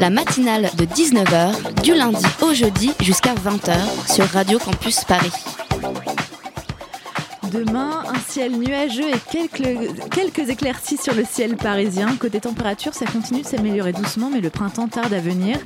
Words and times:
La 0.00 0.10
matinale 0.10 0.70
de 0.76 0.84
19h, 0.84 1.82
du 1.82 1.94
lundi 1.94 2.24
au 2.42 2.52
jeudi 2.52 2.92
jusqu'à 3.00 3.34
20h 3.34 3.74
sur 4.12 4.26
Radio 4.26 4.58
Campus 4.58 5.04
Paris. 5.04 5.32
Demain, 7.50 8.02
un 8.08 8.18
ciel 8.28 8.52
nuageux 8.52 9.10
et 9.10 9.18
quelques, 9.30 10.10
quelques 10.10 10.48
éclaircies 10.48 10.96
sur 10.96 11.14
le 11.14 11.24
ciel 11.24 11.56
parisien. 11.56 12.16
Côté 12.16 12.40
température, 12.40 12.94
ça 12.94 13.06
continue 13.06 13.42
de 13.42 13.46
s'améliorer 13.46 13.92
doucement, 13.92 14.28
mais 14.28 14.40
le 14.40 14.50
printemps 14.50 14.88
tarde 14.88 15.14
à 15.14 15.20
venir. 15.20 15.58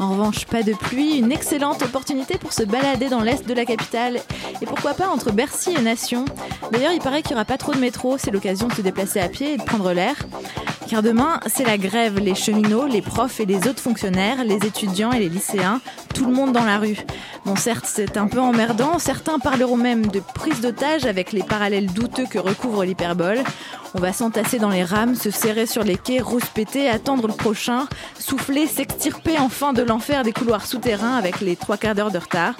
En 0.00 0.10
revanche, 0.10 0.46
pas 0.46 0.64
de 0.64 0.72
pluie, 0.72 1.18
une 1.18 1.30
excellente 1.30 1.82
opportunité 1.82 2.38
pour 2.38 2.52
se 2.52 2.64
balader 2.64 3.08
dans 3.08 3.20
l'est 3.20 3.46
de 3.46 3.54
la 3.54 3.64
capitale. 3.64 4.18
Et 4.60 4.66
pourquoi 4.66 4.94
pas 4.94 5.08
entre 5.08 5.30
Bercy 5.30 5.74
et 5.78 5.82
Nation. 5.82 6.24
D'ailleurs, 6.72 6.92
il 6.92 7.00
paraît 7.00 7.22
qu'il 7.22 7.32
n'y 7.32 7.36
aura 7.36 7.44
pas 7.44 7.58
trop 7.58 7.72
de 7.72 7.78
métro, 7.78 8.18
c'est 8.18 8.32
l'occasion 8.32 8.66
de 8.66 8.74
se 8.74 8.82
déplacer 8.82 9.20
à 9.20 9.28
pied 9.28 9.54
et 9.54 9.56
de 9.56 9.62
prendre 9.62 9.92
l'air. 9.92 10.16
Car 10.88 11.02
demain, 11.02 11.38
c'est 11.46 11.66
la 11.66 11.76
grève, 11.76 12.18
les 12.18 12.34
cheminots, 12.34 12.86
les 12.86 13.02
profs 13.02 13.40
et 13.40 13.44
les 13.44 13.68
autres 13.68 13.80
fonctionnaires, 13.80 14.42
les 14.42 14.56
étudiants 14.56 15.12
et 15.12 15.18
les 15.18 15.28
lycéens, 15.28 15.82
tout 16.14 16.24
le 16.24 16.32
monde 16.32 16.54
dans 16.54 16.64
la 16.64 16.78
rue. 16.78 16.96
Bon, 17.44 17.56
certes, 17.56 17.84
c'est 17.86 18.16
un 18.16 18.26
peu 18.26 18.40
emmerdant, 18.40 18.98
certains 18.98 19.38
parleront 19.38 19.76
même 19.76 20.06
de 20.06 20.20
prise 20.34 20.62
d'otage 20.62 21.04
avec 21.04 21.32
les 21.32 21.42
parallèles 21.42 21.92
douteux 21.92 22.24
que 22.24 22.38
recouvre 22.38 22.86
l'hyperbole. 22.86 23.44
On 23.94 24.00
va 24.00 24.12
s'entasser 24.12 24.58
dans 24.58 24.68
les 24.68 24.84
rames, 24.84 25.14
se 25.14 25.30
serrer 25.30 25.66
sur 25.66 25.82
les 25.82 25.96
quais, 25.96 26.20
rouspéter, 26.20 26.88
attendre 26.88 27.26
le 27.26 27.32
prochain, 27.32 27.88
souffler, 28.18 28.66
s'extirper 28.66 29.38
enfin 29.38 29.72
de 29.72 29.82
l'enfer 29.82 30.24
des 30.24 30.32
couloirs 30.32 30.66
souterrains 30.66 31.16
avec 31.16 31.40
les 31.40 31.56
trois 31.56 31.78
quarts 31.78 31.94
d'heure 31.94 32.10
de 32.10 32.18
retard. 32.18 32.54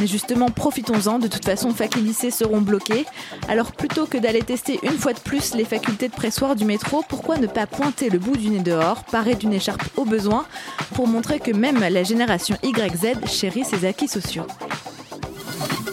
Mais 0.00 0.06
justement, 0.06 0.50
profitons-en, 0.50 1.18
de 1.18 1.26
toute 1.26 1.44
façon, 1.44 1.70
fac 1.70 1.96
et 1.96 2.00
lycées 2.00 2.30
seront 2.30 2.60
bloqués. 2.60 3.04
Alors 3.48 3.72
plutôt 3.72 4.06
que 4.06 4.18
d'aller 4.18 4.42
tester 4.42 4.78
une 4.82 4.98
fois 4.98 5.12
de 5.12 5.20
plus 5.20 5.54
les 5.54 5.64
facultés 5.64 6.08
de 6.08 6.14
pressoir 6.14 6.54
du 6.54 6.64
métro, 6.64 7.04
pourquoi 7.08 7.36
ne 7.36 7.46
pas 7.46 7.66
pointer 7.66 8.08
le 8.08 8.18
bout 8.18 8.36
du 8.36 8.50
nez 8.50 8.60
dehors, 8.60 9.04
paré 9.04 9.34
d'une 9.34 9.52
écharpe 9.52 9.84
au 9.96 10.04
besoin, 10.04 10.46
pour 10.94 11.08
montrer 11.08 11.40
que 11.40 11.50
même 11.50 11.80
la 11.80 12.02
génération 12.04 12.56
YZ 12.62 13.26
chérit 13.26 13.64
ses 13.64 13.86
acquis 13.86 14.08
sociaux? 14.08 14.46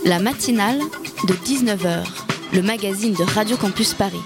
La 0.05 0.19
matinale 0.19 0.79
de 1.27 1.33
19h, 1.33 2.05
le 2.53 2.61
magazine 2.61 3.13
de 3.13 3.23
Radio 3.23 3.57
Campus 3.57 3.93
Paris. 3.93 4.21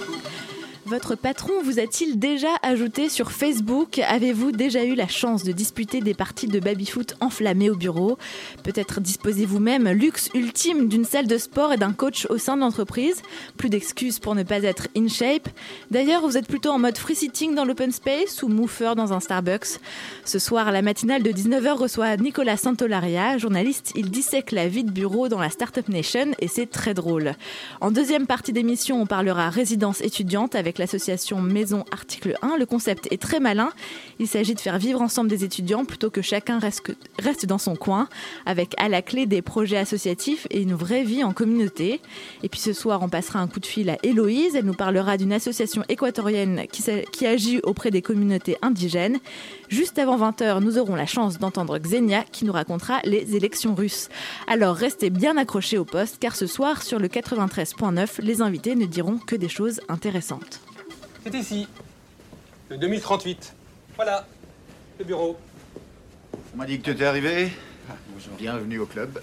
Votre 0.87 1.15
patron 1.15 1.53
vous 1.63 1.79
a-t-il 1.79 2.19
déjà 2.19 2.49
ajouté 2.61 3.09
sur 3.09 3.31
Facebook? 3.31 3.97
Avez-vous 3.97 4.51
déjà 4.51 4.85
eu 4.85 4.93
la 4.93 5.07
chance 5.07 5.43
de 5.43 5.51
disputer 5.51 5.99
des 5.99 6.13
parties 6.13 6.45
de 6.45 6.59
baby-foot 6.59 7.15
enflammées 7.21 7.71
au 7.71 7.75
bureau? 7.75 8.19
Peut-être 8.61 9.01
disposez-vous 9.01 9.57
même, 9.57 9.89
luxe 9.89 10.29
ultime, 10.35 10.87
d'une 10.87 11.03
salle 11.03 11.25
de 11.25 11.39
sport 11.39 11.73
et 11.73 11.77
d'un 11.77 11.91
coach 11.91 12.27
au 12.29 12.37
sein 12.37 12.55
de 12.55 12.61
l'entreprise? 12.61 13.23
Plus 13.57 13.69
d'excuses 13.69 14.19
pour 14.19 14.35
ne 14.35 14.43
pas 14.43 14.61
être 14.61 14.87
in 14.95 15.07
shape. 15.07 15.49
D'ailleurs, 15.89 16.21
vous 16.21 16.37
êtes 16.37 16.47
plutôt 16.47 16.69
en 16.69 16.77
mode 16.77 16.99
free 16.99 17.15
sitting 17.15 17.55
dans 17.55 17.65
l'open 17.65 17.91
space 17.91 18.43
ou 18.43 18.47
mouffer 18.47 18.93
dans 18.95 19.11
un 19.11 19.19
Starbucks? 19.19 19.79
Ce 20.23 20.37
soir, 20.37 20.71
la 20.71 20.83
matinale 20.83 21.23
de 21.23 21.31
19h 21.31 21.77
reçoit 21.77 22.15
Nicolas 22.17 22.57
Santolaria, 22.57 23.39
journaliste. 23.39 23.91
Il 23.95 24.11
dissèque 24.11 24.51
la 24.51 24.67
vie 24.67 24.83
de 24.83 24.91
bureau 24.91 25.29
dans 25.29 25.39
la 25.39 25.49
Startup 25.49 25.89
Nation 25.89 26.33
et 26.39 26.47
c'est 26.47 26.69
très 26.69 26.93
drôle. 26.93 27.33
En 27.81 27.89
deuxième 27.89 28.27
partie 28.27 28.53
d'émission, 28.53 29.01
on 29.01 29.07
parlera 29.07 29.49
résidence 29.49 30.01
étudiante 30.01 30.53
avec 30.53 30.74
l'association 30.79 31.41
Maison 31.41 31.85
Article 31.91 32.35
1. 32.41 32.57
Le 32.57 32.65
concept 32.65 33.07
est 33.11 33.21
très 33.21 33.39
malin. 33.39 33.71
Il 34.19 34.27
s'agit 34.27 34.55
de 34.55 34.59
faire 34.59 34.77
vivre 34.77 35.01
ensemble 35.01 35.29
des 35.29 35.43
étudiants 35.43 35.85
plutôt 35.85 36.09
que 36.09 36.21
chacun 36.21 36.59
reste, 36.59 37.45
dans 37.45 37.57
son 37.57 37.75
coin, 37.75 38.07
avec 38.45 38.73
à 38.77 38.89
la 38.89 39.01
clé 39.01 39.25
des 39.25 39.41
projets 39.41 39.77
associatifs 39.77 40.47
et 40.49 40.61
une 40.61 40.73
vraie 40.73 41.03
vie 41.03 41.23
en 41.23 41.33
communauté. 41.33 42.01
Et 42.43 42.49
puis 42.49 42.59
ce 42.59 42.73
soir, 42.73 43.01
on 43.01 43.09
passera 43.09 43.39
un 43.39 43.47
coup 43.47 43.59
de 43.59 43.65
fil 43.65 43.89
à 43.89 43.97
Héloïse. 44.03 44.55
Elle 44.55 44.65
nous 44.65 44.73
parlera 44.73 45.17
d'une 45.17 45.33
association 45.33 45.83
équatorienne 45.89 46.63
qui 47.11 47.25
agit 47.25 47.59
auprès 47.63 47.91
des 47.91 48.01
communautés 48.01 48.57
indigènes. 48.61 49.19
Juste 49.69 49.99
avant 49.99 50.17
20h, 50.17 50.59
nous 50.61 50.77
aurons 50.77 50.95
la 50.95 51.05
chance 51.05 51.39
d'entendre 51.39 51.77
Xenia 51.77 52.23
qui 52.31 52.45
nous 52.45 52.53
racontera 52.53 52.99
les 53.03 53.35
élections 53.35 53.75
russes. 53.75 54.09
Alors 54.47 54.75
restez 54.75 55.09
bien 55.09 55.37
accrochés 55.37 55.77
au 55.77 55.85
poste 55.85 56.17
car 56.19 56.35
ce 56.35 56.47
soir, 56.47 56.83
sur 56.83 56.99
le 56.99 57.07
93.9, 57.07 58.21
les 58.21 58.41
invités 58.41 58.75
ne 58.75 58.85
diront 58.85 59.17
que 59.17 59.35
des 59.35 59.49
choses 59.49 59.81
intéressantes. 59.89 60.64
C'est 61.25 61.33
ici, 61.33 61.67
le 62.69 62.77
2038. 62.77 63.55
Voilà, 63.95 64.27
le 64.99 65.05
bureau. 65.05 65.35
On 66.53 66.57
m'a 66.57 66.67
dit 66.67 66.77
que 66.77 66.83
tu 66.83 66.91
étais 66.91 67.05
arrivé. 67.05 67.51
Bonjour. 68.13 68.33
Bienvenue 68.37 68.77
au 68.77 68.85
club. 68.85 69.19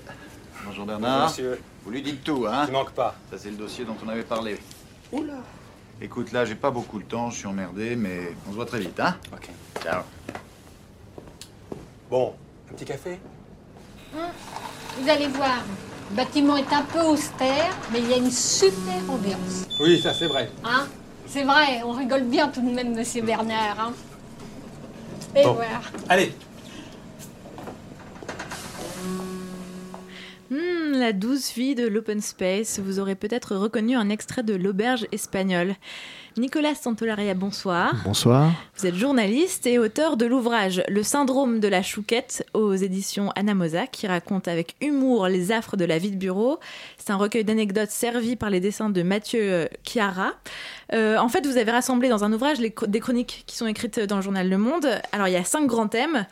Bonjour 0.64 0.84
Bernard. 0.84 1.28
monsieur. 1.28 1.60
Vous 1.84 1.92
lui 1.92 2.02
dites 2.02 2.24
tout, 2.24 2.44
hein 2.48 2.64
Tu 2.66 2.72
manques 2.72 2.90
pas. 2.90 3.14
Ça, 3.30 3.38
c'est 3.38 3.50
le 3.50 3.56
dossier 3.56 3.84
dont 3.84 3.94
on 4.04 4.08
avait 4.08 4.24
parlé. 4.24 4.58
Oula. 5.12 5.34
Écoute, 6.00 6.32
là, 6.32 6.44
j'ai 6.44 6.56
pas 6.56 6.72
beaucoup 6.72 6.98
de 6.98 7.04
temps, 7.04 7.30
je 7.30 7.36
suis 7.36 7.46
emmerdé, 7.46 7.94
mais 7.94 8.34
on 8.48 8.50
se 8.50 8.56
voit 8.56 8.66
très 8.66 8.80
vite, 8.80 8.98
hein 8.98 9.16
Ok. 9.32 9.48
Ciao. 9.80 10.02
Bon, 12.10 12.34
un 12.68 12.74
petit 12.74 12.84
café? 12.84 13.20
Vous 14.12 15.08
allez 15.08 15.28
voir, 15.28 15.62
le 16.10 16.16
bâtiment 16.16 16.56
est 16.56 16.72
un 16.72 16.82
peu 16.82 17.02
austère, 17.02 17.72
mais 17.92 18.00
il 18.00 18.10
y 18.10 18.14
a 18.14 18.16
une 18.16 18.32
super 18.32 19.08
ambiance. 19.08 19.68
Oui, 19.78 20.00
ça 20.02 20.12
c'est 20.12 20.26
vrai. 20.26 20.50
Hein? 20.64 20.88
C'est 21.32 21.44
vrai, 21.44 21.80
on 21.82 21.92
rigole 21.92 22.24
bien 22.24 22.48
tout 22.48 22.60
de 22.60 22.70
même, 22.74 22.94
monsieur 22.94 23.22
Bernard. 23.22 23.80
Hein 23.80 23.92
Et 25.34 25.44
Bon. 25.44 25.54
voilà. 25.54 25.80
Allez, 26.10 26.30
Hmm, 30.50 30.81
la 30.98 31.12
douce 31.12 31.52
vie 31.54 31.74
de 31.74 31.86
l'open 31.86 32.20
space. 32.20 32.78
Vous 32.78 32.98
aurez 32.98 33.14
peut-être 33.14 33.56
reconnu 33.56 33.96
un 33.96 34.08
extrait 34.08 34.42
de 34.42 34.54
l'auberge 34.54 35.06
espagnole. 35.12 35.74
Nicolas 36.38 36.74
Santolaria, 36.74 37.34
bonsoir. 37.34 37.94
Bonsoir. 38.06 38.50
Vous 38.78 38.86
êtes 38.86 38.94
journaliste 38.94 39.66
et 39.66 39.78
auteur 39.78 40.16
de 40.16 40.24
l'ouvrage 40.24 40.82
Le 40.88 41.02
syndrome 41.02 41.60
de 41.60 41.68
la 41.68 41.82
chouquette 41.82 42.46
aux 42.54 42.72
éditions 42.74 43.30
Anamosa 43.36 43.86
qui 43.86 44.06
raconte 44.06 44.48
avec 44.48 44.74
humour 44.80 45.28
les 45.28 45.52
affres 45.52 45.76
de 45.76 45.84
la 45.84 45.98
vie 45.98 46.10
de 46.10 46.16
bureau. 46.16 46.58
C'est 46.96 47.10
un 47.12 47.16
recueil 47.16 47.44
d'anecdotes 47.44 47.90
servi 47.90 48.36
par 48.36 48.48
les 48.48 48.60
dessins 48.60 48.88
de 48.88 49.02
Mathieu 49.02 49.40
euh, 49.42 49.66
Chiara. 49.84 50.32
Euh, 50.94 51.18
en 51.18 51.28
fait, 51.28 51.46
vous 51.46 51.58
avez 51.58 51.70
rassemblé 51.70 52.08
dans 52.08 52.24
un 52.24 52.32
ouvrage 52.32 52.58
les 52.60 52.74
des 52.86 53.00
chroniques 53.00 53.44
qui 53.46 53.56
sont 53.56 53.66
écrites 53.66 54.00
dans 54.00 54.16
le 54.16 54.22
journal 54.22 54.48
Le 54.48 54.56
Monde. 54.58 54.86
Alors, 55.12 55.28
il 55.28 55.32
y 55.32 55.36
a 55.36 55.44
cinq 55.44 55.66
grands 55.66 55.88
thèmes. 55.88 56.26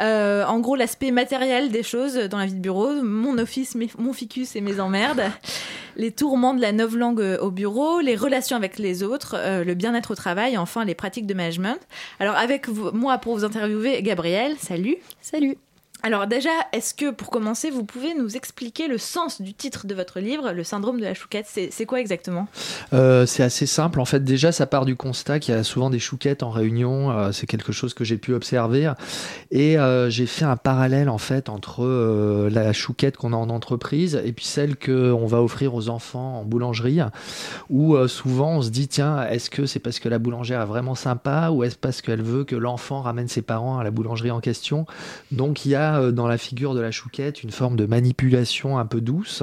Euh, 0.00 0.44
en 0.46 0.60
gros, 0.60 0.76
l'aspect 0.76 1.10
matériel 1.10 1.70
des 1.70 1.82
choses 1.82 2.14
dans 2.16 2.38
la 2.38 2.46
vie 2.46 2.54
de 2.54 2.60
bureau, 2.60 3.02
mon 3.02 3.36
office, 3.38 3.74
mes- 3.74 3.90
mon 4.00 4.12
ficus 4.12 4.56
et 4.56 4.60
mes 4.60 4.80
emmerdes, 4.80 5.22
les 5.96 6.12
tourments 6.12 6.54
de 6.54 6.60
la 6.60 6.72
novlangue 6.72 7.20
euh, 7.20 7.38
au 7.38 7.50
bureau, 7.50 8.00
les 8.00 8.16
relations 8.16 8.56
avec 8.56 8.78
les 8.78 9.02
autres, 9.02 9.36
euh, 9.38 9.64
le 9.64 9.74
bien-être 9.74 10.12
au 10.12 10.14
travail, 10.14 10.56
enfin 10.58 10.84
les 10.84 10.94
pratiques 10.94 11.26
de 11.26 11.34
management. 11.34 11.78
Alors 12.18 12.36
avec 12.36 12.68
moi 12.68 13.18
pour 13.18 13.36
vous 13.36 13.44
interviewer, 13.44 14.02
Gabriel, 14.02 14.56
salut. 14.58 14.96
Salut. 15.20 15.56
Alors 16.02 16.26
déjà, 16.26 16.50
est-ce 16.72 16.94
que 16.94 17.10
pour 17.10 17.28
commencer, 17.28 17.70
vous 17.70 17.84
pouvez 17.84 18.14
nous 18.14 18.34
expliquer 18.34 18.88
le 18.88 18.96
sens 18.96 19.42
du 19.42 19.52
titre 19.52 19.86
de 19.86 19.94
votre 19.94 20.18
livre, 20.18 20.52
Le 20.52 20.64
syndrome 20.64 20.98
de 20.98 21.04
la 21.04 21.12
chouquette? 21.12 21.46
C'est 21.46 21.86
quoi 21.86 22.00
exactement? 22.00 22.48
Euh, 22.94 23.26
c'est 23.26 23.42
assez 23.42 23.66
simple. 23.66 24.00
En 24.00 24.06
fait, 24.06 24.24
déjà, 24.24 24.50
ça 24.50 24.66
part 24.66 24.86
du 24.86 24.96
constat 24.96 25.40
qu'il 25.40 25.54
y 25.54 25.58
a 25.58 25.62
souvent 25.62 25.90
des 25.90 25.98
chouquettes 25.98 26.42
en 26.42 26.50
réunion. 26.50 27.10
Euh, 27.10 27.32
c'est 27.32 27.46
quelque 27.46 27.72
chose 27.72 27.92
que 27.92 28.04
j'ai 28.04 28.16
pu 28.16 28.32
observer. 28.32 28.92
Et 29.50 29.78
euh, 29.78 30.08
j'ai 30.08 30.24
fait 30.24 30.46
un 30.46 30.56
parallèle, 30.56 31.10
en 31.10 31.18
fait, 31.18 31.50
entre 31.50 32.48
la 32.50 32.72
chouquette 32.72 33.16
qu'on 33.16 33.32
a 33.32 33.36
en 33.36 33.50
entreprise 33.50 34.20
et 34.24 34.32
puis 34.32 34.46
celle 34.46 34.76
qu'on 34.78 35.26
va 35.26 35.42
offrir 35.42 35.74
aux 35.74 35.88
enfants 35.88 36.40
en 36.40 36.44
boulangerie, 36.44 37.00
où 37.68 37.96
souvent 38.08 38.56
on 38.56 38.62
se 38.62 38.70
dit, 38.70 38.88
tiens, 38.88 39.26
est-ce 39.26 39.50
que 39.50 39.66
c'est 39.66 39.80
parce 39.80 39.98
que 39.98 40.08
la 40.08 40.18
boulangère 40.18 40.62
est 40.62 40.66
vraiment 40.66 40.94
sympa 40.94 41.50
ou 41.50 41.64
est-ce 41.64 41.76
parce 41.76 42.00
qu'elle 42.00 42.22
veut 42.22 42.44
que 42.44 42.56
l'enfant 42.56 43.02
ramène 43.02 43.28
ses 43.28 43.42
parents 43.42 43.78
à 43.78 43.84
la 43.84 43.90
boulangerie 43.90 44.30
en 44.30 44.40
question? 44.40 44.86
Donc, 45.30 45.64
il 45.64 45.70
y 45.70 45.74
a 45.74 45.89
euh, 45.98 46.12
dans 46.12 46.28
la 46.28 46.38
figure 46.38 46.74
de 46.74 46.80
la 46.80 46.90
chouquette 46.90 47.42
une 47.42 47.50
forme 47.50 47.76
de 47.76 47.86
manipulation 47.86 48.78
un 48.78 48.86
peu 48.86 49.00
douce, 49.00 49.42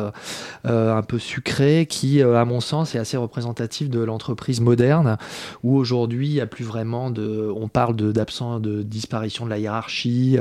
euh, 0.66 0.96
un 0.96 1.02
peu 1.02 1.20
sucrée, 1.20 1.86
qui, 1.90 2.22
euh, 2.22 2.40
à 2.40 2.46
mon 2.46 2.60
sens, 2.60 2.96
est 2.96 3.00
assez 3.00 3.18
représentative 3.18 3.90
de 3.90 4.00
l'entreprise 4.00 4.62
moderne, 4.62 5.18
où 5.64 5.76
aujourd'hui, 5.76 6.30
il 6.30 6.34
n'y 6.34 6.42
a 6.42 6.48
plus 6.48 6.66
vraiment 6.66 7.10
de. 7.10 7.52
On 7.56 7.68
parle 7.68 7.96
d'absence 7.96 8.62
de, 8.62 8.84
disparition 8.84 9.46
de 9.46 9.50
la 9.50 9.60
hiérarchie, 9.60 10.38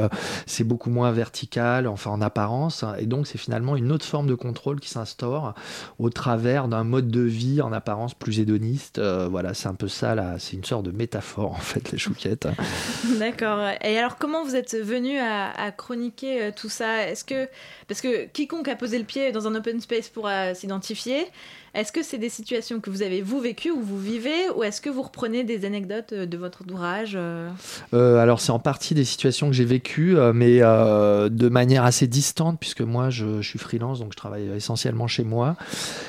c'est 0.46 0.64
beaucoup 0.64 0.90
moins 0.90 1.10
vertical, 1.12 1.86
enfin 1.86 2.10
en 2.10 2.20
apparence, 2.20 2.84
et 2.98 3.06
donc 3.06 3.26
c'est 3.26 3.38
finalement 3.38 3.76
une 3.76 3.92
autre 3.92 4.04
forme 4.04 4.26
de 4.26 4.34
contrôle 4.34 4.80
qui 4.80 4.88
s'instaure 4.88 5.54
au 5.98 6.10
travers 6.10 6.68
d'un 6.68 6.84
mode 6.84 7.08
de 7.08 7.20
vie 7.20 7.60
en 7.62 7.72
apparence 7.72 8.14
plus 8.14 8.40
hédoniste. 8.40 9.00
Voilà, 9.00 9.54
c'est 9.54 9.68
un 9.68 9.74
peu 9.74 9.88
ça, 9.88 10.14
là, 10.14 10.36
c'est 10.38 10.56
une 10.56 10.64
sorte 10.64 10.84
de 10.84 10.90
métaphore, 10.90 11.52
en 11.52 11.54
fait, 11.60 11.92
les 11.92 11.98
chouquettes. 11.98 12.48
D'accord. 13.18 13.60
Et 13.82 13.98
alors, 13.98 14.16
comment 14.18 14.44
vous 14.44 14.56
êtes 14.56 14.76
venu 14.76 15.18
à, 15.18 15.50
à 15.50 15.70
chroniquer 15.96 16.42
euh, 16.42 16.50
tout 16.54 16.68
ça? 16.68 17.08
Est-ce 17.08 17.24
que 17.24 17.48
parce 17.88 18.00
que 18.00 18.26
quiconque 18.26 18.68
a 18.68 18.76
posé 18.76 18.98
le 18.98 19.04
pied 19.04 19.32
dans 19.32 19.46
un 19.46 19.54
open 19.54 19.80
space 19.80 20.08
pourra 20.08 20.54
s'identifier. 20.54 21.26
Est-ce 21.76 21.92
que 21.92 22.02
c'est 22.02 22.16
des 22.16 22.30
situations 22.30 22.80
que 22.80 22.88
vous 22.88 23.02
avez 23.02 23.20
vous 23.20 23.38
vécues 23.38 23.70
ou 23.70 23.82
vous 23.82 23.98
vivez 23.98 24.48
ou 24.56 24.64
est-ce 24.64 24.80
que 24.80 24.88
vous 24.88 25.02
reprenez 25.02 25.44
des 25.44 25.66
anecdotes 25.66 26.14
euh, 26.14 26.24
de 26.24 26.38
votre 26.38 26.62
ouvrage 26.66 27.12
euh 27.16 27.50
Euh, 27.92 28.16
alors 28.16 28.40
c'est 28.40 28.50
en 28.50 28.58
partie 28.58 28.94
des 28.94 29.04
situations 29.04 29.48
que 29.48 29.52
j'ai 29.52 29.66
vécues, 29.66 30.16
mais 30.32 30.60
de 30.60 31.48
manière 31.48 31.84
assez 31.84 32.06
distante, 32.06 32.58
puisque 32.58 32.80
moi 32.80 33.10
je, 33.10 33.42
suis 33.42 33.58
freelance, 33.58 33.98
donc 33.98 34.12
je 34.12 34.16
travaille 34.16 34.48
essentiellement 34.56 35.06
chez 35.06 35.22
moi. 35.22 35.56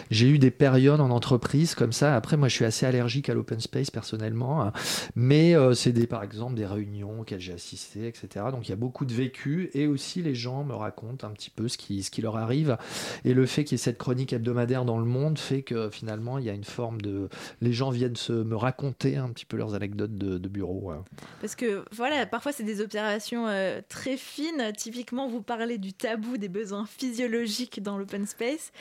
J'ai 0.09 0.29
eu 0.29 0.39
des 0.39 0.51
périodes 0.51 1.01
en 1.01 1.09
entreprise 1.09 1.75
comme 1.75 1.91
ça. 1.91 2.15
Après, 2.15 2.37
moi 2.37 2.47
je 2.47 2.55
suis 2.55 2.65
assez 2.65 2.85
allergique 2.85 3.29
à 3.29 3.33
l'open 3.33 3.59
space 3.59 3.91
personnellement, 3.91 4.61
hein. 4.61 4.71
mais 5.15 5.53
c'est 5.73 5.91
des, 5.91 6.07
par 6.07 6.23
exemple 6.23 6.55
des 6.55 6.65
réunions 6.65 7.21
auxquelles 7.21 7.41
j'ai 7.41 7.53
assisté, 7.53 8.07
etc. 8.07 8.45
Donc 8.51 8.67
il 8.67 8.69
y 8.69 8.73
a 8.73 8.77
beaucoup 8.77 9.05
de 9.05 9.13
vécu 9.13 9.69
et 9.73 9.87
aussi 9.87 10.21
les 10.21 10.35
gens 10.35 10.63
me 10.63 10.73
racontent 10.73 11.27
un 11.27 11.31
petit 11.31 11.49
peu 11.49 11.67
ce 11.67 11.77
qui, 11.77 12.03
ce 12.03 12.11
qui 12.11 12.21
leur 12.21 12.37
arrive. 12.37 12.77
Et 13.25 13.33
le 13.33 13.45
fait 13.45 13.63
qu'il 13.65 13.77
y 13.77 13.81
ait 13.81 13.83
cette 13.83 13.97
chronique 13.97 14.33
hebdomadaire 14.33 14.85
dans 14.85 14.97
le 14.97 15.05
monde 15.05 15.37
fait 15.37 15.56
que 15.63 15.89
finalement 15.89 16.37
il 16.37 16.45
y 16.45 16.49
a 16.49 16.53
une 16.53 16.63
forme 16.63 17.01
de... 17.01 17.29
Les 17.61 17.73
gens 17.73 17.89
viennent 17.89 18.15
se, 18.15 18.33
me 18.33 18.55
raconter 18.55 19.17
un 19.17 19.29
petit 19.29 19.45
peu 19.45 19.57
leurs 19.57 19.73
anecdotes 19.73 20.17
de, 20.17 20.37
de 20.37 20.47
bureau. 20.49 20.91
ouais. 20.91 20.97
Parce 21.41 21.55
que 21.55 21.85
voilà, 21.91 22.25
parfois 22.25 22.51
c'est 22.51 22.63
des 22.63 22.81
observations 22.81 23.47
euh, 23.47 23.81
très 23.87 24.17
fines. 24.17 24.71
Typiquement, 24.75 25.27
vous 25.27 25.41
parlez 25.41 25.77
du 25.77 25.93
tabou 25.93 26.37
des 26.37 26.49
besoins 26.49 26.85
physiologiques 26.85 27.81
dans 27.81 27.97
l'open 27.97 28.25
space. 28.25 28.71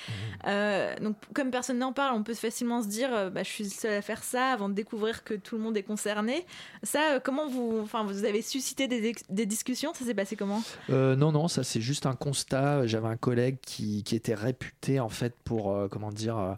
Euh, 0.46 0.94
donc, 1.00 1.16
comme 1.34 1.50
personne 1.50 1.78
n'en 1.78 1.92
parle, 1.92 2.14
on 2.16 2.22
peut 2.22 2.34
facilement 2.34 2.82
se 2.82 2.88
dire, 2.88 3.14
euh, 3.14 3.30
bah, 3.30 3.42
je 3.42 3.50
suis 3.50 3.68
seule 3.68 3.94
à 3.94 4.02
faire 4.02 4.22
ça 4.22 4.52
avant 4.52 4.68
de 4.68 4.74
découvrir 4.74 5.24
que 5.24 5.34
tout 5.34 5.56
le 5.56 5.62
monde 5.62 5.76
est 5.76 5.82
concerné. 5.82 6.46
Ça, 6.82 7.20
comment 7.22 7.48
vous, 7.48 7.80
enfin, 7.82 8.04
vous 8.04 8.24
avez 8.24 8.42
suscité 8.42 8.88
des, 8.88 9.46
discussions? 9.46 9.92
Ça 9.94 10.04
s'est 10.04 10.14
passé 10.14 10.36
comment? 10.36 10.62
Euh, 10.90 11.16
non, 11.16 11.32
non, 11.32 11.48
ça 11.48 11.64
c'est 11.64 11.80
juste 11.80 12.06
un 12.06 12.14
constat. 12.14 12.86
J'avais 12.86 13.08
un 13.08 13.16
collègue 13.16 13.58
qui, 13.62 14.02
qui 14.02 14.16
était 14.16 14.34
réputé 14.34 15.00
en 15.00 15.08
fait 15.08 15.34
pour, 15.44 15.76
comment 15.90 16.10
dire, 16.10 16.56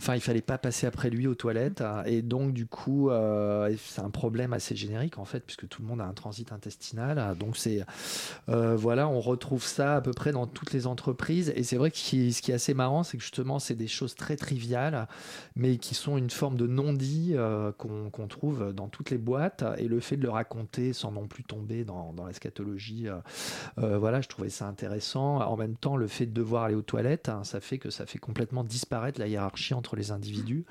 enfin 0.00 0.14
il 0.14 0.20
fallait 0.20 0.40
pas 0.40 0.58
passer 0.58 0.86
après 0.86 1.10
lui 1.10 1.26
aux 1.26 1.34
toilettes. 1.34 1.82
et 2.06 2.22
donc 2.22 2.52
du 2.52 2.66
coup, 2.66 3.10
euh, 3.10 3.74
c'est 3.78 4.00
un 4.00 4.10
problème 4.10 4.52
assez 4.52 4.76
générique 4.76 5.18
en 5.18 5.24
fait, 5.24 5.40
puisque 5.40 5.68
tout 5.68 5.82
le 5.82 5.88
monde 5.88 6.00
a 6.00 6.04
un 6.04 6.12
transit 6.12 6.52
intestinal. 6.52 7.36
donc 7.38 7.56
c'est, 7.56 7.84
euh, 8.48 8.76
voilà, 8.76 9.08
on 9.08 9.20
retrouve 9.20 9.64
ça 9.64 9.96
à 9.96 10.00
peu 10.00 10.12
près 10.12 10.32
dans 10.32 10.46
toutes 10.46 10.72
les 10.72 10.86
entreprises. 10.86 11.52
Et 11.56 11.62
c'est 11.62 11.76
vrai 11.76 11.90
que 11.90 11.96
ce 11.96 12.02
qui, 12.40 12.50
est 12.50 12.54
assez 12.54 12.74
marrant, 12.74 13.02
c'est 13.02 13.16
que 13.16 13.22
justement 13.22 13.58
c'est 13.58 13.74
des 13.74 13.88
choses 13.88 14.14
très 14.14 14.36
triviales, 14.36 15.08
mais 15.56 15.76
qui 15.78 15.94
sont 15.94 16.16
une 16.16 16.30
forme 16.30 16.56
de 16.56 16.66
non-dit 16.66 17.32
euh, 17.34 17.72
qu'on 17.72 18.26
trouve 18.28 18.72
dans 18.72 18.88
toutes 18.88 19.10
les 19.10 19.18
boîtes. 19.18 19.64
Et 19.78 19.88
le 19.88 20.00
fait 20.00 20.16
de 20.16 20.22
le 20.22 20.30
raconter 20.30 20.92
sans 20.92 21.12
non 21.12 21.26
plus 21.26 21.44
tomber 21.44 21.84
dans, 21.84 22.12
dans 22.12 22.24
la 22.24 22.32
scatologie, 22.32 23.06
voilà, 23.76 24.20
je 24.20 24.28
trouvais 24.28 24.50
ça 24.50 24.66
intéressant. 24.66 25.40
En 25.40 25.56
même 25.56 25.76
temps, 25.76 25.96
le 25.96 26.06
fait 26.06 26.26
de 26.26 26.32
devoir 26.32 26.64
aller 26.64 26.74
aux 26.74 26.82
toilettes, 26.82 27.28
hein, 27.28 27.44
ça 27.44 27.60
fait 27.60 27.78
que 27.78 27.90
ça 27.90 28.06
fait 28.06 28.18
complètement 28.18 28.64
disparaître 28.64 29.20
la 29.20 29.28
hiérarchie 29.34 29.74
entre 29.74 29.96
les 29.96 30.10
individus, 30.10 30.64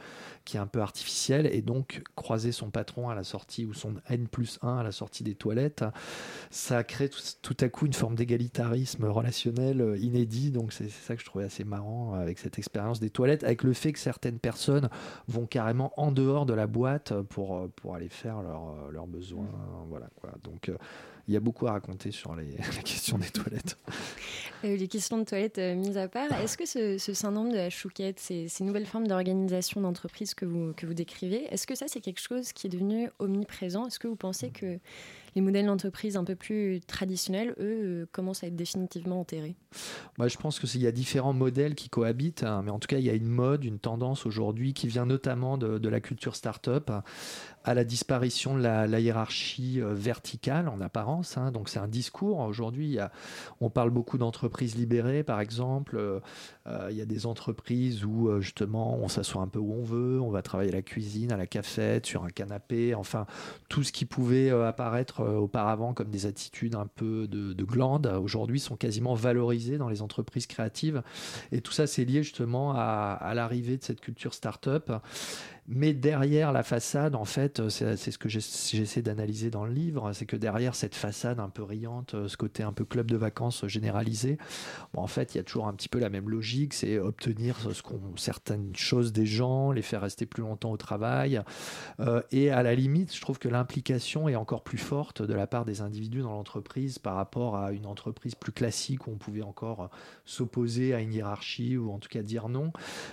qui 0.45 0.57
est 0.57 0.59
un 0.59 0.67
peu 0.67 0.81
artificielle. 0.81 1.47
Et 1.51 1.61
donc, 1.61 2.03
croiser 2.15 2.51
son 2.51 2.69
patron 2.69 3.09
à 3.09 3.15
la 3.15 3.23
sortie 3.23 3.65
ou 3.65 3.73
son 3.73 3.95
N 4.09 4.27
plus 4.27 4.59
1 4.61 4.77
à 4.77 4.83
la 4.83 4.91
sortie 4.91 5.23
des 5.23 5.35
toilettes, 5.35 5.85
ça 6.49 6.83
crée 6.83 7.09
tout, 7.41 7.57
à 7.59 7.69
coup 7.69 7.85
une 7.85 7.93
forme 7.93 8.15
d'égalitarisme 8.15 9.05
relationnel 9.05 9.81
euh, 9.81 9.97
inédit. 9.97 10.51
Donc, 10.51 10.73
c'est 10.73 10.89
ça 10.89 11.15
que 11.15 11.21
je 11.21 11.25
trouvais 11.25 11.45
assez 11.45 11.63
marrant 11.63 12.15
euh, 12.15 12.19
avec 12.19 12.39
cette 12.39 12.57
expérience 12.57 12.99
des 12.99 13.09
toilettes, 13.09 13.43
avec 13.43 13.63
le 13.63 13.73
fait 13.73 13.93
que 13.93 13.99
certaines 13.99 14.39
personnes 14.39 14.89
vont 15.27 15.45
carrément 15.45 15.93
en 15.97 16.11
dehors 16.11 16.45
de 16.45 16.53
la 16.53 16.67
boîte 16.67 17.13
pour, 17.29 17.57
euh, 17.57 17.71
pour 17.75 17.95
aller 17.95 18.09
faire 18.09 18.41
leurs 18.41 18.91
leurs 18.91 19.07
besoins. 19.07 19.49
Voilà, 19.89 20.07
quoi. 20.15 20.31
Donc, 20.43 20.71
il 21.27 21.33
y 21.33 21.37
a 21.37 21.39
beaucoup 21.39 21.67
à 21.67 21.71
raconter 21.71 22.11
sur 22.11 22.35
les, 22.35 22.51
la 22.75 22.81
question 22.83 23.17
des 23.17 23.29
toilettes. 23.29 23.77
Euh, 24.63 24.75
les 24.75 24.87
questions 24.87 25.17
de 25.17 25.23
toilettes 25.23 25.57
euh, 25.57 25.75
mises 25.75 25.97
à 25.97 26.07
part, 26.07 26.31
est-ce 26.41 26.57
que 26.57 26.65
ce, 26.65 27.13
syndrome 27.13 27.51
de 27.51 27.57
la 27.57 27.69
chouquette, 27.69 28.19
ces, 28.19 28.47
ces 28.47 28.63
nouvelles 28.63 28.85
formes 28.85 29.07
d'organisation 29.07 29.81
d'entreprise 29.81 30.33
que 30.33 30.45
vous, 30.45 30.73
que 30.73 30.85
vous 30.85 30.93
décrivez, 30.93 31.45
est-ce 31.53 31.67
que 31.67 31.75
ça 31.75 31.87
c'est 31.87 32.01
quelque 32.01 32.21
chose 32.21 32.53
qui 32.53 32.67
est 32.67 32.69
devenu 32.69 33.09
omniprésent? 33.19 33.87
Est-ce 33.87 33.99
que 33.99 34.07
vous 34.07 34.15
pensez 34.15 34.49
que 34.49 34.79
les 35.35 35.41
modèles 35.41 35.65
d'entreprise 35.65 36.15
un 36.17 36.23
peu 36.23 36.35
plus 36.35 36.81
traditionnels, 36.81 37.55
eux, 37.59 38.03
euh, 38.03 38.05
commencent 38.11 38.43
à 38.43 38.47
être 38.47 38.55
définitivement 38.55 39.19
enterrés 39.19 39.55
Moi, 40.17 40.27
je 40.27 40.37
pense 40.37 40.59
qu'il 40.59 40.81
y 40.81 40.87
a 40.87 40.91
différents 40.91 41.33
modèles 41.33 41.75
qui 41.75 41.89
cohabitent, 41.89 42.43
hein, 42.43 42.61
mais 42.63 42.71
en 42.71 42.79
tout 42.79 42.87
cas, 42.87 42.97
il 42.97 43.05
y 43.05 43.09
a 43.09 43.13
une 43.13 43.27
mode, 43.27 43.65
une 43.65 43.79
tendance 43.79 44.25
aujourd'hui 44.25 44.73
qui 44.73 44.87
vient 44.87 45.05
notamment 45.05 45.57
de, 45.57 45.89
la 45.93 45.99
culture 45.99 46.35
start-up 46.35 46.91
à 47.63 47.73
la 47.73 47.83
disparition 47.83 48.57
de 48.57 48.61
la, 48.61 48.99
hiérarchie 48.99 49.79
euh, 49.79 49.93
verticale 49.93 50.67
en 50.67 50.81
apparence. 50.81 51.37
hein. 51.37 51.51
Donc, 51.51 51.69
c'est 51.69 51.79
un 51.79 51.87
discours. 51.87 52.39
Aujourd'hui, 52.39 52.97
on 53.61 53.69
parle 53.69 53.89
beaucoup 53.89 54.17
d'entreprises 54.17 54.75
libérées, 54.75 55.23
par 55.23 55.39
exemple. 55.39 55.97
Euh, 55.97 56.19
il 56.89 56.95
y 56.95 57.01
a 57.01 57.05
des 57.05 57.25
entreprises 57.25 58.05
où, 58.05 58.41
justement, 58.41 58.97
on 58.97 59.07
s'assoit 59.07 59.41
un 59.41 59.47
peu 59.47 59.59
où 59.59 59.73
on 59.73 59.83
veut, 59.83 60.19
on 60.19 60.29
va 60.29 60.41
travailler 60.41 60.71
à 60.71 60.75
la 60.75 60.81
cuisine, 60.81 61.31
à 61.31 61.37
la 61.37 61.47
cafette, 61.47 62.05
sur 62.05 62.23
un 62.23 62.29
canapé, 62.29 62.95
enfin, 62.95 63.25
tout 63.69 63.83
ce 63.83 63.91
qui 63.91 64.05
pouvait 64.05 64.49
apparaître 64.49 65.22
auparavant 65.31 65.93
comme 65.93 66.09
des 66.09 66.25
attitudes 66.25 66.75
un 66.75 66.87
peu 66.87 67.27
de, 67.27 67.53
de 67.53 67.63
glande, 67.63 68.07
euh, 68.07 68.19
aujourd'hui 68.19 68.59
sont 68.59 68.75
quasiment 68.75 69.13
valorisées 69.13 69.77
dans 69.77 69.89
les 69.89 70.01
entreprises 70.01 70.47
créatives. 70.47 71.01
Et 71.51 71.61
tout 71.61 71.71
ça, 71.71 71.87
c'est 71.87 72.05
lié 72.05 72.23
justement 72.23 72.73
à 72.75 73.33
l'arrivée 73.35 73.77
de 73.77 73.83
cette 73.83 74.01
culture 74.01 74.33
start-up. 74.33 74.91
Mais 75.67 75.93
derrière 75.93 76.51
la 76.51 76.61
façade, 76.61 77.15
en 77.15 77.23
fait, 77.23 77.61
euh, 77.61 77.69
c'est 77.69 77.95
ce 77.95 78.17
que 78.17 78.27
j'essa- 78.27 78.75
j'essaie 78.75 79.01
d'analyser 79.01 79.49
dans 79.49 79.65
le 79.65 79.71
livre, 79.71 80.11
c'est 80.11 80.25
que 80.25 80.35
derrière 80.35 80.75
cette 80.75 80.93
façade 80.95 81.39
un 81.39 81.47
peu 81.47 81.63
riante, 81.63 82.15
euh, 82.15 82.27
ce 82.27 82.35
côté 82.35 82.63
un 82.63 82.73
peu 82.73 82.83
club 82.83 83.09
de 83.09 83.15
vacances 83.15 83.65
généralisé, 83.67 84.37
en 84.95 85.07
fait, 85.07 85.33
il 85.33 85.37
y 85.37 85.39
a 85.39 85.43
toujours 85.43 85.67
un 85.67 85.73
petit 85.73 85.87
peu 85.89 85.99
la 85.99 86.09
même 86.09 86.29
logique, 86.29 86.73
c'est 86.73 86.99
obtenir 86.99 87.57
ce 87.59 87.69
certaines 88.17 88.75
choses 88.75 89.13
des 89.13 89.25
gens, 89.25 89.71
les 89.71 89.81
faire 89.81 90.01
rester 90.01 90.25
plus 90.25 90.43
longtemps 90.43 90.71
au 90.71 90.77
travail. 90.77 91.41
Euh, 91.99 92.21
et 92.31 92.49
à 92.51 92.63
la 92.63 92.75
limite, 92.75 93.15
je 93.15 93.21
trouve 93.21 93.39
que 93.39 93.47
l'implication 93.47 94.27
est 94.27 94.35
encore 94.35 94.63
plus 94.63 94.77
forte 94.77 95.21
de 95.21 95.33
la 95.33 95.47
part 95.47 95.65
des 95.65 95.81
individus 95.81 96.21
dans 96.21 96.31
l'entreprise 96.33 96.99
par 96.99 97.15
rapport 97.15 97.55
à 97.55 97.71
une 97.71 97.85
entreprise 97.85 98.35
plus 98.35 98.51
classique 98.51 99.07
où 99.07 99.11
on 99.11 99.17
pouvait 99.17 99.41
encore 99.41 99.89
s'opposer 100.25 100.93
à 100.93 100.99
une 100.99 101.13
hiérarchie 101.13 101.77
ou 101.77 101.91
en 101.91 101.99
tout 101.99 102.09
cas 102.09 102.21
dire 102.21 102.49
non. 102.49 102.71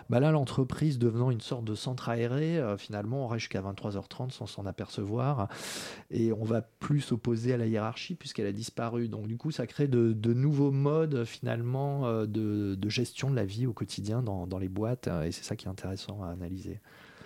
Bah 0.08 0.20
là, 0.20 0.30
l'entreprise 0.32 0.98
devenant 0.98 1.30
une 1.30 1.40
sorte 1.40 1.64
de 1.64 1.74
centre 1.74 2.08
aéré, 2.08 2.39
euh, 2.40 2.76
finalement, 2.76 3.24
on 3.24 3.28
reste 3.28 3.40
jusqu'à 3.40 3.62
23h30 3.62 4.30
sans 4.30 4.46
s'en 4.46 4.66
apercevoir 4.66 5.48
et 6.10 6.32
on 6.32 6.44
va 6.44 6.62
plus 6.62 7.00
s'opposer 7.00 7.54
à 7.54 7.56
la 7.56 7.66
hiérarchie 7.66 8.14
puisqu'elle 8.14 8.46
a 8.46 8.52
disparu. 8.52 9.08
Donc, 9.08 9.26
du 9.26 9.36
coup, 9.36 9.50
ça 9.50 9.66
crée 9.66 9.88
de, 9.88 10.14
nouveaux 10.32 10.70
modes 10.70 11.24
finalement 11.24 12.06
euh, 12.06 12.26
de, 12.26 12.88
gestion 12.88 13.30
de 13.30 13.36
la 13.36 13.44
vie 13.44 13.66
au 13.66 13.72
quotidien 13.72 14.22
dans, 14.22 14.58
les 14.58 14.68
boîtes 14.68 15.08
et 15.24 15.32
c'est 15.32 15.44
ça 15.44 15.56
qui 15.56 15.66
est 15.66 15.70
intéressant 15.70 16.22
à 16.22 16.28
analyser. 16.28 16.80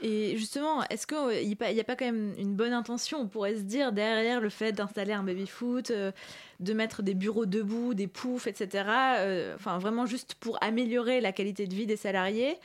Et 0.04 0.36
justement, 0.36 0.84
est-ce 0.90 1.06
qu'il 1.06 1.48
n'y 1.48 1.80
a 1.80 1.84
pas 1.84 1.96
quand 1.96 2.04
même 2.04 2.34
une 2.36 2.54
bonne 2.54 2.74
intention 2.74 3.20
On 3.20 3.26
pourrait 3.26 3.56
se 3.56 3.62
dire 3.62 3.90
derrière 3.90 4.38
le 4.38 4.50
fait 4.50 4.72
d'installer 4.72 5.14
un 5.14 5.22
baby-foot, 5.22 5.90
euh, 5.90 6.12
de 6.60 6.74
mettre 6.74 7.02
des 7.02 7.14
bureaux 7.14 7.46
debout, 7.46 7.94
des 7.94 8.06
poufs, 8.06 8.46
etc. 8.46 8.84
euh, 9.18 9.54
Enfin, 9.54 9.78
vraiment 9.78 10.04
juste 10.04 10.34
pour 10.34 10.62
améliorer 10.62 11.22
la 11.22 11.32
qualité 11.32 11.66
de 11.66 11.74
vie 11.74 11.86
des 11.86 11.96
salariés. 11.96 12.58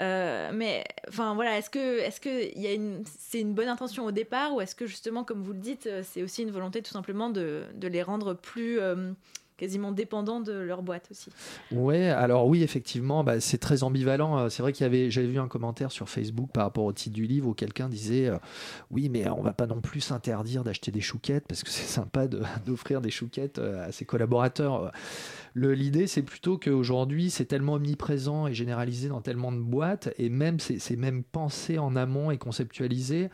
Euh, 0.00 0.50
mais 0.54 0.84
enfin 1.08 1.34
voilà, 1.34 1.58
est-ce 1.58 1.70
que 1.70 2.58
y 2.58 2.66
a 2.66 2.72
une 2.72 3.02
c'est 3.18 3.40
une 3.40 3.52
bonne 3.52 3.68
intention 3.68 4.06
au 4.06 4.12
départ 4.12 4.54
ou 4.54 4.60
est-ce 4.60 4.74
que 4.74 4.86
justement, 4.86 5.24
comme 5.24 5.42
vous 5.42 5.52
le 5.52 5.58
dites, 5.58 5.86
euh, 5.86 6.02
c'est 6.02 6.22
aussi 6.22 6.42
une 6.42 6.52
volonté 6.52 6.82
tout 6.82 6.92
simplement 6.92 7.28
de, 7.28 7.64
les 7.82 8.02
rendre 8.02 8.32
plus 8.32 8.78
euh, 8.80 9.12
quasiment 9.58 9.92
dépendants 9.92 10.40
de 10.40 10.52
leur 10.52 10.82
boîte 10.82 11.08
aussi 11.10 11.30
Ouais, 11.72 12.08
alors 12.08 12.46
oui, 12.46 12.62
effectivement, 12.62 13.24
bah, 13.24 13.40
c'est 13.40 13.58
très 13.58 13.82
ambivalent. 13.82 14.38
Euh, 14.38 14.48
C'est 14.48 14.62
vrai 14.62 14.72
qu'il 14.72 14.84
y 14.84 14.86
avait, 14.86 15.10
j'avais 15.10 15.26
vu 15.26 15.38
un 15.38 15.48
commentaire 15.48 15.90
sur 15.90 16.08
Facebook 16.08 16.50
par 16.52 16.64
rapport 16.64 16.84
au 16.84 16.92
titre 16.92 17.14
du 17.14 17.26
livre 17.26 17.48
où 17.48 17.54
quelqu'un 17.54 17.88
disait, 17.88 18.28
euh, 18.28 18.38
oui, 18.90 19.08
mais 19.08 19.28
on 19.28 19.42
va 19.42 19.52
pas 19.52 19.66
non 19.66 19.80
plus 19.80 20.00
s'interdire 20.00 20.62
d'acheter 20.64 20.92
des 20.92 21.00
chouquettes 21.00 21.44
parce 21.48 21.64
que 21.64 21.70
c'est 21.70 21.86
sympa 21.86 22.28
d'offrir 22.66 23.00
des 23.00 23.10
chouquettes 23.10 23.58
euh, 23.58 23.88
à 23.88 23.92
ses 23.92 24.04
collaborateurs. 24.04 24.92
L'idée, 25.56 26.06
c'est 26.06 26.22
plutôt 26.22 26.56
qu'aujourd'hui, 26.56 27.30
c'est 27.30 27.46
tellement 27.46 27.74
omniprésent 27.74 28.46
et 28.46 28.54
généralisé 28.54 29.08
dans 29.08 29.20
tellement 29.20 29.50
de 29.50 29.58
boîtes, 29.58 30.08
et 30.16 30.28
même 30.28 30.60
c'est 30.60 30.96
même 30.96 31.24
pensé 31.24 31.78
en 31.78 31.96
amont 31.96 32.30
et 32.30 32.38
conceptualisé. 32.38 33.28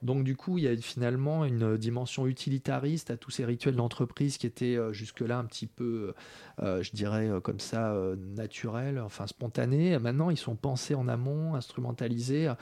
Donc 0.00 0.24
du 0.24 0.36
coup, 0.36 0.56
il 0.56 0.64
y 0.64 0.68
a 0.68 0.76
finalement 0.76 1.44
une 1.44 1.76
dimension 1.76 2.26
utilitariste 2.26 3.10
à 3.10 3.18
tous 3.18 3.30
ces 3.30 3.44
rituels 3.44 3.76
d'entreprise 3.76 4.38
qui 4.38 4.46
étaient 4.46 4.78
jusque-là 4.92 5.38
un 5.38 5.44
petit 5.44 5.65
peu, 5.66 6.14
euh, 6.62 6.82
je 6.82 6.92
dirais 6.92 7.28
euh, 7.28 7.40
comme 7.40 7.60
ça, 7.60 7.92
euh, 7.92 8.16
naturels, 8.16 8.98
enfin 8.98 9.26
spontanés. 9.26 9.98
Maintenant, 9.98 10.30
ils 10.30 10.36
sont 10.36 10.56
pensés 10.56 10.94
en 10.94 11.08
amont, 11.08 11.54
instrumentalisés, 11.54 12.52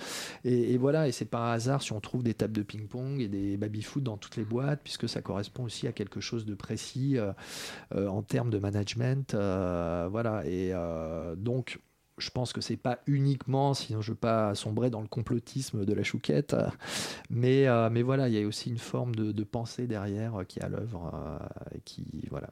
et, 0.44 0.76
voilà. 0.78 1.08
Et 1.08 1.12
c'est 1.12 1.24
par 1.24 1.44
hasard 1.44 1.82
si 1.82 1.92
on 1.92 2.00
trouve 2.00 2.22
des 2.22 2.34
tables 2.34 2.52
de 2.52 2.62
ping-pong 2.62 3.20
et 3.20 3.28
des 3.28 3.56
baby-foot 3.56 4.02
dans 4.02 4.16
toutes 4.16 4.36
les 4.36 4.44
boîtes, 4.44 4.80
puisque 4.82 5.08
ça 5.08 5.22
correspond 5.22 5.64
aussi 5.64 5.86
à 5.86 5.92
quelque 5.92 6.20
chose 6.20 6.44
de 6.44 6.54
précis 6.54 7.18
euh, 7.18 7.32
euh, 7.94 8.08
en 8.08 8.22
termes 8.22 8.50
de 8.50 8.58
management, 8.58 9.34
euh, 9.34 10.08
voilà. 10.10 10.44
Et 10.46 10.70
euh, 10.72 11.34
donc 11.36 11.80
je 12.18 12.30
pense 12.30 12.52
que 12.52 12.60
c'est 12.60 12.76
pas 12.76 13.00
uniquement, 13.06 13.74
sinon 13.74 14.00
je 14.00 14.12
veux 14.12 14.16
pas 14.16 14.54
sombrer 14.54 14.90
dans 14.90 15.00
le 15.00 15.08
complotisme 15.08 15.84
de 15.84 15.92
la 15.92 16.02
chouquette, 16.02 16.54
euh, 16.54 16.68
mais, 17.30 17.66
euh, 17.66 17.90
mais 17.90 18.02
voilà, 18.02 18.28
il 18.28 18.34
y 18.34 18.42
a 18.42 18.46
aussi 18.46 18.70
une 18.70 18.78
forme 18.78 19.14
de, 19.14 19.44
pensée 19.44 19.86
derrière 19.86 20.40
euh, 20.40 20.44
qui 20.44 20.58
est 20.60 20.64
à 20.64 20.68
l'œuvre 20.68 21.10
euh, 21.14 21.78
qui, 21.84 22.06
voilà, 22.30 22.50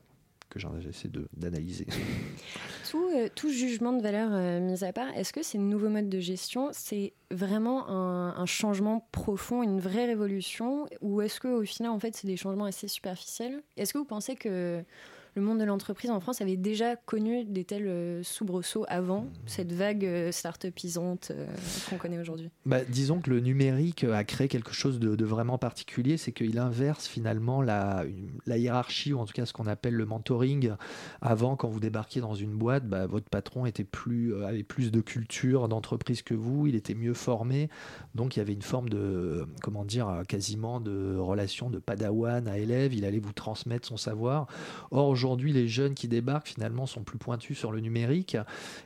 que 0.52 0.80
j'essaie 0.80 1.08
d'analyser. 1.36 1.86
Tout, 2.90 3.08
euh, 3.14 3.28
tout, 3.34 3.48
jugement 3.48 3.94
de 3.94 4.02
valeur 4.02 4.28
euh, 4.32 4.60
mis 4.60 4.84
à 4.84 4.92
part, 4.92 5.08
est-ce 5.16 5.32
que 5.32 5.42
ces 5.42 5.56
nouveaux 5.56 5.88
modes 5.88 6.10
de 6.10 6.20
gestion, 6.20 6.68
c'est 6.72 7.14
vraiment 7.30 7.88
un, 7.88 8.36
un, 8.36 8.44
changement 8.44 9.08
profond, 9.12 9.62
une 9.62 9.80
vraie 9.80 10.04
révolution, 10.04 10.86
ou 11.00 11.22
est-ce 11.22 11.40
qu'au 11.40 11.64
final, 11.64 11.90
en 11.90 11.98
fait, 11.98 12.14
c'est 12.14 12.26
des 12.26 12.36
changements 12.36 12.66
assez 12.66 12.88
superficiels? 12.88 13.62
Est-ce 13.78 13.94
que 13.94 13.98
vous 13.98 14.04
pensez 14.04 14.36
que 14.36 14.84
le 15.34 15.40
monde 15.40 15.58
de 15.58 15.64
l'entreprise 15.64 16.10
en 16.10 16.20
France 16.20 16.42
avait 16.42 16.58
déjà 16.58 16.94
connu 16.96 17.44
des 17.44 17.64
tels 17.64 17.86
euh, 17.86 18.22
soubresauts 18.22 18.84
avant 18.88 19.28
cette 19.46 19.72
vague 19.72 20.04
euh, 20.04 20.30
start-upisante 20.30 21.30
euh, 21.30 21.46
qu'on 21.88 21.96
connaît 21.96 22.18
aujourd'hui 22.18 22.50
bah, 22.66 22.84
Disons 22.84 23.20
que 23.20 23.30
le 23.30 23.40
numérique 23.40 24.04
a 24.04 24.24
créé 24.24 24.48
quelque 24.48 24.72
chose 24.72 25.00
de, 25.00 25.24
vraiment 25.24 25.56
particulier, 25.56 26.16
c'est 26.16 26.32
qu'il 26.32 26.58
inverse 26.58 27.06
finalement 27.06 27.62
la, 27.62 28.04
la, 28.46 28.58
hiérarchie, 28.58 29.12
ou 29.12 29.20
en 29.20 29.24
tout 29.24 29.32
cas 29.32 29.46
ce 29.46 29.52
qu'on 29.52 29.66
appelle 29.66 29.94
le 29.94 30.04
mentoring. 30.04 30.72
Avant, 31.20 31.56
quand 31.56 31.68
vous 31.68 31.80
débarquiez 31.80 32.20
dans 32.20 32.34
une 32.34 32.52
boîte, 32.52 32.86
bah, 32.86 33.06
votre 33.06 33.28
patron 33.30 33.64
était 33.64 33.84
plus, 33.84 34.34
avait 34.44 34.64
plus 34.64 34.90
de 34.90 35.00
culture 35.00 35.68
d'entreprise 35.68 36.22
que 36.22 36.34
vous, 36.34 36.66
il 36.66 36.74
était 36.74 36.94
mieux 36.94 37.14
formé, 37.14 37.70
donc 38.14 38.36
il 38.36 38.40
y 38.40 38.42
avait 38.42 38.52
une 38.52 38.62
forme 38.62 38.88
de, 38.88 39.46
comment 39.62 39.84
dire, 39.84 40.22
quasiment 40.28 40.80
de 40.80 41.16
relation 41.16 41.70
de 41.70 41.78
padawan 41.78 42.48
à 42.48 42.58
élève, 42.58 42.92
il 42.92 43.04
allait 43.04 43.20
vous 43.20 43.32
transmettre 43.32 43.86
son 43.86 43.96
savoir. 43.96 44.48
Or, 44.90 45.14
aujourd'hui, 45.22 45.52
les 45.52 45.68
jeunes 45.68 45.94
qui 45.94 46.08
débarquent 46.08 46.48
finalement 46.48 46.84
sont 46.84 47.04
plus 47.04 47.16
pointus 47.16 47.56
sur 47.56 47.70
le 47.70 47.78
numérique 47.78 48.36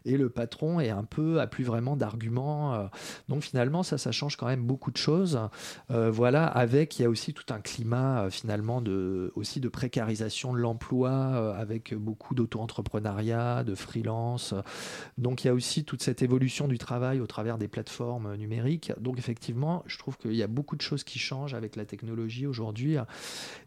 et 0.04 0.18
le 0.18 0.28
patron 0.28 0.80
est 0.80 0.90
un 0.90 1.04
peu 1.04 1.40
a 1.40 1.46
plus 1.46 1.64
vraiment 1.64 1.96
d'arguments. 1.96 2.74
Euh. 2.74 2.86
Donc 3.30 3.42
finalement, 3.42 3.82
ça, 3.82 3.96
ça 3.96 4.12
change 4.12 4.36
quand 4.36 4.46
même 4.46 4.64
beaucoup 4.64 4.90
de 4.90 4.98
choses. 4.98 5.40
Euh, 5.90 6.10
voilà, 6.10 6.46
avec 6.46 6.98
il 6.98 7.02
y 7.02 7.04
a 7.06 7.08
aussi 7.08 7.32
tout 7.32 7.54
un 7.54 7.60
climat 7.60 8.24
euh, 8.24 8.30
finalement 8.30 8.82
de 8.82 9.32
aussi 9.34 9.60
de 9.60 9.70
précarisation 9.70 10.52
de 10.52 10.58
l'emploi 10.58 11.54
avec 11.56 11.94
beaucoup 11.94 12.34
d'auto-entrepreneuriat, 12.34 13.64
de 13.64 13.74
freelance. 13.74 14.52
Donc 15.16 15.44
il 15.44 15.46
y 15.46 15.50
a 15.50 15.54
aussi 15.54 15.84
toute 15.84 16.02
cette 16.02 16.20
évolution 16.20 16.68
du 16.68 16.76
travail 16.76 17.20
au 17.20 17.26
travers 17.26 17.56
des 17.56 17.68
plateformes 17.68 18.36
numériques. 18.36 18.92
Donc 19.00 19.18
effectivement, 19.18 19.82
je 19.86 19.96
trouve 19.98 20.18
qu'il 20.18 20.34
y 20.34 20.42
a 20.42 20.46
beaucoup 20.46 20.76
de 20.76 20.82
choses 20.82 21.02
qui 21.02 21.18
changent 21.18 21.54
avec 21.54 21.76
la 21.76 21.86
technologie 21.86 22.46
aujourd'hui 22.46 22.98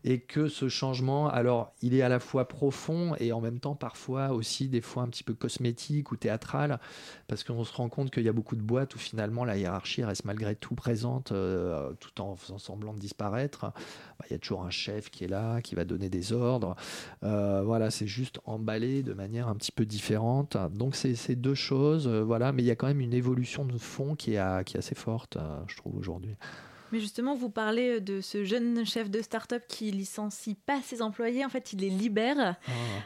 et 0.03 0.19
que 0.19 0.47
ce 0.47 0.69
changement, 0.69 1.29
alors 1.29 1.73
il 1.81 1.95
est 1.95 2.01
à 2.01 2.09
la 2.09 2.19
fois 2.19 2.47
profond 2.59 3.15
et 3.19 3.31
en 3.31 3.39
même 3.39 3.61
temps 3.61 3.73
parfois 3.73 4.31
aussi 4.33 4.67
des 4.67 4.81
fois 4.81 5.03
un 5.03 5.07
petit 5.07 5.23
peu 5.23 5.33
cosmétique 5.33 6.11
ou 6.11 6.17
théâtral 6.17 6.77
parce 7.29 7.45
qu'on 7.45 7.63
se 7.63 7.73
rend 7.73 7.87
compte 7.87 8.11
qu'il 8.11 8.23
y 8.23 8.27
a 8.27 8.33
beaucoup 8.33 8.57
de 8.57 8.61
boîtes 8.61 8.95
où 8.95 8.99
finalement 8.99 9.45
la 9.45 9.55
hiérarchie 9.55 10.03
reste 10.03 10.25
malgré 10.25 10.57
tout 10.57 10.75
présente 10.75 11.31
euh, 11.31 11.93
tout 12.01 12.19
en 12.19 12.35
faisant 12.35 12.57
semblant 12.57 12.93
de 12.93 12.99
disparaître. 12.99 13.61
Bah, 13.61 14.25
il 14.29 14.33
y 14.33 14.35
a 14.35 14.39
toujours 14.39 14.63
un 14.63 14.69
chef 14.69 15.09
qui 15.09 15.23
est 15.23 15.29
là, 15.29 15.61
qui 15.61 15.73
va 15.73 15.85
donner 15.85 16.09
des 16.09 16.33
ordres. 16.33 16.75
Euh, 17.23 17.61
voilà, 17.63 17.91
c'est 17.91 18.07
juste 18.07 18.41
emballé 18.43 19.03
de 19.03 19.13
manière 19.13 19.47
un 19.47 19.55
petit 19.55 19.71
peu 19.71 19.85
différente. 19.85 20.57
Donc 20.73 20.97
c'est 20.97 21.15
ces 21.15 21.37
deux 21.37 21.55
choses, 21.55 22.09
euh, 22.09 22.23
voilà, 22.23 22.51
mais 22.51 22.61
il 22.61 22.65
y 22.65 22.71
a 22.71 22.75
quand 22.75 22.87
même 22.87 22.99
une 22.99 23.13
évolution 23.13 23.63
de 23.63 23.77
fond 23.77 24.15
qui 24.15 24.33
est, 24.33 24.63
qui 24.65 24.75
est 24.75 24.79
assez 24.79 24.95
forte, 24.95 25.37
je 25.67 25.77
trouve 25.77 25.95
aujourd'hui. 25.95 26.35
Mais 26.91 26.99
justement, 26.99 27.35
vous 27.35 27.49
parlez 27.49 27.99
de 27.99 28.21
ce 28.21 28.43
jeune 28.43 28.85
chef 28.85 29.09
de 29.09 29.21
start-up 29.21 29.63
qui 29.67 29.91
licencie 29.91 30.55
pas 30.55 30.81
ses 30.81 31.01
employés, 31.01 31.45
en 31.45 31.49
fait, 31.49 31.73
il 31.73 31.79
les 31.79 31.89
libère. 31.89 32.55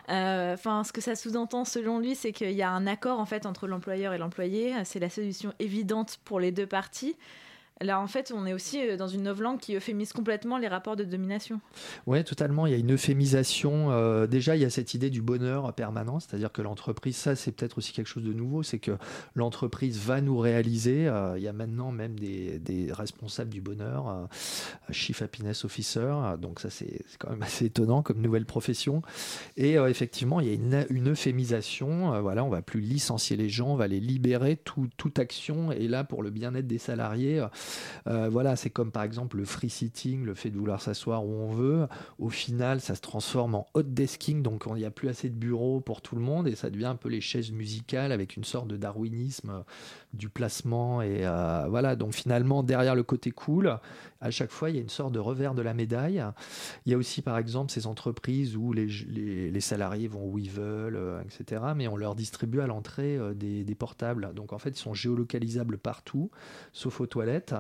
Ah. 0.07 0.13
Euh, 0.13 0.53
enfin, 0.53 0.83
ce 0.83 0.93
que 0.93 1.01
ça 1.01 1.15
sous-entend, 1.15 1.65
selon 1.65 1.99
lui, 1.99 2.15
c'est 2.15 2.31
qu'il 2.31 2.51
y 2.51 2.61
a 2.61 2.69
un 2.69 2.87
accord 2.87 3.19
en 3.19 3.25
fait 3.25 3.45
entre 3.45 3.67
l'employeur 3.67 4.13
et 4.13 4.17
l'employé. 4.17 4.73
C'est 4.85 4.99
la 4.99 5.09
solution 5.09 5.53
évidente 5.59 6.19
pour 6.23 6.39
les 6.39 6.51
deux 6.51 6.67
parties. 6.67 7.15
Là, 7.83 7.99
en 7.99 8.07
fait, 8.07 8.33
on 8.33 8.45
est 8.45 8.53
aussi 8.53 8.87
euh, 8.87 8.95
dans 8.95 9.09
une 9.09 9.29
langue 9.31 9.59
qui 9.59 9.75
euphémise 9.75 10.13
complètement 10.13 10.57
les 10.57 10.69
rapports 10.69 10.95
de 10.95 11.03
domination. 11.03 11.59
Oui, 12.07 12.23
totalement. 12.23 12.65
Il 12.65 12.71
y 12.71 12.75
a 12.75 12.77
une 12.77 12.93
euphémisation. 12.93 13.91
Euh, 13.91 14.25
déjà, 14.25 14.55
il 14.55 14.61
y 14.61 14.65
a 14.65 14.69
cette 14.69 14.93
idée 14.93 15.09
du 15.09 15.21
bonheur 15.21 15.73
permanent, 15.73 16.19
c'est-à-dire 16.19 16.51
que 16.51 16.61
l'entreprise, 16.61 17.17
ça, 17.17 17.35
c'est 17.35 17.51
peut-être 17.51 17.77
aussi 17.77 17.91
quelque 17.91 18.07
chose 18.07 18.23
de 18.23 18.31
nouveau, 18.31 18.63
c'est 18.63 18.79
que 18.79 18.91
l'entreprise 19.35 19.99
va 19.99 20.21
nous 20.21 20.37
réaliser. 20.37 21.07
Euh, 21.07 21.37
il 21.37 21.43
y 21.43 21.47
a 21.47 21.53
maintenant 21.53 21.91
même 21.91 22.17
des, 22.17 22.61
responsables 22.91 23.49
du 23.49 23.61
bonheur, 23.61 24.27
Chief 24.91 25.21
Happiness 25.21 25.65
Officer. 25.65 26.13
donc 26.39 26.59
ça, 26.59 26.69
c'est 26.69 27.01
quand 27.19 27.29
même 27.29 27.43
assez 27.43 27.65
étonnant 27.65 28.01
comme 28.01 28.21
nouvelle 28.21 28.45
profession. 28.45 29.01
Et 29.57 29.73
effectivement, 29.73 30.39
il 30.39 30.47
y 30.47 30.51
a 30.51 30.85
une, 30.89 31.09
euphémisation. 31.09 32.21
voilà, 32.21 32.43
on 32.43 32.49
va 32.49 32.61
plus 32.61 32.81
licencier 32.81 33.35
les 33.35 33.49
gens, 33.49 33.69
on 33.69 33.75
va 33.75 33.87
les 33.87 33.99
libérer. 33.99 34.57
toute 34.97 35.19
action 35.19 35.71
est 35.71 35.87
là 35.87 36.03
pour 36.03 36.23
le 36.23 36.29
bien-être 36.29 36.67
des 36.67 36.77
salariés. 36.77 37.43
Euh, 38.07 38.29
voilà, 38.29 38.55
c'est 38.55 38.69
comme 38.69 38.91
par 38.91 39.03
exemple 39.03 39.37
le 39.37 39.45
free 39.45 39.69
sitting, 39.69 40.23
le 40.23 40.33
fait 40.33 40.49
de 40.49 40.57
vouloir 40.57 40.81
s'asseoir 40.81 41.25
où 41.25 41.31
on 41.31 41.51
veut. 41.51 41.87
Au 42.19 42.29
final, 42.29 42.81
ça 42.81 42.95
se 42.95 43.01
transforme 43.01 43.55
en 43.55 43.67
hot 43.73 43.83
desking, 43.83 44.41
donc 44.41 44.65
il 44.67 44.75
n'y 44.75 44.85
a 44.85 44.91
plus 44.91 45.09
assez 45.09 45.29
de 45.29 45.35
bureaux 45.35 45.79
pour 45.79 46.01
tout 46.01 46.15
le 46.15 46.21
monde 46.21 46.47
et 46.47 46.55
ça 46.55 46.69
devient 46.69 46.85
un 46.85 46.95
peu 46.95 47.09
les 47.09 47.21
chaises 47.21 47.51
musicales 47.51 48.11
avec 48.11 48.35
une 48.35 48.43
sorte 48.43 48.67
de 48.67 48.77
darwinisme 48.77 49.63
du 50.13 50.29
placement. 50.29 51.01
Et 51.01 51.25
euh, 51.25 51.65
voilà, 51.69 51.95
donc 51.95 52.13
finalement, 52.13 52.63
derrière 52.63 52.95
le 52.95 53.03
côté 53.03 53.31
cool, 53.31 53.77
à 54.21 54.31
chaque 54.31 54.51
fois, 54.51 54.69
il 54.69 54.75
y 54.75 54.79
a 54.79 54.81
une 54.81 54.89
sorte 54.89 55.11
de 55.11 55.19
revers 55.19 55.53
de 55.53 55.61
la 55.61 55.73
médaille. 55.73 56.23
Il 56.85 56.91
y 56.91 56.95
a 56.95 56.97
aussi 56.97 57.21
par 57.21 57.37
exemple 57.37 57.71
ces 57.71 57.87
entreprises 57.87 58.55
où 58.55 58.71
les, 58.73 58.87
les, 58.87 59.61
salariés 59.61 60.07
vont 60.07 60.25
où 60.25 60.37
ils 60.39 60.49
veulent, 60.49 60.99
etc. 61.25 61.61
Mais 61.75 61.87
on 61.87 61.97
leur 61.97 62.15
distribue 62.15 62.61
à 62.61 62.67
l'entrée 62.67 63.19
des, 63.35 63.63
des 63.63 63.75
portables. 63.75 64.33
Donc 64.33 64.53
en 64.53 64.59
fait, 64.59 64.69
ils 64.69 64.81
sont 64.81 64.93
géolocalisables 64.93 65.77
partout, 65.77 66.31
sauf 66.71 67.01
aux 67.01 67.07
toilettes. 67.07 67.55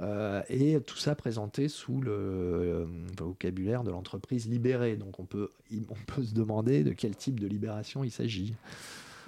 Euh, 0.00 0.42
et 0.48 0.80
tout 0.80 0.96
ça 0.96 1.14
présenté 1.14 1.68
sous 1.68 2.00
le 2.00 2.12
euh, 2.12 2.86
vocabulaire 3.18 3.84
de 3.84 3.90
l'entreprise 3.90 4.48
libérée. 4.48 4.96
Donc 4.96 5.20
on 5.20 5.24
peut, 5.24 5.50
on 5.72 6.12
peut 6.12 6.22
se 6.22 6.34
demander 6.34 6.84
de 6.84 6.92
quel 6.92 7.14
type 7.16 7.38
de 7.38 7.46
libération 7.46 8.02
il 8.02 8.10
s'agit. 8.10 8.54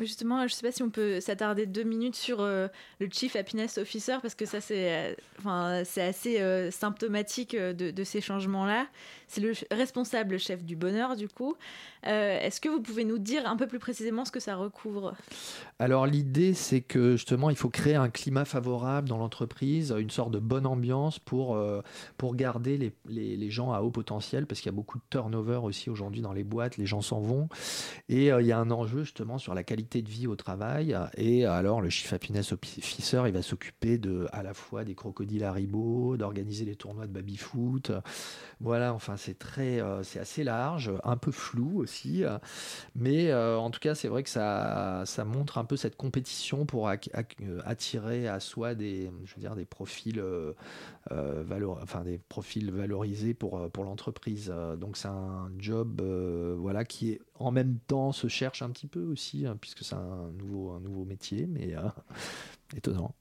Justement, 0.02 0.46
je 0.46 0.52
sais 0.52 0.66
pas 0.66 0.72
si 0.72 0.82
on 0.82 0.90
peut 0.90 1.20
s'attarder 1.20 1.66
deux 1.66 1.82
minutes 1.82 2.16
sur 2.16 2.40
euh, 2.40 2.68
le 3.00 3.08
Chief 3.10 3.34
Happiness 3.36 3.78
Officer, 3.78 4.16
parce 4.20 4.34
que 4.34 4.44
ça, 4.44 4.60
c'est 4.60 5.16
enfin, 5.38 5.82
assez 5.96 6.70
symptomatique 6.70 7.56
de, 7.56 8.04
ces 8.04 8.20
changements-là. 8.20 8.86
C'est 9.28 9.40
le 9.40 9.52
responsable 9.70 10.38
chef 10.38 10.62
du 10.62 10.76
bonheur, 10.76 11.16
du 11.16 11.28
coup. 11.28 11.56
Euh, 12.06 12.40
est-ce 12.40 12.60
que 12.60 12.68
vous 12.68 12.80
pouvez 12.80 13.04
nous 13.04 13.18
dire 13.18 13.48
un 13.48 13.56
peu 13.56 13.66
plus 13.66 13.78
précisément 13.78 14.24
ce 14.24 14.32
que 14.32 14.40
ça 14.40 14.56
recouvre? 14.56 15.14
Alors 15.78 16.06
l'idée, 16.06 16.52
c'est 16.52 16.80
que 16.80 17.12
justement, 17.12 17.48
il 17.48 17.56
faut 17.56 17.68
créer 17.68 17.94
un 17.94 18.08
climat 18.08 18.44
favorable 18.44 19.08
dans 19.08 19.18
l'entreprise, 19.18 19.94
une 19.96 20.10
sorte 20.10 20.32
de 20.32 20.40
bonne 20.40 20.66
ambiance 20.66 21.18
pour, 21.18 21.54
euh, 21.54 21.80
pour 22.18 22.34
garder 22.34 22.76
les, 22.76 22.92
les, 23.08 23.36
les, 23.36 23.50
gens 23.50 23.72
à 23.72 23.80
haut 23.80 23.90
potentiel, 23.90 24.46
parce 24.46 24.60
qu'il 24.60 24.70
y 24.70 24.74
a 24.74 24.76
beaucoup 24.76 24.98
de 24.98 25.04
turnover 25.10 25.60
aussi 25.62 25.90
aujourd'hui 25.90 26.22
dans 26.22 26.32
les 26.32 26.44
boîtes, 26.44 26.76
les 26.76 26.86
gens 26.86 27.02
s'en 27.02 27.20
vont. 27.20 27.48
Et 28.08 28.32
euh, 28.32 28.42
il 28.42 28.48
y 28.48 28.52
a 28.52 28.58
un 28.58 28.70
enjeu 28.70 29.04
justement 29.04 29.38
sur 29.38 29.54
la 29.54 29.62
qualité 29.62 29.91
de 30.00 30.08
vie 30.08 30.26
au 30.26 30.36
travail. 30.36 30.96
Et 31.18 31.44
alors 31.44 31.82
le 31.82 31.90
Chief 31.90 32.10
Happiness 32.14 32.52
Officer, 32.52 33.24
il 33.26 33.32
va 33.32 33.42
s'occuper 33.42 33.98
de 33.98 34.26
à 34.32 34.42
la 34.42 34.54
fois 34.54 34.84
des 34.84 34.94
crocodiles 34.94 35.44
Haribo, 35.44 36.16
d'organiser 36.16 36.64
les 36.64 36.76
tournois 36.76 37.06
de 37.06 37.12
baby-foot. 37.12 37.92
Voilà, 38.60 38.94
enfin 38.94 39.18
c'est 39.18 39.38
très, 39.38 39.80
c'est 40.04 40.20
assez 40.20 40.44
large, 40.44 40.90
un 41.04 41.16
peu 41.16 41.32
flou 41.32 41.80
aussi 41.80 42.22
euh, 42.24 42.38
mais 42.94 43.30
euh, 43.30 43.56
en 43.56 43.70
tout 43.70 43.80
cas, 43.80 43.94
c'est 43.94 44.08
vrai 44.08 44.22
que 44.22 44.30
ça, 44.30 45.02
ça 45.06 45.24
montre 45.24 45.58
un 45.58 45.64
peu 45.64 45.76
cette 45.76 45.96
compétition 45.96 46.66
pour 46.66 46.88
attirer 46.88 48.28
à 48.28 48.40
soi 48.40 48.74
des, 48.74 49.10
je 49.24 49.34
veux 49.34 49.40
dire, 49.40 49.54
des 49.54 49.64
profils, 49.64 50.22
euh, 51.10 51.44
enfin 51.80 52.02
des 52.02 52.18
profils 52.18 52.70
valorisés 52.70 53.34
pour, 53.34 53.70
pour 53.70 53.84
l'entreprise. 53.84 54.52
Donc 54.78 54.96
c'est 54.96 55.08
un 55.08 55.50
job, 55.58 56.00
voilà, 56.58 56.84
qui 56.84 57.12
est 57.12 57.20
en 57.38 57.50
même 57.50 57.78
temps 57.86 58.12
se 58.12 58.28
cherche 58.28 58.62
un 58.62 58.70
petit 58.70 58.86
peu 58.86 59.02
aussi, 59.02 59.46
hein, 59.46 59.56
puisque 59.60 59.84
c'est 59.84 59.96
un 59.96 60.30
nouveau, 60.38 60.70
un 60.70 60.80
nouveau 60.80 61.04
métier, 61.04 61.46
mais 61.46 61.74
étonnant. 62.76 63.14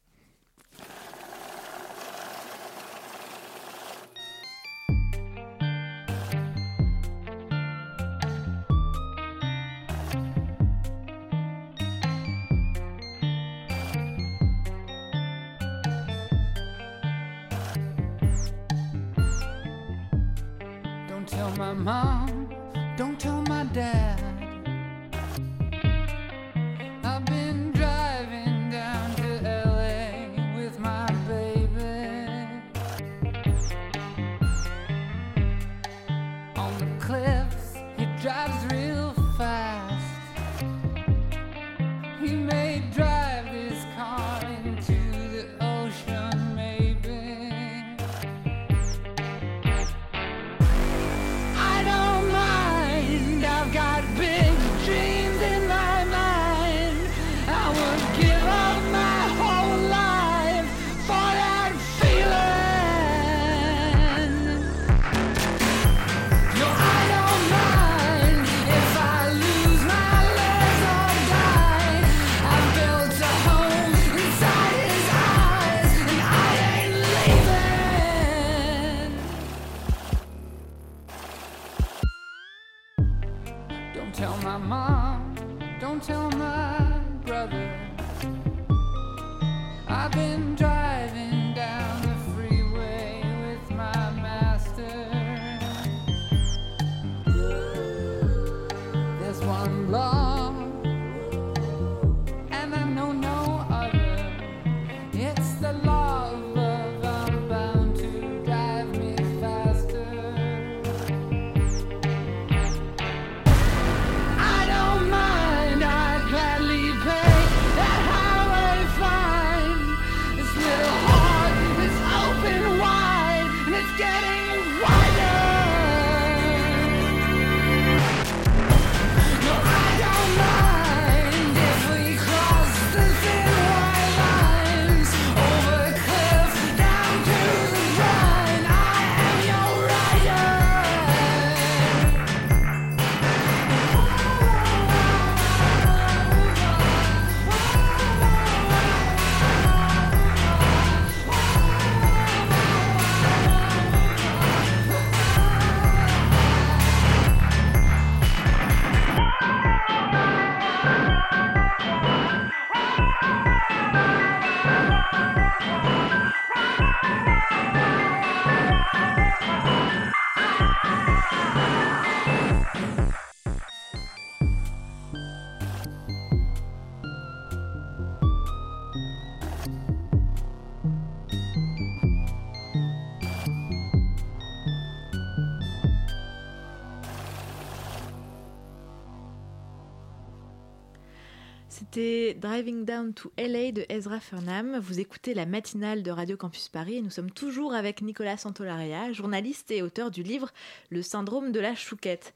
Down 192.92 193.14
to 193.14 193.32
LA 193.38 193.72
de 193.72 193.86
Ezra 193.88 194.20
Furnham. 194.20 194.78
Vous 194.80 195.00
écoutez 195.00 195.34
la 195.34 195.46
matinale 195.46 196.04
de 196.04 196.12
Radio 196.12 196.36
Campus 196.36 196.68
Paris 196.68 196.98
et 196.98 197.02
nous 197.02 197.10
sommes 197.10 197.32
toujours 197.32 197.74
avec 197.74 198.02
Nicolas 198.02 198.36
Santolaria, 198.36 199.14
journaliste 199.14 199.72
et 199.72 199.82
auteur 199.82 200.12
du 200.12 200.24
livre 200.24 200.50
Le 200.90 201.02
syndrome 201.02 201.54
de 201.54 201.62
la 201.62 201.74
chouquette. 201.74 202.34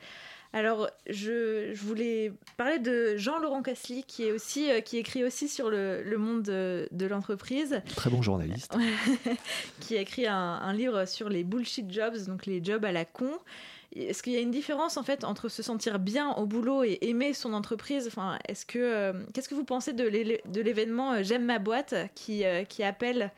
Alors, 0.53 0.89
je, 1.09 1.73
je 1.73 1.83
voulais 1.83 2.31
parler 2.55 2.79
de 2.79 3.17
Jean-Laurent 3.17 3.63
Cassely, 3.63 4.05
qui, 4.05 4.23
est 4.23 4.31
aussi, 4.31 4.71
euh, 4.71 4.79
qui 4.79 4.95
écrit 4.95 5.25
aussi 5.25 5.49
sur 5.49 5.69
le, 5.69 6.01
le 6.03 6.17
monde 6.17 6.43
de, 6.43 6.87
de 6.93 7.05
l'entreprise. 7.05 7.81
Très 7.97 8.09
bon 8.09 8.21
journaliste. 8.21 8.73
qui 9.81 9.97
a 9.97 9.99
écrit 9.99 10.25
un, 10.25 10.37
un 10.37 10.71
livre 10.71 11.03
sur 11.05 11.27
les 11.27 11.43
bullshit 11.43 11.91
jobs, 11.91 12.15
donc 12.27 12.45
les 12.45 12.63
jobs 12.63 12.85
à 12.85 12.93
la 12.93 13.03
con. 13.03 13.31
Est-ce 13.95 14.21
qu'il 14.23 14.33
y 14.33 14.37
a 14.37 14.41
une 14.41 14.51
différence 14.51 14.97
en 14.97 15.03
fait 15.03 15.23
entre 15.23 15.47
se 15.49 15.63
sentir 15.63 15.99
bien 15.99 16.31
au 16.33 16.45
boulot 16.45 16.83
et 16.83 16.97
aimer 17.01 17.33
son 17.33 17.53
entreprise? 17.53 18.07
Enfin, 18.07 18.37
est-ce 18.47 18.65
que 18.65 18.79
euh, 18.79 19.13
qu'est-ce 19.33 19.47
que 19.47 19.55
vous 19.55 19.63
pensez 19.63 19.93
de 19.93 20.05
l'é- 20.05 20.41
de 20.45 20.61
l'événement 20.61 21.13
euh, 21.13 21.23
J'aime 21.23 21.45
ma 21.45 21.59
boîte 21.59 21.95
qui 22.13 22.43
euh, 22.45 22.63
qui 22.65 22.83
appelle 22.83 23.31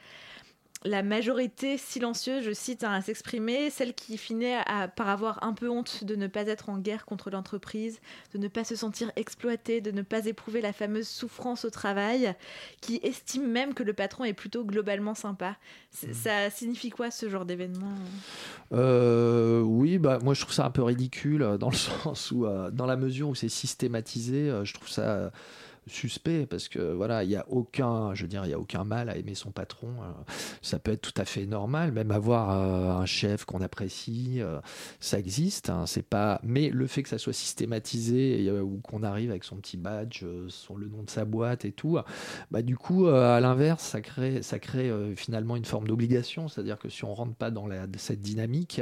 la 0.86 1.02
majorité 1.02 1.78
silencieuse, 1.78 2.44
je 2.44 2.52
cite, 2.54 2.84
hein, 2.84 2.92
à 2.94 3.02
s'exprimer, 3.02 3.70
celle 3.72 3.94
qui 3.96 4.16
finit 4.18 4.54
à- 4.54 4.88
par 4.88 5.10
avoir 5.10 5.44
un 5.44 5.54
peu 5.54 5.70
honte 5.70 6.04
de 6.04 6.16
ne 6.16 6.28
pas 6.28 6.46
être 6.48 6.70
en 6.70 6.78
guerre 6.78 7.06
contre 7.06 7.32
l'entreprise, 7.32 8.00
de 8.34 8.38
ne 8.38 8.48
pas 8.48 8.64
se 8.64 8.76
sentir 8.76 9.12
exploité, 9.16 9.82
de 9.82 9.90
ne 9.92 10.04
pas 10.04 10.26
éprouver 10.28 10.62
la 10.62 10.74
fameuse 10.74 11.08
souffrance 11.08 11.66
au 11.66 11.72
travail, 11.72 12.36
qui 12.80 13.00
estime 13.02 13.48
même 13.50 13.74
que 13.74 13.82
le 13.84 13.94
patron 13.94 14.24
est 14.24 14.34
plutôt 14.34 14.64
globalement 14.64 15.16
sympa. 15.16 15.58
C'est- 15.90 16.14
Ça 16.14 16.50
signifie 16.52 16.92
quoi 16.92 17.10
ce 17.12 17.28
genre 17.28 17.46
d'événement 17.46 17.94
Euh, 18.74 19.62
oui, 19.62 19.98
bah, 19.98 20.20
moi 20.24 20.34
je 20.34 20.42
trouve 20.42 20.54
ça 20.54 20.66
un 20.66 20.70
peu 20.72 20.84
ridicule 20.84 21.42
euh, 21.42 21.58
dans 21.58 21.70
le 21.70 21.76
sens 22.16 22.32
où, 22.32 22.46
euh, 22.46 22.70
dans 22.72 22.86
la 22.86 22.96
mesure 22.98 23.30
où 23.30 23.36
c'est 23.36 23.50
systématisé, 23.50 24.50
euh, 24.50 24.64
je 24.66 24.74
trouve 24.74 24.90
ça 24.90 25.02
euh, 25.02 25.30
suspect 25.88 26.46
parce 26.46 26.68
que 26.68 26.94
voilà, 26.94 27.24
il 27.24 27.30
y 27.30 27.36
a 27.36 27.46
aucun, 27.50 28.14
je 28.14 28.24
veux 28.24 28.28
il 28.44 28.50
y 28.50 28.54
a 28.54 28.60
aucun 28.60 28.84
mal 28.84 29.10
à 29.10 29.18
aimer 29.18 29.36
son 29.36 29.52
patron. 29.52 29.88
euh, 30.02 30.34
ça 30.62 30.80
peut 30.80 30.92
être 30.92 31.02
tout 31.02 31.22
à 31.22 31.26
fait 31.26 31.46
normal, 31.46 31.92
même 31.92 32.12
avoir 32.12 32.52
euh, 32.52 33.02
un 33.02 33.06
chef 33.06 33.46
qu'on 33.46 33.62
apprécie, 33.62 34.42
euh, 34.42 34.60
ça 35.00 35.20
existe. 35.20 35.70
hein, 35.70 35.86
c'est 35.86 36.04
pas, 36.04 36.40
mais 36.44 36.70
le 36.70 36.88
fait 36.88 37.04
que 37.04 37.10
ça 37.10 37.18
soit 37.18 37.34
systématisé 37.34 38.48
euh, 38.50 38.62
ou 38.62 38.80
qu'on 38.80 39.04
arrive 39.04 39.30
avec 39.32 39.44
son 39.44 39.58
petit 39.58 39.78
badge, 39.78 40.26
son 40.50 40.76
le 40.76 40.88
nom 40.88 41.04
de 41.04 41.10
sa 41.10 41.26
boîte 41.26 41.66
et 41.66 41.72
tout, 41.72 41.98
bah 42.52 42.62
du 42.62 42.78
coup, 42.78 43.08
à 43.08 43.40
l'inverse, 43.40 43.84
ça 43.84 44.02
crée, 44.02 44.42
ça 44.42 44.60
crée 44.60 44.92
finalement 45.16 45.56
une 45.56 45.66
forme 45.66 45.88
d'obligation, 45.88 46.48
c'est-à-dire 46.48 46.78
que 46.78 46.90
si 46.90 47.04
on 47.04 47.14
rentre 47.14 47.36
pas 47.36 47.50
dans 47.52 47.66
la, 47.66 47.88
cette 47.98 48.22
dynamique, 48.22 48.82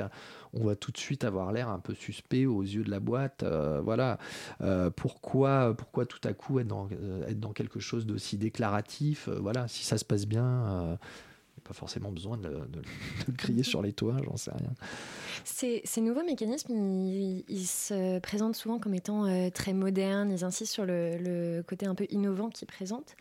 on 0.55 0.65
va 0.65 0.75
tout 0.75 0.91
de 0.91 0.97
suite 0.97 1.23
avoir 1.23 1.51
l'air 1.51 1.69
un 1.69 1.79
peu 1.79 1.93
suspect 1.93 2.45
aux 2.45 2.61
yeux 2.61 2.83
de 2.83 2.91
la 2.91 2.99
boîte. 2.99 3.43
euh, 3.43 3.81
voilà. 3.83 4.17
Euh, 4.61 4.89
pourquoi, 4.89 5.73
pourquoi 5.77 6.05
tout 6.05 6.19
à 6.23 6.33
coup 6.33 6.59
être 6.59 6.67
dans, 6.67 6.87
euh, 6.91 7.33
dans 7.33 7.51
quelque 7.51 7.79
chose 7.79 8.05
d'aussi 8.05 8.37
déclaratif 8.37 9.29
Voilà, 9.29 9.67
si 9.67 9.83
ça 9.83 9.97
se 9.97 10.05
passe 10.05 10.25
bien. 10.25 10.97
pas 11.63 11.73
forcément 11.73 12.11
besoin 12.11 12.37
de, 12.37 12.49
de 12.49 12.81
crier 13.37 13.63
sur 13.63 13.81
les 13.81 13.91
toits, 13.91 14.17
j'en 14.23 14.37
sais 14.37 14.51
rien. 14.51 14.71
Ces, 15.43 16.01
nouveaux 16.01 16.23
mécanismes, 16.23 16.73
ils, 16.75 17.67
se 17.67 18.19
présentent 18.19 18.55
souvent 18.55 18.79
comme 18.79 18.93
étant 18.93 19.49
très 19.51 19.73
modernes, 19.73 20.31
ils 20.31 20.43
insistent 20.43 20.73
sur 20.73 20.85
le 20.85 21.61
côté 21.67 21.85
un 21.85 21.95
peu 21.95 22.05
innovant 22.09 22.49
qu'ils 22.49 22.67
présentent. 22.67 23.15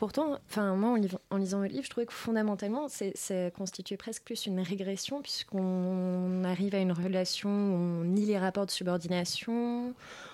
Pourtant, 0.00 0.38
enfin, 0.48 0.74
moi, 0.76 0.98
en, 1.28 1.36
lisant 1.36 1.60
le 1.60 1.66
livre, 1.66 1.84
je 1.84 1.90
trouvais 1.90 2.06
que 2.06 2.12
fondamentalement, 2.14 2.88
c'est- 2.88 3.14
ça 3.14 3.50
constituait 3.50 3.98
presque 3.98 4.22
plus 4.24 4.46
une 4.46 4.58
régression, 4.60 5.20
puisqu'on 5.20 6.42
arrive 6.42 6.74
à 6.74 6.78
une 6.78 6.92
relation 6.92 7.50
où 7.50 7.74
on 7.74 8.04
nie 8.04 8.24
les 8.24 8.38
rapports 8.38 8.64
de 8.64 8.70
subordination, 8.70 9.92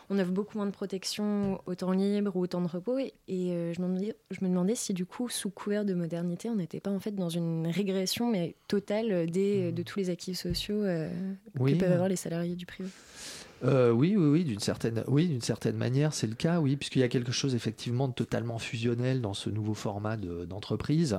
on 0.08 0.18
offre 0.20 0.30
beaucoup 0.30 0.56
moins 0.56 0.66
de 0.66 0.70
protection 0.70 1.60
au 1.66 1.74
temps 1.74 1.90
libre 1.90 2.36
ou 2.36 2.42
au 2.42 2.46
temps 2.46 2.60
de 2.60 2.68
repos. 2.68 2.96
Et, 3.00 3.12
et, 3.26 3.50
euh, 3.50 3.72
je, 3.74 3.80
me 3.82 3.88
demandais, 3.88 4.14
je 4.30 4.38
me 4.42 4.48
demandais 4.48 4.76
si, 4.76 4.94
du 4.94 5.04
coup, 5.04 5.28
sous 5.28 5.50
couvert 5.50 5.84
de 5.84 5.94
modernité, 5.94 6.48
on 6.48 6.54
n'était 6.54 6.78
pas 6.78 6.92
en 6.92 7.00
fait 7.00 7.16
dans 7.16 7.28
une 7.28 7.66
régression, 7.66 8.30
mais 8.30 8.54
totale 8.68 9.28
des, 9.28 9.72
de 9.72 9.82
tous 9.82 9.98
les 9.98 10.10
acquis 10.10 10.36
sociaux 10.36 10.76
euh, 10.84 11.10
Oui. 11.58 11.72
que 11.74 11.80
peuvent 11.80 11.90
avoir 11.92 12.08
les 12.08 12.14
salariés 12.14 12.54
du 12.54 12.66
privé. 12.66 12.88
Euh, 13.64 13.90
oui, 13.90 14.16
oui, 14.16 14.26
oui, 14.28 14.44
d'une 14.44 14.60
certaine, 14.60 15.02
oui, 15.08 15.28
d'une 15.28 15.40
certaine 15.40 15.76
manière, 15.78 16.12
c'est 16.12 16.26
le 16.26 16.34
cas, 16.34 16.60
oui, 16.60 16.76
puisqu'il 16.76 16.98
y 16.98 17.02
a 17.02 17.08
quelque 17.08 17.32
chose 17.32 17.54
effectivement 17.54 18.06
de 18.06 18.12
totalement 18.12 18.58
fusionnel 18.58 19.22
dans 19.22 19.32
ce 19.32 19.48
nouveau 19.48 19.72
format 19.72 20.18
de- 20.18 20.44
d'entreprise. 20.44 21.16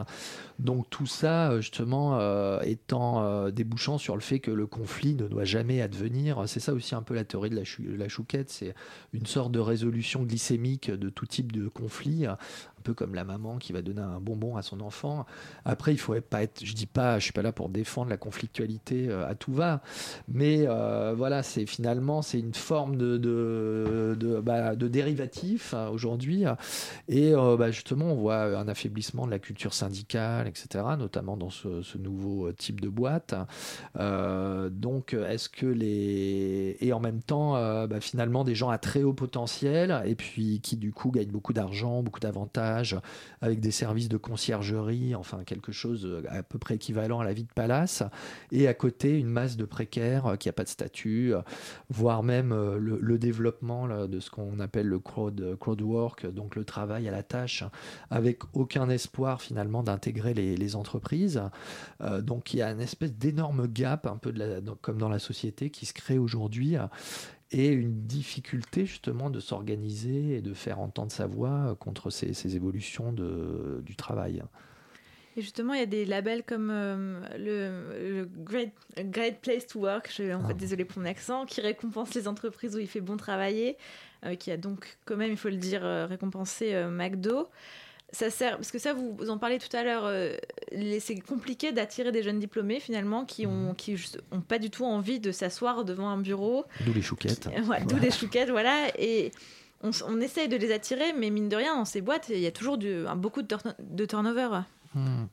Donc 0.60 0.88
tout 0.92 1.08
ça, 1.08 1.50
euh, 1.52 1.62
justement, 1.62 2.20
euh, 2.20 2.60
étant 2.62 3.50
débouchant 3.50 3.98
sur 3.98 4.14
le 4.16 4.22
fait 4.22 4.40
que 4.40 4.52
le 4.52 4.68
conflit 4.68 5.16
ne 5.16 5.28
doit 5.28 5.46
jamais 5.46 5.82
advenir. 5.82 6.44
C'est 6.48 6.60
ça 6.60 6.74
aussi 6.74 6.94
un 6.94 7.02
peu 7.02 7.16
la 7.16 7.24
théorie 7.24 7.50
de 7.50 7.56
la, 7.56 7.64
la 7.98 8.08
chouquette, 8.08 8.52
c'est 8.52 8.76
une 9.14 9.26
sorte 9.26 9.52
de 9.52 9.60
résolution 9.60 10.22
glycémique 10.22 10.92
de 10.92 11.10
tout 11.10 11.26
type 11.26 11.52
de 11.52 11.68
conflit. 11.68 12.26
Comme 12.94 13.16
la 13.16 13.24
maman 13.24 13.58
qui 13.58 13.74
va 13.74 13.82
donner 13.82 14.02
un 14.02 14.20
bonbon 14.20 14.58
à 14.58 14.62
son 14.62 14.82
enfant. 14.82 15.26
Après, 15.66 15.94
il 15.94 15.98
faudrait 15.98 16.22
pas 16.22 16.44
être, 16.44 16.64
je 16.64 16.74
dis 16.74 16.86
pas, 16.86 17.20
je 17.20 17.26
suis 17.26 17.34
pas 17.34 17.42
là 17.42 17.52
pour 17.52 17.70
défendre 17.70 18.10
la 18.10 18.18
conflictualité 18.18 19.08
euh, 19.10 19.28
à 19.28 19.36
tout 19.36 19.54
va, 19.54 19.82
mais 20.28 20.66
euh, 20.68 21.14
voilà, 21.16 21.44
c'est 21.44 21.66
finalement 21.66 22.22
c'est 22.22 22.40
une 22.40 22.54
forme 22.54 22.98
de 22.98 23.18
de, 23.18 24.40
bah, 24.42 24.76
de 24.76 24.88
dérivatif 24.88 25.74
hein, 25.74 25.90
aujourd'hui, 25.90 26.44
et 27.08 27.34
euh, 27.34 27.58
bah, 27.58 27.72
justement 27.72 28.06
on 28.06 28.16
voit 28.16 28.58
un 28.58 28.68
affaiblissement 28.68 29.26
de 29.26 29.32
la 29.32 29.40
culture 29.40 29.74
syndicale, 29.74 30.48
etc., 30.48 30.84
notamment 30.98 31.38
dans 31.38 31.50
ce, 31.50 31.98
nouveau 31.98 32.52
type 32.52 32.80
de 32.80 32.90
boîte. 32.90 33.34
Donc, 33.96 35.14
est-ce 35.14 35.50
que 35.50 35.66
les 35.66 36.78
et 36.80 36.94
en 36.94 37.00
même 37.00 37.22
temps, 37.22 37.54
bah, 37.88 38.00
finalement 38.00 38.44
des 38.44 38.56
gens 38.56 38.70
à 38.70 38.78
très 38.78 39.04
haut 39.04 39.14
potentiel 39.14 40.04
et 40.06 40.16
puis 40.16 40.62
qui 40.62 40.78
du 40.78 40.92
coup 40.92 41.12
gagnent 41.12 41.32
beaucoup 41.32 41.54
d'argent, 41.54 42.04
beaucoup 42.04 42.20
d'avantages 42.20 42.77
avec 43.42 43.60
des 43.60 43.72
services 43.72 44.10
de 44.10 44.18
conciergerie, 44.18 45.16
enfin 45.16 45.44
quelque 45.46 45.72
chose 45.72 46.24
à 46.30 46.44
peu 46.44 46.60
près 46.60 46.76
équivalent 46.76 47.20
à 47.20 47.26
la 47.26 47.34
vie 47.34 47.44
de 47.44 47.54
palace, 47.54 48.04
et 48.52 48.68
à 48.68 48.74
côté 48.74 49.18
une 49.18 49.28
masse 49.28 49.58
de 49.58 49.66
précaires 49.66 50.28
euh, 50.28 50.36
qui 50.36 50.48
n'a 50.48 50.54
pas 50.54 50.64
de 50.64 50.70
statut, 50.70 51.34
euh, 51.34 51.42
voire 51.90 52.24
même 52.24 52.52
euh, 52.52 52.78
le, 52.80 53.18
développement 53.18 53.88
de 54.08 54.20
ce 54.20 54.30
qu'on 54.30 54.60
appelle 54.60 54.88
le 54.88 55.00
crowd, 55.00 55.58
work, 55.82 56.28
donc 56.28 56.56
le 56.56 56.64
travail 56.64 57.08
à 57.08 57.12
la 57.12 57.24
tâche, 57.24 57.64
avec 58.12 58.42
aucun 58.54 58.90
espoir 58.90 59.42
finalement 59.42 59.82
d'intégrer 59.82 60.34
les, 60.34 60.76
entreprises. 60.76 61.42
Euh, 62.02 62.22
donc 62.22 62.54
il 62.54 62.58
y 62.58 62.62
a 62.62 62.70
une 62.72 62.82
espèce 62.82 63.14
d'énorme 63.14 63.68
gap, 63.68 64.06
un 64.06 64.18
peu 64.18 64.34
comme 64.82 64.98
dans 64.98 65.10
la 65.10 65.20
société, 65.20 65.70
qui 65.72 65.86
se 65.86 65.94
crée 65.94 66.20
aujourd'hui. 66.20 66.76
Et 67.52 67.68
une 67.70 68.06
difficulté 68.06 68.86
justement 68.86 69.30
de 69.30 69.40
s'organiser 69.40 70.36
et 70.38 70.42
de 70.42 70.54
faire 70.54 70.80
entendre 70.80 71.12
sa 71.12 71.28
voix 71.28 71.76
contre 71.80 72.10
ces, 72.10 72.34
ces 72.34 72.56
évolutions 72.56 73.14
de, 73.14 73.82
du 73.86 73.96
travail. 73.96 74.44
Et 75.38 75.42
justement, 75.42 75.74
il 75.74 75.80
y 75.80 75.84
a 75.84 75.88
des 75.88 76.04
labels 76.04 76.44
comme 76.44 76.72
euh, 76.72 77.22
le, 77.38 78.20
le 78.20 78.26
Great, 78.26 78.74
Great 78.98 79.40
Place 79.40 79.68
to 79.68 79.80
Work, 79.80 80.12
je, 80.12 80.34
en 80.34 80.48
fait, 80.48 80.56
désolé 80.56 80.84
pour 80.84 81.00
mon 81.00 81.06
accent, 81.06 81.46
qui 81.46 81.62
récompense 81.62 82.16
les 82.16 82.28
entreprises 82.28 82.76
où 82.76 82.80
il 82.80 82.88
fait 82.88 83.02
bon 83.02 83.18
travailler, 83.18 83.78
euh, 84.26 84.34
qui 84.34 84.50
a 84.50 84.58
donc 84.58 84.98
quand 85.06 85.16
même, 85.16 85.30
il 85.30 85.38
faut 85.38 85.50
le 85.50 85.58
dire, 85.58 85.86
euh, 85.86 86.08
récompensé 86.08 86.74
euh, 86.74 86.90
McDo. 86.90 87.50
Ça 88.14 88.30
sert, 88.30 88.56
parce 88.56 88.72
que 88.72 88.80
ça, 88.80 88.94
vous, 88.94 89.14
vous 89.18 89.30
en 89.30 89.38
parlez 89.38 89.60
tout 89.60 89.76
à 89.76 89.84
l'heure, 89.84 90.04
euh, 90.06 90.38
c'est 91.02 91.20
compliqué 91.20 91.74
d'attirer 91.74 92.14
des 92.14 92.24
jeunes 92.24 92.40
diplômés 92.40 92.80
finalement 92.80 93.26
qui 93.26 93.46
ont, 93.46 93.74
qui 93.74 93.98
juste 93.98 94.20
ont 94.32 94.40
pas 94.40 94.60
du 94.60 94.70
tout 94.70 94.86
envie 94.86 95.20
de 95.20 95.34
s'asseoir 95.34 95.84
devant 95.84 96.08
un 96.08 96.18
bureau. 96.18 96.64
D'où 96.86 96.94
les 96.94 97.02
chouquettes. 97.02 97.48
Ouais, 97.68 97.84
D'où 97.86 97.98
les 97.98 98.12
chouquettes, 98.12 98.50
voilà. 98.50 98.88
Et 98.98 99.32
on, 99.84 99.92
on 100.08 100.22
essaye 100.22 100.48
de 100.48 100.56
les 100.56 100.72
attirer, 100.72 101.12
mais 101.12 101.30
mine 101.30 101.50
de 101.50 101.58
rien, 101.58 101.76
dans 101.76 101.84
ces 101.86 102.00
boîtes, 102.02 102.30
il 102.30 102.40
y 102.40 102.48
a 102.48 102.52
toujours 102.52 102.78
du, 102.78 103.06
un- 103.08 103.18
beaucoup 103.18 103.42
de, 103.42 103.48
turn- 103.48 103.76
de 103.78 104.06
turnover. 104.06 104.62
Hmm. 104.96 105.26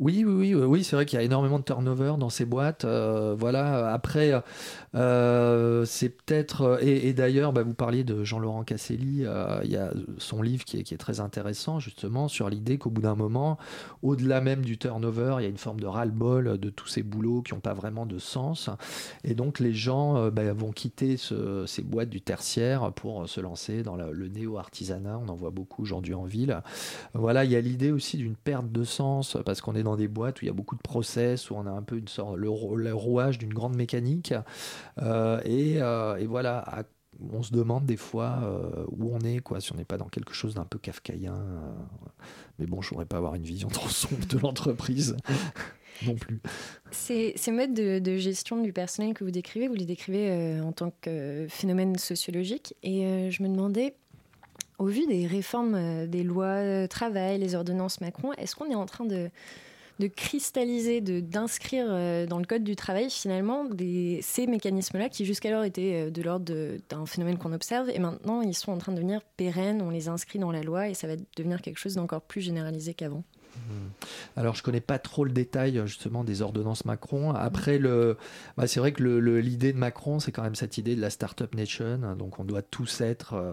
Oui, 0.00 0.24
oui, 0.24 0.54
oui, 0.54 0.62
oui, 0.64 0.84
c'est 0.84 0.94
vrai 0.94 1.06
qu'il 1.06 1.18
y 1.18 1.22
a 1.22 1.24
énormément 1.24 1.58
de 1.58 1.64
turnover 1.64 2.14
dans 2.20 2.28
ces 2.30 2.44
boîtes. 2.44 2.84
euh, 2.84 3.34
voilà. 3.36 3.92
Après, 3.92 4.32
euh, 4.94 5.84
c'est 5.86 6.08
peut-être 6.10 6.78
et, 6.82 7.12
d'ailleurs, 7.12 7.52
bah, 7.52 7.64
vous 7.64 7.74
parliez 7.74 8.04
de 8.04 8.22
Jean-Laurent 8.22 8.62
Casselli. 8.62 9.24
euh, 9.24 9.58
il 9.64 9.72
y 9.72 9.76
a 9.76 9.92
son 10.18 10.40
livre 10.40 10.64
qui 10.64 10.78
est, 10.78 10.96
très 10.98 11.18
intéressant 11.18 11.80
justement 11.80 12.28
sur 12.28 12.48
l'idée 12.48 12.78
qu'au 12.78 12.90
bout 12.90 13.00
d'un 13.02 13.16
moment, 13.16 13.58
au-delà 14.02 14.40
même 14.40 14.62
du 14.64 14.78
turnover, 14.78 15.36
il 15.40 15.42
y 15.42 15.46
a 15.46 15.48
une 15.48 15.56
forme 15.58 15.80
de 15.80 15.86
ras-le-bol 15.86 16.58
de 16.58 16.70
tous 16.70 16.86
ces 16.86 17.02
boulots 17.02 17.42
qui 17.42 17.54
n'ont 17.54 17.60
pas 17.60 17.74
vraiment 17.74 18.06
de 18.06 18.18
sens. 18.18 18.70
Et 19.24 19.34
donc 19.34 19.58
les 19.58 19.72
gens 19.72 20.30
bah, 20.30 20.52
vont 20.52 20.70
quitter 20.70 21.16
ce- 21.16 21.66
ces 21.66 21.82
boîtes 21.82 22.08
du 22.08 22.20
tertiaire 22.20 22.92
pour 22.92 23.28
se 23.28 23.40
lancer 23.40 23.82
dans 23.82 23.96
le 23.96 24.28
néo-artisanat. 24.28 25.18
On 25.24 25.28
en 25.28 25.34
voit 25.34 25.50
beaucoup 25.50 25.82
aujourd'hui 25.82 26.14
en 26.14 26.24
ville. 26.24 26.60
Voilà, 27.14 27.44
il 27.44 27.50
y 27.50 27.56
a 27.56 27.60
l'idée 27.60 27.90
aussi 27.90 28.16
d'une 28.16 28.36
perte 28.36 28.70
de 28.70 28.84
sens 28.84 29.36
parce 29.44 29.60
qu'on 29.60 29.74
est 29.74 29.82
dans 29.82 29.87
des 29.96 30.08
boîtes 30.08 30.40
où 30.40 30.44
il 30.44 30.48
y 30.48 30.50
a 30.50 30.54
beaucoup 30.54 30.76
de 30.76 30.82
process, 30.82 31.50
où 31.50 31.54
on 31.54 31.66
a 31.66 31.70
un 31.70 31.82
peu 31.82 31.96
une 31.96 32.08
sorte 32.08 32.36
le, 32.36 32.48
rou- 32.48 32.76
le 32.76 32.94
rouage 32.94 33.38
d'une 33.38 33.52
grande 33.52 33.76
mécanique. 33.76 34.34
Euh, 35.00 35.40
et, 35.44 35.80
euh, 35.80 36.16
et 36.16 36.26
voilà, 36.26 36.84
on 37.32 37.42
se 37.42 37.52
demande 37.52 37.86
des 37.86 37.96
fois 37.96 38.40
euh, 38.42 38.84
où 38.88 39.10
on 39.12 39.20
est, 39.20 39.38
quoi, 39.40 39.60
si 39.60 39.72
on 39.72 39.76
n'est 39.76 39.84
pas 39.84 39.98
dans 39.98 40.08
quelque 40.08 40.32
chose 40.32 40.54
d'un 40.54 40.64
peu 40.64 40.78
kafkaïen. 40.78 41.36
mais 42.58 42.66
bon, 42.66 42.80
je 42.82 42.90
voudrais 42.90 43.06
pas 43.06 43.16
avoir 43.16 43.34
une 43.34 43.42
vision 43.42 43.68
trop 43.68 43.88
sombre 43.88 44.26
de 44.26 44.38
l'entreprise 44.38 45.16
non 46.06 46.14
plus. 46.14 46.40
Ces, 46.90 47.34
modes 47.50 47.74
de, 47.74 47.98
de 47.98 48.16
gestion 48.16 48.62
du 48.62 48.72
personnel 48.72 49.14
que 49.14 49.24
vous 49.24 49.30
décrivez, 49.30 49.68
vous 49.68 49.74
les 49.74 49.86
décrivez 49.86 50.60
en 50.60 50.72
tant 50.72 50.92
que 51.00 51.46
phénomène 51.48 51.96
sociologique. 51.98 52.74
Et 52.82 53.30
je 53.30 53.42
me 53.42 53.48
demandais, 53.48 53.94
au 54.78 54.86
vu 54.86 55.06
des 55.06 55.26
réformes 55.26 56.06
des 56.06 56.22
lois 56.22 56.86
travail, 56.86 57.38
les 57.38 57.56
ordonnances 57.56 58.00
Macron, 58.00 58.32
est-ce 58.34 58.54
qu'on 58.54 58.70
est 58.70 58.76
en 58.76 58.86
train 58.86 59.04
de, 59.04 59.28
de 59.98 60.06
cristalliser, 60.06 61.00
de- 61.00 61.20
d'inscrire 61.20 61.86
euh, 61.88 62.26
dans 62.26 62.38
le 62.38 62.44
code 62.44 62.62
du 62.64 62.76
travail 62.76 63.10
finalement 63.10 63.66
ces 64.22 64.46
mécanismes-là 64.46 65.08
qui 65.08 65.24
jusqu'alors 65.24 65.64
étaient 65.64 66.06
euh, 66.06 66.10
de 66.10 66.22
l'ordre 66.22 66.52
d'un 66.88 67.06
phénomène 67.06 67.38
qu'on 67.38 67.52
observe 67.52 67.90
et 67.90 67.98
maintenant 67.98 68.40
ils 68.42 68.54
sont 68.54 68.72
en 68.72 68.78
train 68.78 68.92
de 68.92 68.96
devenir 68.96 69.20
pérennes, 69.36 69.82
on 69.82 69.90
les 69.90 70.08
inscrit 70.08 70.38
dans 70.38 70.52
la 70.52 70.62
loi 70.62 70.88
et 70.88 70.94
ça 70.94 71.06
va 71.08 71.14
devenir 71.36 71.62
quelque 71.62 71.78
chose 71.78 71.94
d'encore 71.94 72.22
plus 72.22 72.40
généralisé 72.40 72.94
qu'avant 72.94 73.24
Alors, 74.36 74.54
je 74.54 74.62
connais 74.62 74.80
pas 74.80 74.98
trop 74.98 75.24
le 75.24 75.32
détail 75.32 75.80
justement 75.86 76.24
des 76.24 76.42
ordonnances 76.42 76.84
Macron. 76.84 77.32
Après, 77.32 77.78
le, 77.78 78.16
bah, 78.56 78.66
c'est 78.66 78.80
vrai 78.80 78.92
que 78.92 79.02
l'idée 79.02 79.72
de 79.72 79.78
Macron, 79.78 80.20
c'est 80.20 80.32
quand 80.32 80.42
même 80.42 80.54
cette 80.54 80.78
idée 80.78 80.94
de 80.94 81.00
la 81.00 81.10
startup 81.10 81.54
nation. 81.54 82.14
Donc, 82.16 82.38
on 82.38 82.44
doit 82.44 82.62
tous 82.62 83.00
être, 83.00 83.34
euh, 83.34 83.52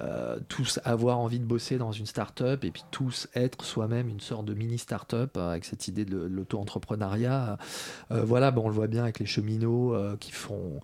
euh, 0.00 0.38
tous 0.48 0.80
avoir 0.84 1.18
envie 1.18 1.38
de 1.38 1.44
bosser 1.44 1.78
dans 1.78 1.92
une 1.92 2.06
startup 2.06 2.64
et 2.64 2.70
puis 2.70 2.84
tous 2.90 3.28
être 3.34 3.64
soi-même 3.64 4.08
une 4.08 4.20
sorte 4.20 4.44
de 4.44 4.54
mini 4.54 4.78
startup 4.78 5.36
euh, 5.36 5.50
avec 5.50 5.64
cette 5.64 5.88
idée 5.88 6.04
de 6.04 6.16
l'auto-entrepreneuriat. 6.16 7.58
Voilà, 8.10 8.50
bon, 8.50 8.64
on 8.64 8.68
le 8.68 8.74
voit 8.74 8.86
bien 8.86 9.02
avec 9.02 9.18
les 9.18 9.26
cheminots 9.26 9.94
qui 10.18 10.32
font, 10.32 10.80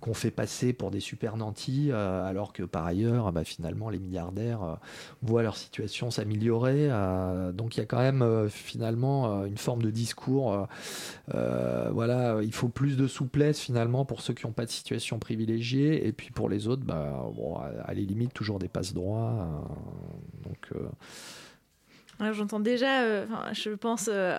qu'on 0.00 0.14
fait 0.14 0.30
passer 0.30 0.72
pour 0.72 0.90
des 0.90 1.00
super 1.00 1.36
nantis, 1.36 1.88
euh, 1.90 2.24
alors 2.24 2.52
que 2.52 2.62
par 2.62 2.84
ailleurs, 2.84 3.32
bah, 3.32 3.44
finalement, 3.44 3.88
les 3.88 3.98
milliardaires 3.98 4.62
euh, 4.62 4.74
voient 5.22 5.42
leur 5.42 5.56
situation 5.56 6.10
s'améliorer. 6.10 6.88
euh, 6.90 7.52
donc 7.52 7.76
il 7.76 7.80
y 7.80 7.82
a 7.82 7.86
quand 7.86 7.98
même 7.98 8.48
finalement 8.48 9.44
une 9.44 9.56
forme 9.56 9.82
de 9.82 9.90
discours. 9.90 10.66
voilà, 11.28 12.40
il 12.42 12.52
faut 12.52 12.68
plus 12.68 12.96
de 12.96 13.06
souplesse 13.06 13.58
finalement 13.60 14.04
pour 14.04 14.20
ceux 14.20 14.34
qui 14.34 14.46
n'ont 14.46 14.52
pas 14.52 14.66
de 14.66 14.70
situation 14.70 15.18
privilégiée, 15.18 16.06
et 16.06 16.12
puis 16.12 16.30
pour 16.30 16.48
les 16.48 16.68
autres, 16.68 16.84
bah, 16.84 17.24
à, 17.84 17.94
les 17.94 18.04
limites 18.04 18.34
toujours 18.34 18.58
des 18.58 18.68
passe 18.68 18.92
droits. 18.92 19.48
donc 20.44 20.72
J'entends 22.18 22.60
déjà, 22.60 23.02
euh, 23.02 23.26
je 23.52 23.70
pense, 23.70 24.08
euh, 24.10 24.38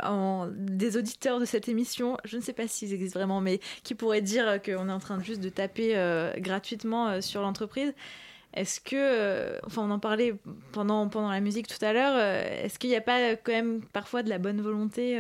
des 0.56 0.98
auditeurs 0.98 1.40
de 1.40 1.46
cette 1.46 1.70
émission, 1.70 2.18
je 2.26 2.38
ne 2.38 2.42
sais 2.42 2.54
pas 2.54 2.68
s'ils 2.68 2.94
existent 2.94 3.20
vraiment, 3.20 3.40
mais 3.40 3.60
qui 3.84 3.94
pourraient 3.94 4.22
dire 4.22 4.60
qu'on 4.64 4.90
est 4.90 4.92
en 4.92 5.00
train 5.00 5.18
de 5.18 5.24
juste 5.24 5.42
de 5.42 5.50
taper 5.50 5.96
euh, 5.96 6.34
gratuitement 6.38 7.08
euh, 7.08 7.22
sur 7.22 7.42
l'entreprise. 7.42 7.94
Est-ce 8.54 8.80
que, 8.80 9.64
enfin, 9.68 9.84
on 9.84 9.92
en 9.92 10.00
parlait 10.00 10.34
pendant, 10.72 11.08
pendant 11.10 11.30
la 11.30 11.42
musique 11.42 11.68
tout 11.68 11.84
à 11.86 11.94
l'heure, 11.94 12.18
est-ce 12.18 12.80
qu'il 12.80 12.90
n'y 12.90 12.96
a 12.96 13.02
pas 13.02 13.36
quand 13.36 13.52
même 13.52 13.82
parfois 13.94 14.24
de 14.24 14.30
la 14.30 14.40
bonne 14.40 14.62
volonté 14.62 15.20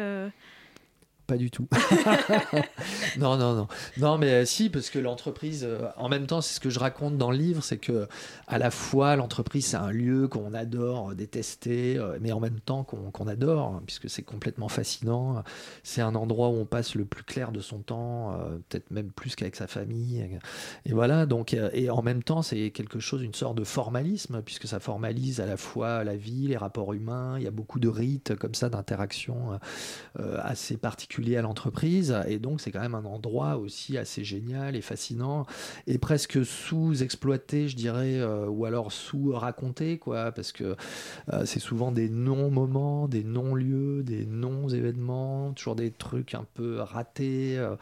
Pas 1.27 1.35
du 1.35 1.51
tout. 1.51 1.67
non, 3.17 3.35
non, 3.35 3.53
non. 3.53 3.67
Non, 3.97 4.17
mais 4.17 4.31
euh, 4.31 4.45
si, 4.45 4.69
parce 4.69 4.89
que 4.89 4.97
l'entreprise, 4.97 5.65
euh, 5.67 5.89
en 5.97 6.07
même 6.07 6.25
temps, 6.25 6.39
c'est 6.39 6.55
ce 6.55 6.61
que 6.61 6.69
je 6.69 6.79
raconte 6.79 7.17
dans 7.17 7.31
le 7.31 7.37
livre, 7.37 7.61
c'est 7.61 7.77
que 7.77 8.07
à 8.47 8.57
la 8.57 8.71
fois 8.71 9.17
l'entreprise, 9.17 9.65
c'est 9.65 9.77
un 9.77 9.91
lieu 9.91 10.29
qu'on 10.29 10.53
adore 10.53 11.11
euh, 11.11 11.15
détester, 11.15 11.99
mais 12.21 12.31
en 12.31 12.39
même 12.39 12.61
temps 12.61 12.85
qu'on 12.85 13.27
adore, 13.27 13.73
hein, 13.75 13.83
puisque 13.85 14.09
c'est 14.09 14.21
complètement 14.21 14.69
fascinant. 14.69 15.43
C'est 15.83 15.99
un 15.99 16.15
endroit 16.15 16.47
où 16.47 16.53
on 16.53 16.65
passe 16.65 16.95
le 16.95 17.03
plus 17.03 17.23
clair 17.23 17.51
de 17.51 17.59
son 17.59 17.79
temps, 17.79 18.39
peut-être 18.69 18.89
même 18.91 19.11
plus 19.11 19.35
qu'avec 19.35 19.57
sa 19.57 19.67
famille. 19.67 20.39
Et 20.85 20.93
voilà, 20.93 21.25
donc, 21.25 21.53
et 21.53 21.89
en 21.89 22.01
même 22.01 22.23
temps, 22.23 22.41
c'est 22.41 22.71
quelque 22.71 22.99
chose, 22.99 23.21
une 23.21 23.33
sorte 23.33 23.57
de 23.57 23.65
formalisme, 23.65 24.41
puisque 24.43 24.67
ça 24.67 24.79
formalise 24.79 25.41
à 25.41 25.45
la 25.45 25.57
fois 25.57 26.05
la 26.05 26.15
vie, 26.15 26.47
les 26.47 26.57
rapports 26.57 26.93
humains. 26.93 27.37
Il 27.37 27.43
y 27.43 27.47
a 27.47 27.51
beaucoup 27.51 27.79
de 27.79 27.89
rites 27.89 28.35
comme 28.35 28.55
ça, 28.55 28.69
d'interactions 28.69 29.59
assez 30.15 30.77
particuliers 31.17 31.37
à 31.37 31.41
l'entreprise. 31.41 32.15
Et 32.27 32.39
donc, 32.39 32.61
c'est 32.61 32.71
quand 32.71 32.81
même 32.81 32.95
un 32.95 33.05
endroit 33.05 33.57
aussi 33.57 33.97
assez 33.97 34.23
génial 34.23 34.75
et 34.75 34.81
fascinant 34.81 35.45
et 35.87 35.97
presque 35.97 36.45
sous-exploité, 36.45 37.67
je 37.67 37.75
dirais, 37.75 38.19
euh, 38.19 38.47
ou 38.47 38.65
alors 38.65 38.91
sous-raconté, 38.91 39.97
quoi, 39.97 40.31
parce 40.31 40.51
que 40.51 40.75
euh, 41.33 41.45
c'est 41.45 41.59
souvent 41.59 41.91
des 41.91 42.09
non-moments, 42.09 43.07
des 43.07 43.23
non-lieux, 43.23 44.03
des 44.03 44.25
non-événements, 44.25 45.53
toujours 45.53 45.75
des 45.75 45.91
trucs 45.91 46.35
un 46.35 46.45
peu 46.53 46.79
ratés, 46.79 47.57
euh, 47.57 47.75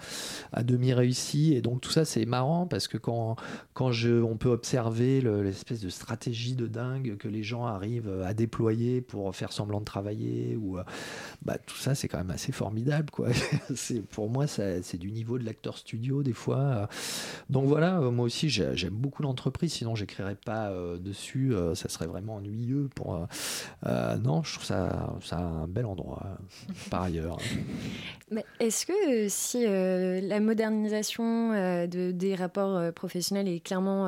à 0.53 0.63
demi 0.63 0.93
réussis. 0.93 1.53
Et 1.53 1.61
donc, 1.61 1.81
tout 1.81 1.91
ça, 1.91 2.05
c'est 2.05 2.25
marrant 2.25 2.67
parce 2.67 2.87
que 2.87 2.97
quand, 2.97 3.35
quand 3.73 3.91
je, 3.91 4.21
on 4.21 4.37
peut 4.37 4.49
observer 4.49 5.21
le- 5.21 5.43
l'espèce 5.43 5.81
de 5.81 5.89
stratégie 5.89 6.55
de 6.55 6.67
dingue 6.67 7.17
que 7.17 7.27
les 7.27 7.43
gens 7.43 7.65
arrivent 7.65 8.21
à 8.25 8.33
déployer 8.33 9.01
pour 9.01 9.35
faire 9.35 9.51
semblant 9.51 9.79
de 9.79 9.85
travailler, 9.85 10.55
ou 10.55 10.77
bah, 11.43 11.57
tout 11.65 11.75
ça, 11.77 11.95
c'est 11.95 12.07
quand 12.07 12.17
même 12.17 12.31
assez 12.31 12.51
formidable, 12.51 13.09
quoi. 13.11 13.24
c'est, 13.75 14.01
pour 14.05 14.29
moi, 14.29 14.47
c'est 14.47 14.97
du 14.97 15.11
niveau 15.11 15.37
de 15.37 15.43
l'acteur 15.45 15.77
studio, 15.77 16.23
des 16.23 16.33
fois. 16.33 16.87
Donc 17.49 17.65
voilà, 17.65 17.99
euh, 17.99 18.11
moi 18.11 18.25
aussi, 18.25 18.49
j'ai- 18.49 18.75
j'aime 18.75 18.93
beaucoup 18.93 19.23
l'entreprise, 19.23 19.73
sinon, 19.73 19.95
j'écrirais 19.95 20.35
pas 20.35 20.69
euh, 20.69 20.97
dessus, 20.97 21.53
euh, 21.53 21.75
ça 21.75 21.89
serait 21.89 22.07
vraiment 22.07 22.35
ennuyeux. 22.35 22.89
Pour, 22.95 23.27
euh, 23.85 24.15
non, 24.17 24.43
je 24.43 24.53
trouve 24.53 24.65
ça, 24.65 25.13
ça 25.21 25.37
un 25.39 25.67
bel 25.67 25.85
endroit, 25.85 26.23
par 26.89 27.03
ailleurs. 27.03 27.37
Mais 28.31 28.45
Est-ce 28.59 28.85
que 28.85 29.27
si 29.29 29.65
la 29.65 30.39
modernisation 30.39 31.51
de, 31.87 32.11
des 32.11 32.35
rapports 32.35 32.93
professionnels 32.93 33.47
est 33.47 33.59
clairement 33.59 34.07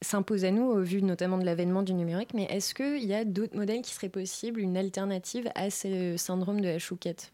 s'impose 0.00 0.44
à 0.44 0.50
nous 0.52 0.62
au 0.62 0.80
vu 0.80 1.02
notamment 1.02 1.38
de 1.38 1.44
l'avènement 1.44 1.82
du 1.82 1.92
numérique, 1.92 2.30
mais 2.32 2.44
est-ce 2.44 2.72
qu'il 2.74 3.04
y 3.04 3.14
a 3.14 3.24
d'autres 3.24 3.56
modèles 3.56 3.82
qui 3.82 3.92
seraient 3.92 4.08
possibles, 4.08 4.60
une 4.60 4.76
alternative 4.76 5.50
à 5.56 5.70
ce 5.70 6.16
syndrome 6.16 6.60
de 6.60 6.68
la 6.68 6.78
chouquette 6.78 7.32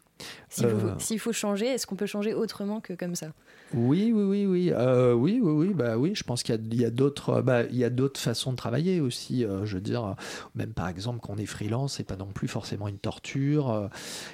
S'il 0.48 0.68
faut, 0.68 0.88
Euh, 0.88 0.94
s'il 0.98 1.18
faut 1.18 1.33
changer, 1.33 1.66
est-ce 1.66 1.87
qu'on 1.87 1.96
peut 1.96 2.07
changer 2.07 2.35
autrement 2.35 2.81
que 2.81 2.92
comme 2.92 3.14
ça? 3.14 3.29
Oui, 3.72 4.12
oui, 4.14 4.22
oui, 4.22 4.46
oui, 4.46 4.70
Euh, 4.72 5.14
oui, 5.14 5.40
oui, 5.42 5.50
oui, 5.68 5.74
bah 5.74 5.96
oui. 5.98 6.12
Je 6.14 6.22
pense 6.22 6.44
qu'il 6.44 6.74
y 6.74 6.85
a, 6.85 6.90
d'autres, 6.90 7.42
bah, 7.42 7.64
il 7.64 7.77
y 7.77 7.83
a 7.83 7.90
d'autres 7.90 8.20
façons 8.20 8.53
de 8.53 8.57
travailler 8.57 9.00
aussi. 9.00 9.44
euh, 9.44 9.64
je 9.64 9.74
veux 9.77 9.81
dire, 9.81 10.14
même 10.55 10.72
par 10.72 10.87
exemple, 10.88 11.18
quand 11.20 11.33
on 11.35 11.38
est 11.38 11.46
freelance, 11.46 11.94
c'est 11.94 12.05
pas 12.05 12.14
non 12.16 12.27
plus 12.27 12.46
forcément 12.46 12.87
une 12.87 12.98
torture. 12.98 13.70
Euh, 13.70 13.88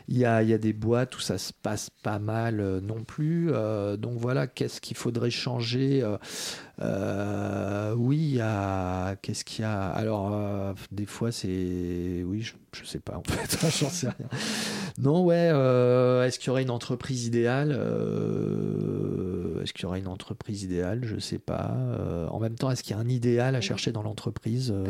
Il 0.08 0.18
y 0.18 0.26
a, 0.26 0.42
il 0.42 0.48
y 0.50 0.52
a 0.52 0.58
des 0.58 0.74
boîtes 0.74 1.16
où 1.16 1.20
ça 1.20 1.38
se 1.38 1.52
passe 1.54 1.88
pas 2.02 2.18
mal 2.18 2.60
euh, 2.60 2.80
non 2.82 3.02
plus. 3.02 3.48
Euh, 3.52 3.96
donc 3.96 4.18
voilà, 4.18 4.46
qu'est-ce 4.46 4.80
qu'il 4.82 4.96
faudrait 4.98 5.30
changer 5.30 6.02
Euh, 6.02 6.18
euh, 6.82 7.94
Oui, 7.96 8.16
il 8.18 8.34
y 8.36 8.40
a, 8.40 9.16
qu'est-ce 9.22 9.44
qu'il 9.44 9.62
y 9.62 9.64
a? 9.68 9.88
Alors, 9.90 10.30
euh, 10.34 10.72
des 10.92 11.06
fois, 11.06 11.32
c'est, 11.32 12.22
oui, 12.26 12.42
je, 12.42 12.54
je 12.78 12.84
sais 12.84 13.00
pas 13.00 13.16
en 13.16 13.22
fait, 13.24 13.58
j'en 13.80 13.88
sais 13.88 14.08
rien. 14.08 14.28
Non, 15.02 15.24
ouais. 15.24 15.50
euh, 15.52 16.24
Est-ce 16.26 16.38
qu'il 16.38 16.48
y 16.48 16.50
aurait 16.50 16.62
une 16.62 16.70
entreprise 16.70 17.26
idéale 17.26 17.72
Euh, 17.74 19.62
Est-ce 19.62 19.72
qu'il 19.72 19.84
y 19.84 19.86
aurait 19.86 20.00
une 20.00 20.08
entreprise 20.08 20.62
idéale? 20.62 21.00
Je 21.04 21.18
sais 21.18 21.38
pas. 21.38 21.70
Euh, 21.76 22.26
en 22.28 22.38
même 22.38 22.54
temps, 22.54 22.70
est-ce 22.70 22.82
qu'il 22.82 22.94
y 22.96 22.98
a 22.98 23.02
un 23.02 23.08
idéal 23.08 23.56
à 23.56 23.60
chercher 23.60 23.92
dans 23.92 24.02
l'entreprise? 24.02 24.72
Euh. 24.74 24.84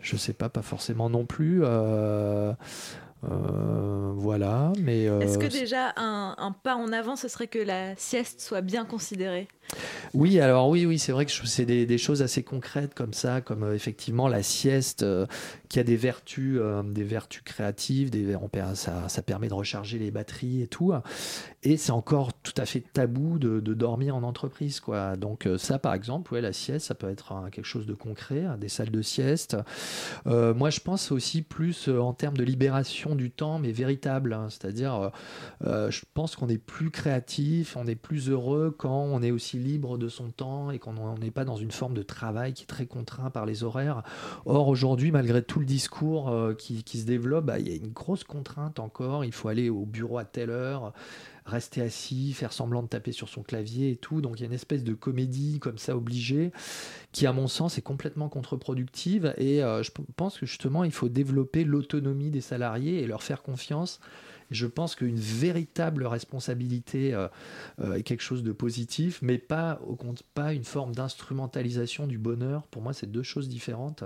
Je 0.00 0.16
sais 0.16 0.32
pas, 0.32 0.48
pas 0.48 0.62
forcément 0.62 1.08
non 1.10 1.24
plus. 1.26 1.62
Euh, 3.28 4.12
voilà, 4.14 4.72
mais. 4.80 5.08
euh, 5.08 5.20
Est-ce 5.20 5.38
que 5.38 5.46
déjà 5.46 5.92
un, 5.96 6.34
un 6.38 6.52
pas 6.52 6.76
en 6.76 6.92
avant, 6.92 7.16
ce 7.16 7.28
serait 7.28 7.48
que 7.48 7.58
la 7.58 7.96
sieste 7.96 8.40
soit 8.40 8.60
bien 8.60 8.84
considérée? 8.84 9.48
Oui, 10.14 10.38
alors 10.38 10.68
oui, 10.68 10.86
oui, 10.86 10.96
c'est 11.00 11.10
vrai 11.10 11.26
que 11.26 11.32
c'est 11.32 11.66
des, 11.66 11.86
des 11.86 11.98
choses 11.98 12.22
assez 12.22 12.44
concrètes 12.44 12.94
comme 12.94 13.12
ça, 13.12 13.40
comme 13.40 13.64
euh, 13.64 13.74
effectivement 13.74 14.28
la 14.28 14.44
sieste, 14.44 15.04
qui 15.68 15.80
a 15.80 15.82
des 15.82 15.96
vertus, 15.96 16.60
des 16.84 17.02
vertus 17.02 17.42
créatives, 17.44 18.10
des, 18.10 18.36
ça, 18.74 19.08
ça 19.08 19.22
permet 19.22 19.48
de 19.48 19.54
recharger 19.54 19.98
les 19.98 20.12
batteries 20.12 20.62
et 20.62 20.68
tout. 20.68 20.92
Et 21.64 21.76
c'est 21.76 21.90
encore 21.90 22.32
tout 22.32 22.54
à 22.56 22.64
fait 22.64 22.80
tabou 22.80 23.40
de, 23.40 23.58
de 23.58 23.74
dormir 23.74 24.14
en 24.14 24.22
entreprise, 24.22 24.78
quoi. 24.78 25.16
Donc 25.16 25.48
ça, 25.58 25.80
par 25.80 25.94
exemple, 25.94 26.32
ouais, 26.32 26.40
la 26.40 26.52
sieste, 26.52 26.86
ça 26.86 26.94
peut 26.94 27.10
être 27.10 27.32
hein, 27.32 27.48
quelque 27.50 27.64
chose 27.64 27.86
de 27.86 27.94
concret, 27.94 28.44
hein, 28.44 28.56
des 28.58 28.68
salles 28.68 28.92
de 28.92 29.02
sieste. 29.02 29.56
Moi, 30.24 30.70
je 30.70 30.78
pense 30.78 31.10
aussi 31.10 31.42
plus 31.42 31.88
en 31.88 32.12
termes 32.12 32.36
de 32.36 32.44
libération 32.44 33.15
du 33.16 33.30
temps, 33.30 33.58
mais 33.58 33.72
véritable. 33.72 34.32
hein. 34.32 34.46
C'est-à-dire, 34.50 34.94
euh, 34.94 35.08
euh, 35.64 35.90
je 35.90 36.02
pense 36.14 36.36
qu'on 36.36 36.48
est 36.48 36.58
plus 36.58 36.90
créatif, 36.90 37.76
on 37.76 37.86
est 37.86 37.94
plus 37.96 38.30
heureux 38.30 38.74
quand 38.76 39.02
on 39.04 39.22
est 39.22 39.30
aussi 39.30 39.58
libre 39.58 39.98
de 39.98 40.08
son 40.08 40.30
temps 40.30 40.70
et 40.70 40.78
qu'on 40.78 40.96
on 40.96 41.18
n'est 41.18 41.30
pas 41.30 41.44
dans 41.44 41.56
une 41.56 41.70
forme 41.70 41.94
de 41.94 42.02
travail 42.02 42.52
qui 42.52 42.64
est 42.64 42.66
très 42.66 42.86
contraint 42.86 43.30
par 43.30 43.46
les 43.46 43.62
horaires. 43.62 44.02
Or, 44.44 44.68
aujourd'hui, 44.68 45.10
malgré 45.10 45.42
tout 45.42 45.60
le 45.60 45.66
discours 45.66 46.28
euh, 46.30 46.54
qui, 46.54 46.84
qui 46.84 46.98
se 46.98 47.06
développe, 47.06 47.46
bah, 47.46 47.58
il 47.58 47.68
y 47.68 47.72
a 47.72 47.76
une 47.76 47.92
grosse 47.92 48.24
contrainte 48.24 48.78
encore. 48.78 49.24
Il 49.24 49.32
faut 49.32 49.48
aller 49.48 49.70
au 49.70 49.84
bureau 49.84 50.18
à 50.18 50.24
telle 50.24 50.50
heure 50.50 50.92
rester 51.46 51.80
assis, 51.80 52.32
faire 52.32 52.52
semblant 52.52 52.82
de 52.82 52.88
taper 52.88 53.12
sur 53.12 53.28
son 53.28 53.42
clavier 53.42 53.92
et 53.92 53.96
tout. 53.96 54.20
Donc 54.20 54.38
il 54.38 54.40
y 54.40 54.42
a 54.44 54.46
une 54.46 54.52
espèce 54.52 54.84
de 54.84 54.94
comédie 54.94 55.58
comme 55.60 55.78
ça 55.78 55.96
obligée 55.96 56.52
qui, 57.12 57.26
à 57.26 57.32
mon 57.32 57.46
sens, 57.46 57.78
est 57.78 57.82
complètement 57.82 58.28
contre-productive. 58.28 59.34
Et 59.38 59.62
euh, 59.62 59.82
je 59.82 59.90
pense 60.16 60.38
que 60.38 60.46
justement, 60.46 60.84
il 60.84 60.92
faut 60.92 61.08
développer 61.08 61.64
l'autonomie 61.64 62.30
des 62.30 62.40
salariés 62.40 63.02
et 63.02 63.06
leur 63.06 63.22
faire 63.22 63.42
confiance. 63.42 64.00
Je 64.50 64.66
pense 64.66 64.94
qu'une 64.94 65.18
véritable 65.18 66.06
responsabilité 66.06 67.14
euh, 67.14 67.28
euh, 67.80 67.94
est 67.94 68.02
quelque 68.02 68.22
chose 68.22 68.42
de 68.42 68.52
positif, 68.52 69.20
mais 69.22 69.38
pas 69.38 69.80
au 69.86 69.96
pas 70.34 70.52
une 70.52 70.64
forme 70.64 70.94
d'instrumentalisation 70.94 72.06
du 72.06 72.18
bonheur. 72.18 72.66
Pour 72.68 72.82
moi, 72.82 72.92
c'est 72.92 73.10
deux 73.10 73.22
choses 73.22 73.48
différentes. 73.48 74.04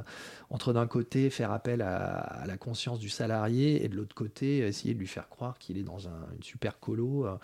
Entre 0.49 0.73
d'un 0.73 0.87
côté 0.87 1.31
faire 1.31 1.53
appel 1.53 1.83
à, 1.83 2.45
la 2.47 2.57
conscience 2.57 2.99
du 2.99 3.09
salarié 3.09 3.85
et 3.85 3.89
de 3.89 3.97
l'autre 3.97 4.15
côté 4.15 4.59
essayer 4.59 4.95
de 4.95 4.99
lui 4.99 5.07
faire 5.07 5.29
croire 5.29 5.59
qu'il 5.59 5.79
est 5.79 5.83
dans 5.83 6.09
un- 6.09 6.27
une 6.35 6.43
super 6.43 6.79
colo. 6.81 7.27
euh, 7.27 7.37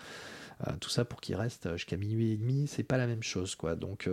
tout 0.79 0.89
ça 0.89 1.05
pour 1.05 1.21
qu'il 1.21 1.35
reste 1.35 1.71
jusqu'à 1.75 1.97
minuit 1.97 2.31
et 2.31 2.37
demi, 2.37 2.67
c'est 2.67 2.83
pas 2.83 2.97
la 2.97 3.05
même 3.05 3.21
chose, 3.21 3.55
quoi. 3.55 3.75
Donc 3.75 4.09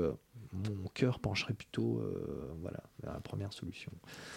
mon 0.54 0.88
cœur 0.94 1.18
pencherait 1.18 1.54
plutôt, 1.54 1.98
euh, 1.98 2.54
voilà, 2.60 2.80
vers 3.02 3.12
la 3.12 3.20
première 3.20 3.52
solution. 3.52 3.92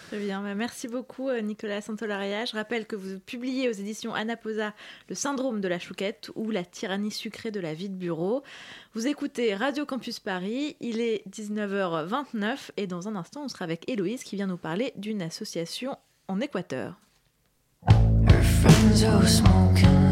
Très 0.08 0.18
bien, 0.18 0.42
bah, 0.42 0.54
merci 0.54 0.88
beaucoup 0.88 1.28
euh, 1.28 1.40
Nicolas 1.40 1.80
Santolaria. 1.80 2.44
Je 2.44 2.54
rappelle 2.54 2.86
que 2.86 2.96
vous 2.96 3.18
publiez 3.20 3.68
aux 3.68 3.72
éditions 3.72 4.14
Anaposa 4.14 4.74
Le 5.08 5.14
syndrome 5.14 5.60
de 5.60 5.68
la 5.68 5.78
chouquette 5.78 6.30
ou 6.34 6.50
La 6.50 6.64
tyrannie 6.64 7.10
sucrée 7.10 7.50
de 7.50 7.60
la 7.60 7.74
vie 7.74 7.88
de 7.88 7.96
bureau. 7.96 8.42
Vous 8.94 9.06
écoutez 9.06 9.54
Radio 9.54 9.86
Campus 9.86 10.20
Paris, 10.20 10.76
il 10.80 11.00
est 11.00 11.22
19h29 11.28 12.70
et 12.76 12.86
dans 12.86 13.08
un 13.08 13.16
instant 13.16 13.44
on 13.44 13.48
sera 13.48 13.64
avec 13.64 13.88
Héloïse 13.88 14.24
qui 14.24 14.36
vient 14.36 14.46
nous 14.46 14.56
parler 14.56 14.92
d'une 14.96 15.22
association 15.22 15.96
en 16.26 16.40
Équateur. 16.40 16.98
friends 18.42 20.07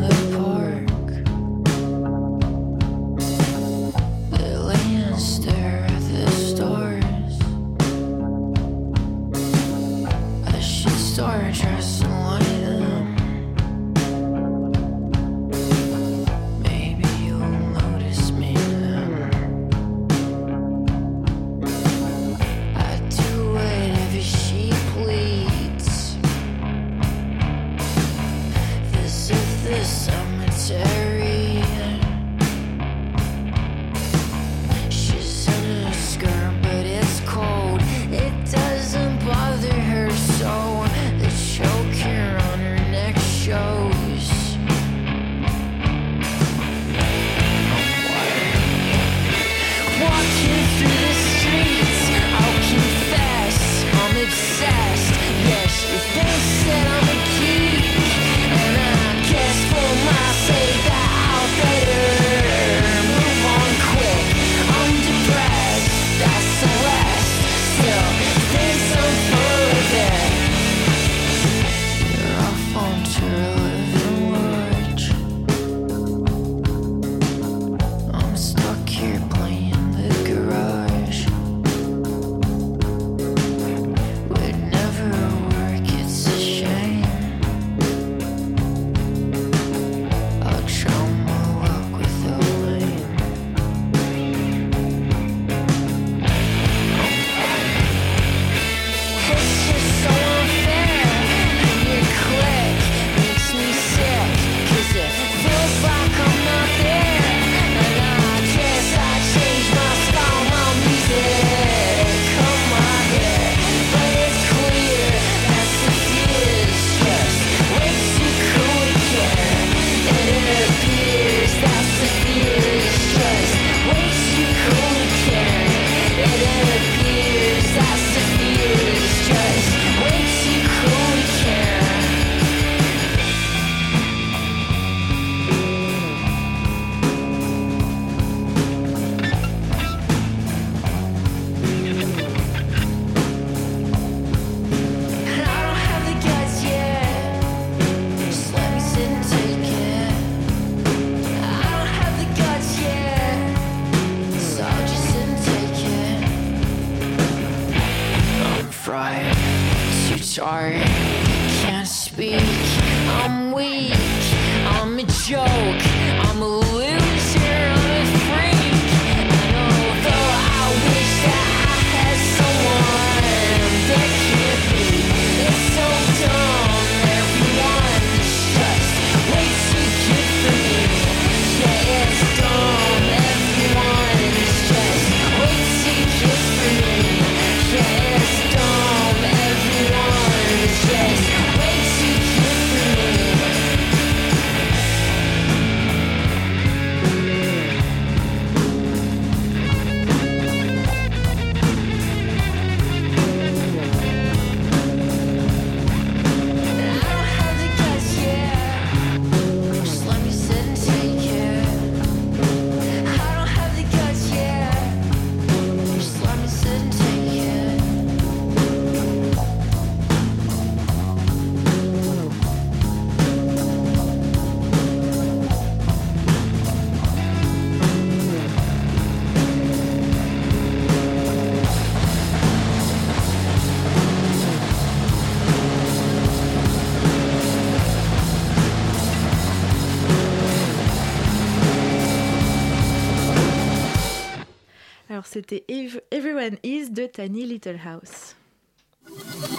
c'était 245.37 245.65
Ev- 245.69 246.01
Everyone 246.11 246.57
Is 246.63 246.89
de 246.89 247.05
Tiny 247.05 247.45
Little 247.45 247.79
House. 247.85 248.37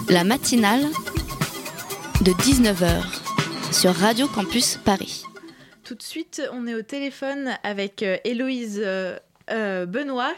La 0.09 0.23
matinale 0.23 0.81
de 2.21 2.31
19h 2.31 3.03
sur 3.71 3.93
Radio 3.93 4.27
Campus 4.27 4.79
Paris. 4.83 5.21
Tout 5.83 5.93
de 5.93 6.01
suite, 6.01 6.41
on 6.51 6.65
est 6.65 6.73
au 6.73 6.81
téléphone 6.81 7.51
avec 7.61 8.01
euh, 8.01 8.17
Héloïse 8.23 8.81
euh, 8.83 9.19
euh, 9.51 9.85
Benoît. 9.85 10.33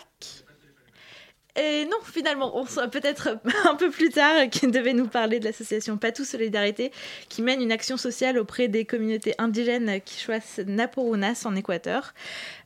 Et 1.59 1.85
non, 1.85 1.97
finalement, 2.03 2.57
on 2.57 2.65
sera 2.65 2.87
peut-être 2.87 3.37
un 3.69 3.75
peu 3.75 3.89
plus 3.89 4.09
tard, 4.09 4.49
qui 4.49 4.67
devait 4.67 4.93
nous 4.93 5.07
parler 5.07 5.39
de 5.39 5.45
l'association 5.45 5.97
Patou 5.97 6.23
Solidarité, 6.23 6.91
qui 7.27 7.41
mène 7.41 7.61
une 7.61 7.71
action 7.71 7.97
sociale 7.97 8.37
auprès 8.37 8.67
des 8.67 8.85
communautés 8.85 9.33
indigènes 9.37 9.99
qui 10.05 10.19
choisissent 10.19 10.61
Naporunas 10.65 11.43
en 11.45 11.55
Équateur. 11.55 12.13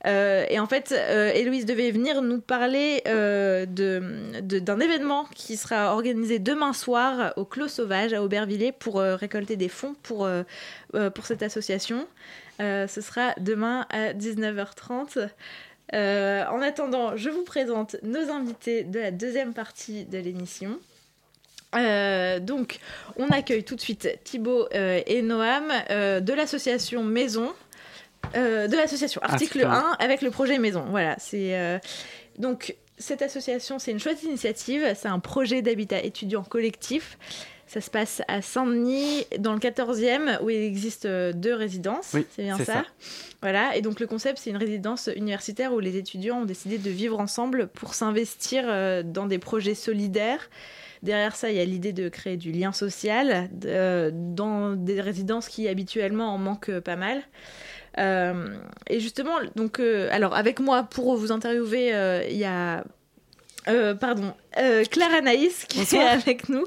Euh, 0.06 0.46
et 0.50 0.60
en 0.60 0.68
fait, 0.68 0.94
euh, 0.96 1.32
Héloïse 1.34 1.66
devait 1.66 1.90
venir 1.92 2.22
nous 2.22 2.40
parler 2.40 3.02
euh, 3.08 3.66
d'un 3.66 4.80
événement 4.80 5.26
qui 5.34 5.58
sera 5.58 5.94
organisé 5.94 6.38
demain 6.40 6.74
soir 6.74 7.34
au 7.36 7.46
Clos 7.46 7.70
Sauvage 7.70 8.14
à 8.14 8.22
Aubervilliers 8.22 8.74
pour 8.74 9.00
euh, 9.00 9.16
récolter 9.16 9.56
des 9.56 9.70
fonds 9.70 9.96
pour, 10.04 10.26
euh, 10.26 10.44
euh, 10.94 11.10
pour 11.10 11.26
cette 11.26 11.42
association. 11.42 12.06
Euh, 12.62 12.88
ce 12.88 13.02
sera 13.02 13.34
demain 13.40 13.86
à 13.90 14.14
19h30. 14.14 15.30
Euh, 15.94 16.46
en 16.48 16.62
attendant, 16.62 17.16
je 17.16 17.30
vous 17.30 17.44
présente 17.44 17.96
nos 18.04 18.32
invités 18.32 18.84
de 18.84 19.00
la 19.00 19.12
deuxième 19.12 19.54
partie 19.54 20.06
de 20.06 20.18
l'émission. 20.18 20.80
Euh, 21.76 22.40
donc, 22.40 22.80
on 23.18 23.28
accueille 23.30 23.64
tout 23.64 23.76
de 23.76 23.82
suite 23.82 24.20
Thibaut 24.24 24.68
euh, 24.74 25.02
et 25.06 25.22
Noam 25.22 25.72
de 25.90 26.34
l'association 26.34 27.04
Maison, 27.04 27.54
de 28.34 28.76
l'association 28.76 29.22
Article 29.22 29.66
Article 29.66 29.86
1 30.00 30.06
avec 30.06 30.22
le 30.22 30.32
projet 30.32 30.58
Maison. 30.58 30.86
Voilà, 30.90 31.16
c'est 31.20 31.80
donc 32.38 32.76
cette 32.98 33.22
association, 33.22 33.80
c'est 33.80 33.92
une 33.92 34.00
chouette 34.00 34.24
initiative. 34.24 34.94
C'est 34.96 35.08
un 35.08 35.20
projet 35.20 35.62
d'habitat 35.62 36.02
étudiant 36.02 36.44
collectif. 36.44 37.18
Ça 37.74 37.82
se 37.82 37.90
passe 37.90 38.22
à 38.28 38.44
Saint-Denis, 38.44 39.26
dans 39.40 39.54
le 39.54 39.60
14e, 39.60 40.44
où 40.44 40.52
il 40.52 40.58
existe 40.58 41.06
euh, 41.06 41.34
deux 41.34 41.56
résidences. 41.56 42.12
Oui, 42.14 42.24
c'est 42.36 42.44
bien 42.44 42.60
ça. 42.60 42.66
ça. 42.66 42.86
Voilà, 43.42 43.76
et 43.76 43.82
donc 43.82 44.00
le 44.00 44.06
concept, 44.06 44.38
c'est 44.38 44.52
une 44.52 44.58
résidence 44.58 45.10
universitaire 45.16 45.74
où 45.74 45.80
les 45.80 45.98
étudiants 45.98 46.42
ont 46.42 46.46
décidé 46.46 46.78
de 46.78 46.92
vivre 46.92 47.20
ensemble 47.20 47.68
pour 47.70 47.96
s'investir 47.96 48.66
euh, 48.68 49.02
dans 49.02 49.26
des 49.26 49.40
projets 49.40 49.74
solidaires. 49.74 50.50
Derrière 51.04 51.36
ça, 51.36 51.50
il 51.50 51.58
y 51.58 51.60
a 51.60 51.66
l'idée 51.66 51.94
de 51.94 52.10
créer 52.10 52.38
du 52.38 52.52
lien 52.52 52.72
social 52.72 53.50
euh, 53.66 54.10
dans 54.14 54.74
des 54.74 55.02
résidences 55.02 55.50
qui 55.50 55.68
habituellement 55.68 56.34
en 56.34 56.38
manquent 56.38 56.80
pas 56.80 56.96
mal. 56.96 57.24
Euh, 57.98 58.56
et 58.88 59.00
justement, 59.00 59.34
donc, 59.56 59.80
euh, 59.80 60.08
alors 60.12 60.36
avec 60.36 60.60
moi 60.60 60.84
pour 60.84 61.16
vous 61.18 61.32
interviewer, 61.32 61.92
il 62.30 62.38
y 62.38 62.46
a 62.46 62.86
euh, 63.68 63.96
pardon, 63.96 64.34
euh, 64.58 64.84
Claire 64.86 65.14
Anaïs 65.14 65.66
qui 65.66 65.80
Bonsoir. 65.80 66.02
est 66.04 66.08
avec 66.10 66.50
nous. 66.50 66.66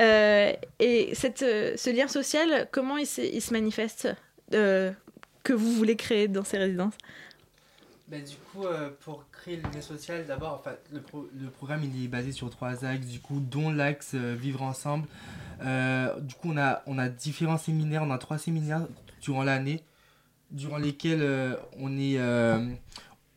Euh, 0.00 0.52
et 0.78 1.14
cette, 1.14 1.42
euh, 1.42 1.74
ce 1.76 1.90
lien 1.90 2.08
social, 2.08 2.68
comment 2.72 2.96
il, 2.96 3.06
se- 3.06 3.20
il 3.20 3.40
se 3.42 3.52
manifeste 3.52 4.08
euh, 4.54 4.92
que 5.42 5.52
vous 5.52 5.72
voulez 5.72 5.96
créer 5.96 6.28
dans 6.28 6.44
ces 6.44 6.58
résidences? 6.58 6.94
Bah, 8.08 8.18
du 8.18 8.34
coup, 8.36 8.66
euh, 8.66 8.90
pour 9.04 9.24
créer 9.30 9.56
le 9.56 9.62
lien 9.62 9.80
social, 9.80 10.26
d'abord, 10.26 10.60
enfin, 10.60 10.74
le, 10.92 11.00
pro- 11.00 11.28
le 11.40 11.48
programme 11.48 11.82
il 11.84 12.04
est 12.04 12.08
basé 12.08 12.32
sur 12.32 12.50
trois 12.50 12.84
axes, 12.84 13.06
du 13.06 13.20
coup, 13.20 13.38
dont 13.40 13.70
l'axe 13.70 14.12
euh, 14.14 14.34
vivre 14.34 14.62
ensemble. 14.62 15.06
Euh, 15.62 16.18
du 16.20 16.34
coup, 16.34 16.50
on 16.52 16.56
a, 16.58 16.82
on 16.86 16.98
a 16.98 17.08
différents 17.08 17.58
séminaires, 17.58 18.02
on 18.02 18.10
a 18.10 18.18
trois 18.18 18.38
séminaires 18.38 18.86
durant 19.22 19.44
l'année, 19.44 19.82
durant 20.50 20.78
lesquels 20.78 21.22
euh, 21.22 21.54
on 21.78 21.96
est. 21.98 22.18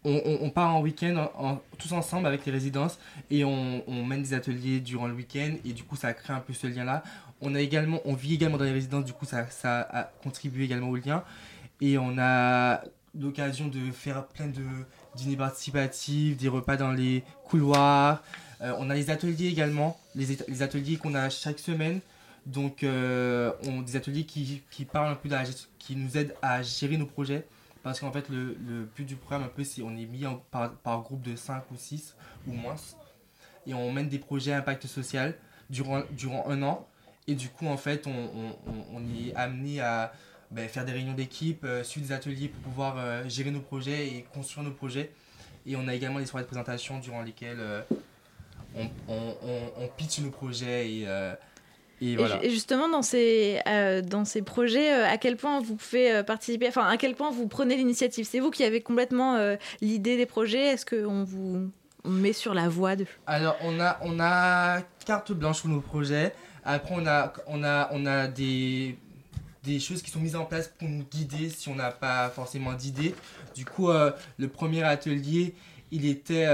on, 0.06 0.50
part 0.50 0.76
en 0.76 0.82
week-end 0.82 1.30
en- 1.38 1.46
en- 1.46 1.62
tous 1.78 1.94
ensemble 1.94 2.28
avec 2.28 2.46
les 2.46 2.52
résidences 2.52 3.00
et 3.32 3.44
on, 3.46 3.84
mène 4.06 4.22
des 4.24 4.34
ateliers 4.34 4.80
durant 4.80 5.08
le 5.08 5.14
week-end 5.14 5.54
et 5.66 5.74
du 5.74 5.84
coup 5.84 5.96
ça 5.96 6.14
crée 6.14 6.34
un 6.34 6.40
peu 6.40 6.54
ce 6.54 6.68
lien-là. 6.68 7.04
On 7.42 7.56
a 7.56 7.62
également, 7.62 8.00
on 8.06 8.14
vit 8.14 8.36
également 8.36 8.58
dans 8.58 8.64
les 8.66 8.72
résidences, 8.72 9.06
du 9.06 9.14
coup 9.14 9.26
ça, 9.26 9.46
ça 9.50 10.12
également 10.66 10.90
au 10.90 10.96
lien 10.96 11.24
et 11.82 11.98
on 11.98 12.18
a 12.18 12.82
l'occasion 13.20 13.68
de 13.68 13.92
faire 13.92 14.26
plein 14.28 14.48
de 14.48 14.62
dîners 15.16 15.38
participatifs, 15.38 16.38
des 16.38 16.48
repas 16.48 16.78
dans 16.78 16.92
les 16.92 17.24
couloirs. 17.46 18.24
Euh, 18.62 18.74
on 18.80 18.90
a 18.90 18.96
les 18.96 19.10
ateliers 19.10 19.48
également, 19.48 20.00
les, 20.16 20.38
les 20.48 20.62
ateliers 20.62 20.98
qu'on 20.98 21.14
a 21.14 21.30
chaque 21.30 21.60
semaine. 21.60 22.00
Donc, 22.46 22.84
euh, 22.84 23.52
on, 23.68 23.82
des 23.82 23.96
ateliers 23.96 24.26
qui, 24.26 24.62
qui 24.72 24.86
parlent 24.86 25.12
un 25.12 25.16
peu 25.16 25.30
de 25.30 25.34
la 25.34 25.44
qui 25.80 25.96
nous 25.96 26.18
aident 26.18 26.36
à 26.42 26.62
gérer 26.62 26.98
nos 26.98 27.06
projets. 27.06 27.46
Parce 27.84 28.00
qu'en 28.00 28.12
fait, 28.12 28.30
le, 28.30 28.58
le 28.66 28.86
but 28.96 29.04
du 29.06 29.16
programme, 29.18 29.44
un 29.44 29.50
peu, 29.50 29.64
c'est 29.64 29.82
on 29.82 29.92
est 29.98 30.06
mis 30.06 30.24
par, 30.52 31.02
groupe 31.02 31.22
de 31.22 31.36
5 31.36 31.70
ou 31.72 31.76
6 31.76 32.16
ou 32.48 32.54
moins. 32.54 32.76
Et 33.68 33.74
on 33.74 33.92
mène 33.92 34.10
des 34.10 34.20
projets 34.20 34.54
à 34.54 34.58
impact 34.58 34.88
social 34.88 35.36
durant, 35.70 36.04
un 36.48 36.64
an. 36.64 36.88
Et 37.28 37.36
du 37.36 37.50
coup, 37.50 37.68
en 37.68 37.78
fait, 37.78 38.08
on, 38.08 38.12
on- 38.12 38.98
on- 38.98 39.04
est 39.16 39.34
amené 39.36 39.80
à 39.82 40.14
ben, 40.52 40.68
faire 40.68 40.86
des 40.86 40.92
réunions 40.92 41.14
d'équipe, 41.14 41.64
euh, 41.64 41.84
suivre 41.84 42.08
des 42.08 42.14
ateliers 42.14 42.48
pour 42.50 42.62
pouvoir 42.64 42.96
euh, 42.98 43.28
gérer 43.30 43.52
nos 43.52 43.62
projets 43.62 44.08
et 44.08 44.24
construire 44.34 44.66
nos 44.66 44.74
projets. 44.74 45.12
Et 45.66 45.76
on 45.78 45.88
a 45.88 45.96
également 45.96 46.20
des 46.20 46.26
soirées 46.26 46.44
de 46.44 46.48
présentation 46.48 47.00
durant 47.00 47.22
lesquelles 47.22 47.60
euh, 47.60 47.82
on, 48.76 48.90
on, 49.08 49.88
pitch 49.98 50.20
nos 50.20 50.32
projets 50.32 50.92
et, 50.92 51.08
et 52.12 52.16
voilà. 52.16 52.40
justement, 52.50 52.90
dans 52.90 53.02
ces, 53.02 53.60
euh, 53.68 54.02
dans 54.02 54.26
ces 54.26 54.42
projets, 54.42 54.94
euh, 54.94 55.08
à 55.08 55.18
quel 55.18 55.38
point 55.38 55.62
vous 55.62 55.76
pouvez 55.76 56.12
euh, 56.12 56.24
participer 56.24 56.68
Enfin, 56.68 56.88
à 56.88 56.98
quel 56.98 57.16
point 57.16 57.32
vous 57.32 57.48
prenez 57.48 57.76
l'initiative? 57.76 58.28
C'est 58.30 58.40
vous 58.40 58.52
qui 58.52 58.64
avez 58.64 58.82
complètement 58.82 59.38
l'idée 59.82 60.18
des 60.18 60.26
projets? 60.26 60.66
Est-ce 60.66 60.86
qu'on 60.86 61.24
vous 61.24 61.70
met 62.04 62.34
sur 62.34 62.54
la 62.54 62.68
voie 62.68 62.96
de... 62.96 63.06
Alors, 63.28 63.56
on 63.62 63.80
a, 63.80 64.00
on 64.02 64.20
a 64.20 64.82
carte 65.06 65.32
blanche 65.32 65.60
sur 65.60 65.70
nos 65.70 65.82
projets. 65.82 66.34
Après, 66.66 66.96
on 66.98 67.06
a, 67.06 67.34
on 67.48 67.64
a, 67.64 67.90
on 67.92 68.06
a 68.06 68.28
des, 68.28 68.98
des 69.64 69.80
choses 69.80 70.02
qui 70.02 70.12
sont 70.12 70.20
mises 70.20 70.36
en 70.36 70.46
place 70.46 70.68
pour 70.68 70.90
nous 70.90 71.06
guider 71.10 71.50
si 71.50 71.70
on 71.70 71.76
n'a 71.76 71.92
pas 71.92 72.30
forcément 72.30 72.74
d'idées. 72.74 73.16
Du 73.56 73.66
coup, 73.66 73.90
le 73.90 74.48
premier 74.48 74.84
atelier, 74.84 75.54
il 75.92 76.06
était, 76.06 76.48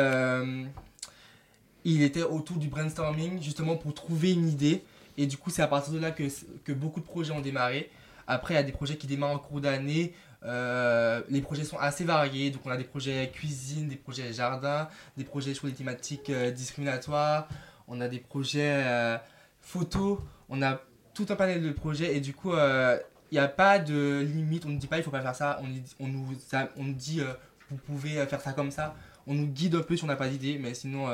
il 1.86 2.04
était 2.04 2.24
autour 2.24 2.58
du 2.58 2.68
brainstorming, 2.68 3.42
justement 3.42 3.78
pour 3.78 3.94
trouver 3.94 4.34
une 4.34 4.48
idée. 4.50 4.84
Et 5.20 5.28
du 5.28 5.36
coup, 5.36 5.50
c'est 5.50 5.62
à 5.62 5.68
partir 5.68 5.92
de 5.92 6.00
là 6.00 6.12
que, 6.12 6.24
que 6.64 6.72
beaucoup 6.72 7.02
de 7.02 7.06
projets 7.06 7.34
ont 7.34 7.42
démarré. 7.42 7.92
Après, 8.26 8.54
il 8.54 8.58
y 8.58 8.60
a 8.60 8.64
des 8.64 8.72
projets 8.72 8.96
qui 8.96 9.06
démarrent 9.06 9.32
en 9.32 9.38
cours 9.38 9.60
d'année. 9.60 10.14
Euh, 10.46 11.22
les 11.28 11.42
projets 11.42 11.66
sont 11.66 11.78
assez 11.78 12.06
variés. 12.06 12.52
Donc, 12.52 12.62
on 12.64 12.72
a 12.72 12.78
des 12.78 12.86
projets 12.86 13.30
cuisine, 13.30 13.90
des 13.90 13.98
projets 13.98 14.32
jardin, 14.32 14.88
des 15.18 15.26
projets 15.26 15.54
sur 15.54 15.68
des 15.68 15.74
thématiques 15.74 16.30
euh, 16.30 16.52
discriminatoires. 16.52 17.50
on 17.90 18.00
a 18.00 18.08
des 18.08 18.20
projets 18.20 18.82
euh, 18.86 19.18
photos, 19.60 20.20
on 20.48 20.62
a 20.62 20.80
tout 21.14 21.26
un 21.28 21.36
panel 21.36 21.62
de 21.62 21.72
projets 21.74 22.16
et 22.16 22.22
du 22.22 22.34
coup, 22.34 22.54
il 22.54 23.34
n'y 23.34 23.40
a 23.40 23.50
pas 23.50 23.78
de 23.78 24.22
limite. 24.22 24.66
On 24.66 24.70
ne 24.70 24.78
dit 24.78 24.88
pas 24.88 25.00
il 25.00 25.04
faut 25.04 25.12
pas 25.12 25.22
faire 25.22 25.36
ça. 25.36 25.62
On, 25.62 26.06
on 26.06 26.08
nous, 26.08 26.34
on 26.78 26.86
dit 26.86 27.22
vous 27.70 27.76
pouvez 27.76 28.26
faire 28.26 28.40
ça 28.40 28.54
comme 28.54 28.72
ça. 28.72 28.96
On 29.28 29.34
nous 29.34 29.48
guide 29.48 29.76
un 29.76 29.82
peu 29.82 29.98
si 29.98 30.04
on 30.06 30.08
n'a 30.08 30.16
pas 30.16 30.30
d'idée, 30.30 30.58
mais 30.58 30.74
sinon 30.74 31.10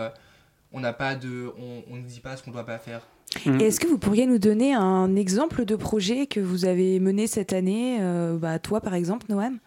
on 0.72 0.80
n'a 0.80 0.93
pas 0.93 1.16
de, 1.16 1.51
on, 1.58 1.84
on 1.89 1.95
nous 1.95 2.03
dit 2.03 2.20
pas 2.20 2.38
ce 2.38 2.43
qu'on 2.43 2.51
doit 2.51 2.68
pas 2.68 2.78
faire. 2.78 3.01
Et 3.46 3.50
Est-ce 3.66 3.80
que 3.80 3.88
vous 3.88 3.98
pourriez 3.98 4.26
nous 4.26 4.40
donner 4.40 4.74
un 4.74 5.16
exemple 5.16 5.66
de 5.66 5.76
projet 5.76 6.26
que 6.28 6.40
vous 6.40 6.66
avez 6.66 7.00
mené 7.00 7.28
cette 7.28 7.54
année 7.54 7.98
euh, 8.02 8.38
bah, 8.38 8.60
Toi, 8.60 8.82
par 8.82 8.94
exemple, 8.94 9.26
Noam? 9.30 9.60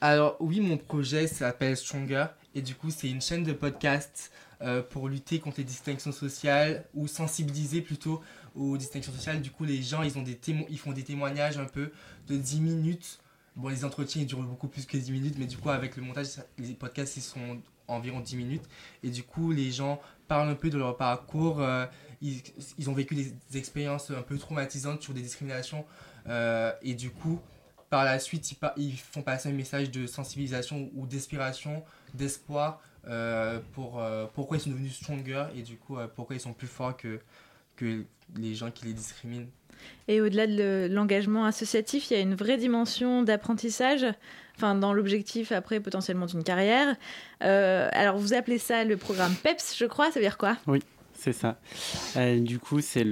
Alors 0.00 0.36
oui, 0.40 0.60
mon 0.60 0.78
projet 0.78 1.26
s'appelle 1.26 1.76
Stronger 1.76 2.24
et 2.54 2.62
du 2.62 2.74
coup 2.74 2.88
c'est 2.90 3.10
une 3.10 3.20
chaîne 3.20 3.44
de 3.44 3.52
podcast 3.52 4.32
euh, 4.62 4.82
pour 4.82 5.08
lutter 5.08 5.38
contre 5.40 5.58
les 5.58 5.64
distinctions 5.64 6.10
sociales 6.10 6.84
ou 6.94 7.06
sensibiliser 7.06 7.82
plutôt 7.82 8.22
aux 8.56 8.78
distinctions 8.78 9.12
sociales. 9.12 9.42
Du 9.42 9.50
coup 9.50 9.64
les 9.64 9.82
gens 9.82 10.02
ils, 10.02 10.16
ont 10.16 10.22
des 10.22 10.34
témo- 10.36 10.64
ils 10.70 10.78
font 10.78 10.92
des 10.92 11.02
témoignages 11.02 11.58
un 11.58 11.66
peu 11.66 11.90
de 12.28 12.36
10 12.36 12.62
minutes. 12.62 13.18
Bon 13.56 13.68
les 13.68 13.84
entretiens 13.84 14.22
ils 14.22 14.26
durent 14.26 14.40
beaucoup 14.42 14.68
plus 14.68 14.86
que 14.86 14.96
10 14.96 15.12
minutes 15.12 15.34
mais 15.38 15.44
du 15.46 15.58
coup 15.58 15.68
avec 15.68 15.96
le 15.96 16.02
montage 16.02 16.28
les 16.58 16.72
podcasts 16.72 17.18
ils 17.18 17.22
sont 17.22 17.58
environ 17.86 18.20
10 18.20 18.36
minutes 18.36 18.62
et 19.04 19.10
du 19.10 19.22
coup 19.22 19.52
les 19.52 19.70
gens 19.70 20.00
parlent 20.28 20.48
un 20.48 20.54
peu 20.54 20.70
de 20.70 20.78
leur 20.78 20.96
parcours. 20.96 21.60
euh, 21.60 21.84
ils, 22.20 22.42
ils 22.78 22.90
ont 22.90 22.94
vécu 22.94 23.14
des 23.14 23.58
expériences 23.58 24.10
un 24.10 24.22
peu 24.22 24.38
traumatisantes 24.38 25.02
sur 25.02 25.14
des 25.14 25.22
discriminations 25.22 25.84
euh, 26.28 26.72
et 26.82 26.94
du 26.94 27.10
coup 27.10 27.40
par 27.90 28.04
la 28.04 28.20
suite, 28.20 28.54
ils, 28.76 28.96
font 28.96 29.22
passer 29.22 29.48
un 29.48 29.52
message 29.52 29.90
de 29.90 30.06
sensibilisation 30.06 30.88
ou 30.94 31.06
d'inspiration, 31.06 31.82
d'espoir 32.14 32.80
euh, 33.08 33.58
pour 33.72 34.00
euh, 34.00 34.26
pourquoi 34.32 34.56
ils 34.56 34.60
sont 34.60 34.70
devenus 34.70 34.96
stronger 34.96 35.44
et 35.56 35.62
du 35.62 35.76
coup 35.76 35.98
euh, 35.98 36.06
pourquoi 36.06 36.36
ils 36.36 36.40
sont 36.40 36.52
plus 36.52 36.68
forts 36.68 36.96
que, 36.96 37.18
que 37.74 38.04
les 38.36 38.54
gens 38.54 38.70
qui 38.70 38.86
les 38.86 38.92
discriminent. 38.92 39.48
Et 40.06 40.20
au-delà 40.20 40.46
de 40.46 40.54
le- 40.54 40.88
l'engagement 40.88 41.46
associatif, 41.46 42.10
il 42.10 42.14
y 42.14 42.16
a 42.16 42.20
une 42.20 42.34
vraie 42.36 42.58
dimension 42.58 43.22
d'apprentissage, 43.22 44.06
enfin 44.54 44.76
dans 44.76 44.92
l'objectif 44.92 45.50
après 45.50 45.80
potentiellement 45.80 46.26
d'une 46.26 46.44
carrière. 46.44 46.94
Euh, 47.42 47.88
alors 47.92 48.18
vous 48.18 48.34
appelez 48.34 48.58
ça 48.58 48.84
le 48.84 48.98
programme 48.98 49.34
PEPS, 49.42 49.76
je 49.76 49.86
crois, 49.86 50.12
ça 50.12 50.20
veut 50.20 50.24
dire 50.24 50.38
quoi? 50.38 50.56
Oui, 50.68 50.80
c'est 51.20 51.32
ça. 51.32 51.56
Euh, 52.16 52.40
du 52.40 52.58
coup, 52.58 52.80
c'est 52.80 53.02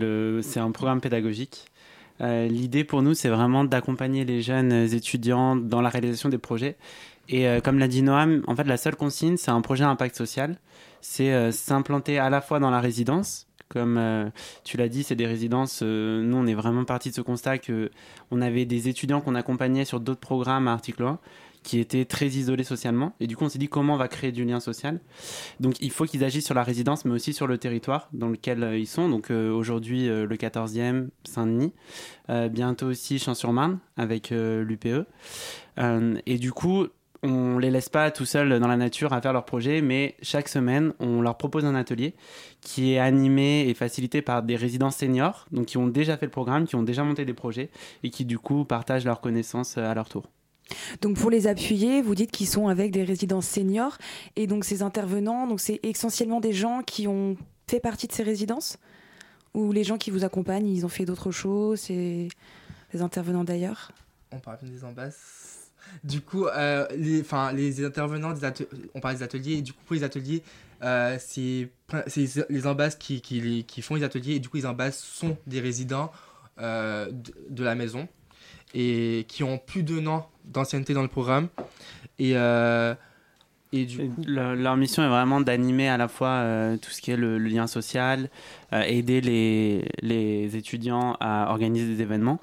un 0.56 0.70
programme 0.70 1.00
pédagogique. 1.00 1.66
Euh, 2.20 2.48
L'idée 2.48 2.82
pour 2.82 3.02
nous, 3.02 3.14
c'est 3.14 3.28
vraiment 3.28 3.64
d'accompagner 3.64 4.24
les 4.24 4.40
jeunes 4.42 4.72
étudiants 4.72 5.56
dans 5.56 5.82
la 5.82 5.90
réalisation 5.90 6.28
des 6.28 6.38
projets. 6.38 6.76
Et 7.28 7.46
euh, 7.46 7.60
comme 7.60 7.78
l'a 7.78 7.86
dit 7.86 8.02
Noam, 8.02 8.42
en 8.46 8.56
fait, 8.56 8.64
la 8.64 8.78
seule 8.78 8.96
consigne, 8.96 9.36
c'est 9.36 9.50
un 9.50 9.60
projet 9.60 9.84
à 9.84 9.90
impact 9.90 10.16
social. 10.16 10.56
C'est 11.00 11.52
s'implanter 11.52 12.18
à 12.18 12.28
la 12.28 12.40
fois 12.40 12.58
dans 12.58 12.70
la 12.70 12.80
résidence, 12.80 13.46
comme 13.68 13.98
euh, 13.98 14.30
tu 14.64 14.76
l'as 14.76 14.88
dit, 14.88 15.02
c'est 15.02 15.16
des 15.16 15.26
résidences. 15.26 15.80
euh, 15.82 16.22
nous, 16.22 16.36
on 16.36 16.46
est 16.46 16.54
vraiment 16.54 16.84
parti 16.84 17.10
de 17.10 17.14
ce 17.14 17.20
constat 17.20 17.58
que 17.58 17.90
on 18.30 18.40
avait 18.40 18.64
des 18.64 18.88
étudiants 18.88 19.20
qu'on 19.20 19.34
accompagnait 19.34 19.84
sur 19.84 20.00
d'autres 20.00 20.20
programmes 20.20 20.68
à 20.68 20.72
article 20.72 21.04
1 21.04 21.18
qui 21.62 21.80
étaient 21.80 22.04
très 22.04 22.28
isolés 22.28 22.64
socialement. 22.64 23.14
Et 23.20 23.26
du 23.26 23.36
coup, 23.36 23.44
on 23.44 23.48
s'est 23.48 23.58
dit 23.58 23.68
comment 23.68 23.94
on 23.94 23.98
va 23.98 24.08
créer 24.08 24.32
du 24.32 24.44
lien 24.44 24.60
social? 24.60 25.00
Donc, 25.60 25.74
il 25.80 25.90
faut 25.90 26.04
qu'ils 26.04 26.24
agissent 26.24 26.46
sur 26.46 26.54
la 26.54 26.62
résidence, 26.62 27.04
mais 27.04 27.12
aussi 27.12 27.34
sur 27.34 27.46
le 27.46 27.58
territoire 27.58 28.08
dans 28.12 28.28
lequel 28.28 28.62
euh, 28.62 28.78
ils 28.78 28.86
sont. 28.86 29.08
Donc, 29.08 29.30
aujourd'hui, 29.30 30.06
le 30.06 30.36
14e, 30.36 31.08
Saint-Denis. 31.24 31.72
Bientôt 32.50 32.86
aussi 32.86 33.18
Champs-sur-Marne 33.18 33.78
avec 33.96 34.30
l'UPE. 34.30 35.06
Et 36.26 36.38
du 36.38 36.52
coup, 36.52 36.86
on 37.22 37.58
les 37.58 37.70
laisse 37.70 37.88
pas 37.88 38.10
tout 38.10 38.24
seuls 38.24 38.60
dans 38.60 38.68
la 38.68 38.76
nature 38.76 39.12
à 39.12 39.20
faire 39.20 39.32
leur 39.32 39.44
projet, 39.44 39.80
mais 39.80 40.14
chaque 40.22 40.48
semaine, 40.48 40.92
on 41.00 41.20
leur 41.20 41.36
propose 41.36 41.64
un 41.64 41.74
atelier 41.74 42.14
qui 42.60 42.92
est 42.92 42.98
animé 42.98 43.68
et 43.68 43.74
facilité 43.74 44.22
par 44.22 44.42
des 44.42 44.56
résidents 44.56 44.90
seniors, 44.90 45.46
donc 45.50 45.66
qui 45.66 45.78
ont 45.78 45.88
déjà 45.88 46.16
fait 46.16 46.26
le 46.26 46.30
programme, 46.30 46.66
qui 46.66 46.76
ont 46.76 46.82
déjà 46.82 47.02
monté 47.02 47.24
des 47.24 47.34
projets 47.34 47.70
et 48.02 48.10
qui 48.10 48.24
du 48.24 48.38
coup 48.38 48.64
partagent 48.64 49.04
leurs 49.04 49.20
connaissances 49.20 49.78
euh, 49.78 49.90
à 49.90 49.94
leur 49.94 50.08
tour. 50.08 50.28
Donc 51.00 51.16
pour 51.16 51.30
les 51.30 51.46
appuyer, 51.46 52.02
vous 52.02 52.14
dites 52.14 52.30
qu'ils 52.30 52.48
sont 52.48 52.68
avec 52.68 52.92
des 52.92 53.02
résidences 53.02 53.46
seniors 53.46 53.96
et 54.36 54.46
donc 54.46 54.64
ces 54.64 54.82
intervenants, 54.82 55.46
donc 55.46 55.60
c'est 55.60 55.80
essentiellement 55.82 56.40
des 56.40 56.52
gens 56.52 56.82
qui 56.82 57.08
ont 57.08 57.36
fait 57.66 57.80
partie 57.80 58.06
de 58.06 58.12
ces 58.12 58.22
résidences 58.22 58.78
ou 59.54 59.72
les 59.72 59.82
gens 59.82 59.96
qui 59.96 60.10
vous 60.10 60.24
accompagnent, 60.24 60.68
ils 60.68 60.84
ont 60.84 60.90
fait 60.90 61.06
d'autres 61.06 61.30
choses, 61.30 61.80
c'est 61.80 62.28
des 62.92 63.02
intervenants 63.02 63.44
d'ailleurs? 63.44 63.92
On 64.30 64.38
parle 64.38 64.58
des 64.62 64.84
ambasses. 64.84 65.47
Du 66.04 66.20
coup, 66.20 66.46
euh, 66.46 66.86
les, 66.96 67.84
intervenants, 67.84 68.32
des 68.32 68.48
on 68.94 69.00
parle 69.00 69.16
des 69.16 69.22
ateliers, 69.22 69.54
et 69.58 69.62
du 69.62 69.72
coup, 69.72 69.80
pour 69.86 69.94
les 69.96 70.04
ateliers, 70.04 70.42
euh, 70.82 71.16
c'est 71.18 71.68
les 72.48 72.66
ambasses 72.66 72.94
qui, 72.96 73.20
qui, 73.20 73.40
les- 73.40 73.62
qui 73.64 73.82
font 73.82 73.94
les 73.96 74.04
ateliers, 74.04 74.34
et 74.36 74.38
du 74.40 74.48
coup, 74.48 74.56
les 74.58 74.66
ambasses 74.66 74.98
sont 75.02 75.36
des 75.46 75.60
résidents 75.60 76.12
euh, 76.60 77.10
de, 77.10 77.34
de 77.50 77.64
la 77.64 77.74
maison, 77.74 78.08
et 78.74 79.24
qui 79.28 79.42
ont 79.42 79.58
plus 79.58 79.82
d'un 79.82 80.06
an 80.06 80.30
d'ancienneté 80.44 80.94
dans 80.94 81.02
le 81.02 81.08
programme. 81.08 81.48
Et, 82.18 82.32
euh, 82.36 82.94
et 83.72 83.84
du 83.84 83.98
coup, 83.98 84.22
leur, 84.26 84.54
leur 84.54 84.76
mission 84.76 85.02
est 85.02 85.08
vraiment 85.08 85.40
d'animer 85.40 85.88
à 85.88 85.96
la 85.96 86.08
fois 86.08 86.28
euh, 86.28 86.76
tout 86.78 86.90
ce 86.90 87.00
qui 87.02 87.10
est 87.10 87.16
le, 87.16 87.38
le 87.38 87.48
lien 87.48 87.66
social, 87.66 88.30
euh, 88.72 88.82
aider 88.82 89.20
les, 89.20 89.84
les 90.00 90.56
étudiants 90.56 91.16
à 91.20 91.50
organiser 91.50 91.94
des 91.94 92.02
événements. 92.02 92.40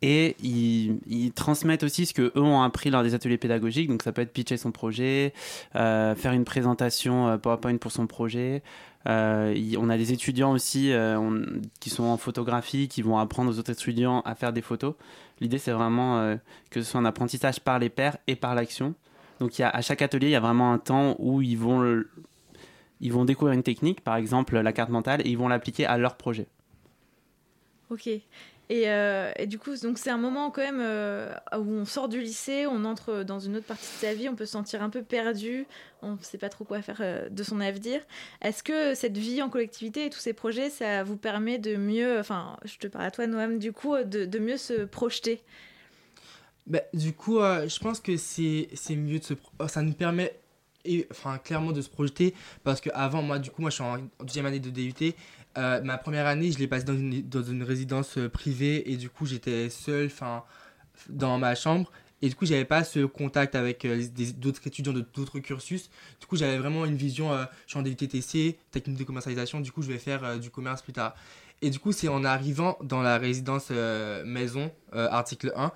Et 0.00 0.36
ils, 0.42 1.32
transmettent 1.32 1.82
aussi 1.82 2.06
ce 2.06 2.14
que 2.14 2.32
eux 2.36 2.42
ont 2.42 2.62
appris 2.62 2.90
lors 2.90 3.02
des 3.02 3.14
ateliers 3.14 3.38
pédagogiques. 3.38 3.88
Donc 3.88 4.02
ça 4.02 4.12
peut 4.12 4.22
être 4.22 4.32
pitcher 4.32 4.56
son 4.56 4.70
projet, 4.70 5.32
euh, 5.74 6.14
faire 6.14 6.32
une 6.32 6.44
présentation 6.44 7.28
euh, 7.28 7.36
PowerPoint 7.36 7.76
pour 7.78 7.90
son 7.90 8.06
projet. 8.06 8.62
Euh, 9.08 9.54
on 9.78 9.88
a 9.90 9.96
des 9.96 10.12
étudiants 10.12 10.52
aussi 10.52 10.92
qui 11.80 11.90
sont 11.90 12.04
en 12.04 12.16
photographie, 12.16 12.88
qui 12.88 13.02
vont 13.02 13.18
apprendre 13.18 13.50
aux 13.50 13.58
autres 13.58 13.72
étudiants 13.72 14.20
à 14.20 14.34
faire 14.34 14.52
des 14.52 14.62
photos. 14.62 14.94
L'idée 15.40 15.58
c'est 15.58 15.72
vraiment 15.72 16.36
que 16.70 16.82
ce 16.82 16.90
soit 16.90 17.00
un 17.00 17.04
apprentissage 17.04 17.60
par 17.60 17.78
les 17.78 17.88
pairs 17.88 18.18
et 18.26 18.36
par 18.36 18.54
l'action. 18.54 18.94
Donc 19.40 19.58
y 19.58 19.62
a, 19.62 19.70
à 19.70 19.80
chaque 19.82 20.02
atelier, 20.02 20.26
il 20.26 20.32
y 20.32 20.36
a 20.36 20.40
vraiment 20.40 20.72
un 20.72 20.78
temps 20.78 21.14
où 21.18 21.40
ils 21.42 21.56
vont, 21.56 22.02
ils 23.00 23.12
vont 23.12 23.24
découvrir 23.24 23.54
une 23.54 23.62
technique, 23.62 24.00
par 24.00 24.16
exemple 24.16 24.58
la 24.58 24.72
carte 24.72 24.90
mentale, 24.90 25.22
et 25.24 25.30
ils 25.30 25.38
vont 25.38 25.48
l'appliquer 25.48 25.86
à 25.86 25.96
leur 25.96 26.16
projet. 26.16 26.48
Ok. 27.90 28.10
Et, 28.70 28.90
euh, 28.90 29.32
et 29.36 29.46
du 29.46 29.58
coup, 29.58 29.74
donc 29.76 29.96
c'est 29.98 30.10
un 30.10 30.18
moment 30.18 30.50
quand 30.50 30.60
même 30.60 30.80
euh, 30.80 31.32
où 31.56 31.72
on 31.72 31.84
sort 31.86 32.08
du 32.08 32.20
lycée, 32.20 32.66
on 32.66 32.84
entre 32.84 33.22
dans 33.22 33.38
une 33.38 33.56
autre 33.56 33.66
partie 33.66 33.86
de 33.86 34.06
sa 34.06 34.14
vie, 34.14 34.28
on 34.28 34.34
peut 34.34 34.44
se 34.44 34.52
sentir 34.52 34.82
un 34.82 34.90
peu 34.90 35.02
perdu, 35.02 35.66
on 36.02 36.12
ne 36.12 36.18
sait 36.20 36.36
pas 36.36 36.50
trop 36.50 36.64
quoi 36.64 36.82
faire 36.82 36.98
euh, 37.00 37.30
de 37.30 37.42
son 37.42 37.60
avenir. 37.60 38.02
Est-ce 38.42 38.62
que 38.62 38.94
cette 38.94 39.16
vie 39.16 39.40
en 39.40 39.48
collectivité 39.48 40.04
et 40.04 40.10
tous 40.10 40.18
ces 40.18 40.34
projets, 40.34 40.68
ça 40.68 41.02
vous 41.02 41.16
permet 41.16 41.58
de 41.58 41.76
mieux, 41.76 42.18
enfin, 42.18 42.58
je 42.64 42.76
te 42.76 42.86
parle 42.86 43.06
à 43.06 43.10
toi 43.10 43.26
Noam, 43.26 43.58
du 43.58 43.72
coup, 43.72 43.96
de, 44.04 44.38
mieux 44.38 44.58
se 44.58 44.84
projeter? 44.84 45.42
Bah, 46.66 46.80
du 46.92 47.14
coup, 47.14 47.38
je 47.38 47.78
pense 47.78 48.00
que 48.00 48.18
c'est 48.18 48.96
mieux 48.96 49.18
de 49.18 49.24
se. 49.24 49.34
Ça 49.68 49.80
nous 49.80 49.94
permet 49.94 50.34
et, 50.84 51.06
enfin, 51.10 51.38
clairement 51.38 51.72
de 51.72 51.80
se 51.80 51.88
projeter 51.88 52.34
parce 52.64 52.80
que 52.80 52.90
avant 52.94 53.22
moi, 53.22 53.38
du 53.38 53.50
coup, 53.50 53.62
moi 53.62 53.70
je 53.70 53.76
suis 53.76 53.84
en 53.84 53.98
deuxième 54.20 54.46
année 54.46 54.60
de 54.60 54.70
DUT. 54.70 55.14
Euh, 55.58 55.82
ma 55.82 55.98
première 55.98 56.26
année, 56.26 56.52
je 56.52 56.58
l'ai 56.58 56.68
passée 56.68 56.84
dans 56.84 57.42
une, 57.42 57.62
résidence 57.64 58.16
euh, 58.16 58.28
privée 58.28 58.92
et 58.92 58.96
du 58.96 59.10
coup, 59.10 59.26
j'étais 59.26 59.70
seul 59.70 60.08
dans 61.08 61.38
ma 61.38 61.54
chambre. 61.54 61.90
Et 62.22 62.28
du 62.28 62.34
coup, 62.34 62.46
j'avais 62.46 62.64
pas 62.64 62.84
ce 62.84 63.04
contact 63.04 63.54
avec 63.54 63.84
euh, 63.84 64.04
d'autres 64.36 64.64
étudiants 64.66 64.92
de 64.92 65.04
d'autres 65.14 65.40
cursus. 65.40 65.90
Du 66.20 66.26
coup, 66.26 66.36
j'avais 66.36 66.58
vraiment 66.58 66.84
une 66.84 66.96
vision. 66.96 67.32
je 67.66 67.70
suis 67.70 67.78
en 67.78 67.82
DUTTC, 67.82 68.58
technique 68.70 68.98
de 68.98 69.04
commercialisation. 69.04 69.60
Du 69.60 69.72
coup, 69.72 69.82
je 69.82 69.88
vais 69.88 69.98
faire 69.98 70.38
du 70.38 70.50
commerce 70.50 70.82
plus 70.82 70.92
tard. 70.92 71.14
Et 71.60 71.70
du 71.70 71.78
coup, 71.80 71.90
c'est 71.92 72.08
en 72.08 72.24
arrivant 72.24 72.76
dans 72.82 73.02
la 73.02 73.18
résidence 73.18 73.70
maison, 74.24 74.70
article 74.92 75.52
1, 75.56 75.72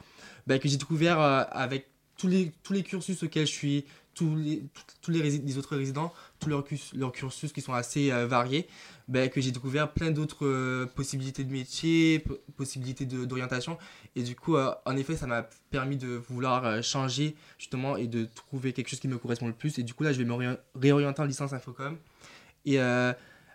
bah, 0.47 0.59
que 0.59 0.69
j'ai 0.69 0.77
découvert 0.77 1.21
avec 1.21 1.87
tous 2.17 2.29
les, 2.29 2.53
tous 2.63 2.73
les 2.73 2.83
cursus 2.83 3.23
auxquels 3.23 3.47
je 3.47 3.53
suis, 3.53 3.85
tous 4.15 4.37
les, 4.37 4.63
tous, 5.01 5.11
les, 5.11 5.59
autres 5.59 5.77
résidents, 5.77 6.13
tous 6.39 6.49
leurs, 6.49 7.13
cursus 7.13 7.53
qui 7.53 7.61
sont 7.61 7.73
assez 7.73 8.11
euh, 8.11 8.27
variés, 8.27 8.67
bah, 9.09 9.29
que 9.29 9.41
j'ai 9.41 9.51
découvert 9.51 9.93
plein 9.93 10.11
d'autres 10.11 10.47
euh, 10.47 10.87
possibilités 10.87 11.45
de 11.45 11.53
métier, 11.53 12.19
po- 12.21 12.39
possibilités 12.57 13.07
d'orientation. 13.07 13.79
Et 14.17 14.23
du 14.23 14.37
coup, 14.37 14.57
euh, 14.57 14.73
en 14.85 14.97
effet, 14.97 15.17
ça 15.17 15.27
m'a 15.27 15.49
permis 15.71 15.97
de 15.97 16.09
vouloir 16.09 16.83
changer 16.83 17.35
justement 17.59 17.97
et 17.97 18.07
de 18.07 18.27
trouver 18.35 18.73
quelque 18.73 18.89
chose 18.89 19.01
qui 19.01 19.09
me 19.09 19.19
correspond 19.19 19.47
le 19.47 19.53
plus. 19.55 19.79
Et 19.79 19.83
du 19.83 19.95
coup, 19.95 20.05
là, 20.05 20.13
je 20.13 20.19
vais 20.19 20.25
me 20.25 20.35
réori- 20.35 20.59
réorienter 20.75 21.23
en 21.23 21.27
licence 21.27 21.53
Infocom. 21.53 21.97
Et 22.65 22.79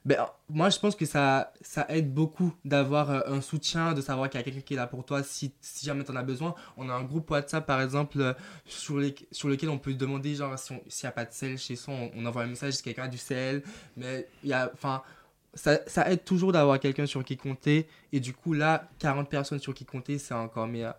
ben, 0.07 0.25
moi, 0.47 0.69
je 0.69 0.79
pense 0.79 0.95
que 0.95 1.05
ça, 1.05 1.51
ça 1.59 1.85
aide 1.89 2.13
beaucoup 2.13 2.53
d'avoir 2.63 3.11
euh, 3.11 3.19
un 3.25 3.41
soutien, 3.41 3.93
de 3.93 3.99
savoir 3.99 4.29
qu'il 4.29 4.39
y 4.39 4.41
a 4.41 4.43
quelqu'un 4.45 4.61
qui 4.61 4.73
est 4.73 4.77
là 4.77 4.87
pour 4.87 5.03
toi 5.03 5.21
si, 5.21 5.53
jamais 5.83 6.05
tu 6.05 6.11
en 6.11 6.15
as 6.15 6.23
besoin. 6.23 6.55
On 6.77 6.87
a 6.87 6.93
un 6.93 7.03
groupe 7.03 7.29
WhatsApp, 7.29 7.65
par 7.65 7.81
exemple, 7.81 8.21
euh, 8.21 8.33
sur, 8.65 8.99
les, 8.99 9.13
sur 9.33 9.49
lequel 9.49 9.67
on 9.67 9.77
peut 9.77 9.93
demander, 9.93 10.35
genre, 10.35 10.57
s'il 10.57 10.77
n'y 10.77 11.09
a 11.09 11.11
pas 11.11 11.25
de 11.25 11.33
sel 11.33 11.57
chez 11.57 11.75
soi, 11.75 11.93
on, 12.15 12.25
envoie 12.25 12.43
un 12.43 12.47
message 12.47 12.75
si 12.75 12.83
quelqu'un 12.83 13.03
a 13.03 13.07
du 13.09 13.17
sel. 13.17 13.63
Mais 13.97 14.29
y 14.45 14.53
a, 14.53 14.71
ça, 15.53 15.79
ça 15.87 16.09
aide 16.09 16.23
toujours 16.23 16.53
d'avoir 16.53 16.79
quelqu'un 16.79 17.05
sur 17.05 17.21
qui 17.25 17.35
compter. 17.35 17.85
Et 18.13 18.21
du 18.21 18.31
coup, 18.31 18.53
là, 18.53 18.87
40 18.99 19.29
personnes 19.29 19.59
sur 19.59 19.73
qui 19.73 19.83
compter, 19.83 20.19
c'est 20.19 20.33
encore 20.33 20.67
meilleur. 20.67 20.95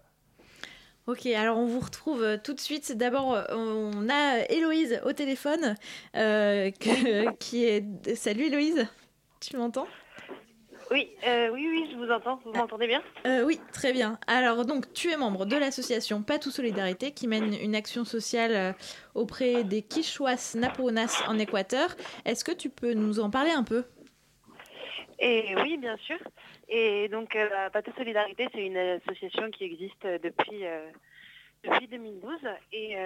Ok, 1.08 1.24
alors 1.24 1.56
on 1.56 1.64
vous 1.64 1.80
retrouve 1.80 2.22
euh, 2.22 2.36
tout 2.36 2.52
de 2.52 2.60
suite. 2.60 2.92
D'abord, 2.94 3.32
euh, 3.32 3.44
on 3.52 4.10
a 4.10 4.44
Héloïse 4.50 5.00
au 5.06 5.14
téléphone, 5.14 5.74
euh, 6.14 6.70
qui 7.38 7.64
est... 7.64 8.14
Salut 8.14 8.42
Héloïse, 8.42 8.86
tu 9.40 9.56
m'entends? 9.56 9.86
Oui, 10.90 11.10
euh, 11.26 11.50
oui, 11.50 11.68
oui, 11.70 11.88
je 11.92 11.96
vous 11.96 12.10
entends. 12.10 12.40
Vous 12.44 12.52
m'entendez 12.52 12.86
bien? 12.86 13.02
Euh, 13.26 13.44
oui, 13.44 13.60
très 13.72 13.92
bien. 13.92 14.18
Alors 14.26 14.64
donc, 14.64 14.92
tu 14.94 15.10
es 15.10 15.16
membre 15.16 15.44
de 15.44 15.56
l'association 15.56 16.22
Patou 16.22 16.50
Solidarité 16.50 17.12
qui 17.12 17.28
mène 17.28 17.52
une 17.54 17.74
action 17.74 18.04
sociale 18.04 18.52
euh, 18.54 18.72
auprès 19.14 19.64
des 19.64 19.82
Quichuas 19.82 20.54
Naponas 20.56 21.24
en 21.28 21.38
Équateur. 21.38 21.94
Est-ce 22.24 22.44
que 22.44 22.52
tu 22.52 22.70
peux 22.70 22.94
nous 22.94 23.20
en 23.20 23.28
parler 23.28 23.50
un 23.50 23.64
peu? 23.64 23.84
Et 25.18 25.54
oui, 25.56 25.76
bien 25.76 25.96
sûr. 25.98 26.18
Et 26.68 27.08
donc, 27.08 27.36
euh, 27.36 27.48
la 27.50 27.70
Pathé 27.70 27.92
Solidarité, 27.96 28.48
c'est 28.54 28.64
une 28.64 28.76
association 28.76 29.50
qui 29.50 29.64
existe 29.64 30.06
depuis, 30.06 30.64
depuis 31.64 31.88
2012. 31.88 32.32
Et 32.72 32.96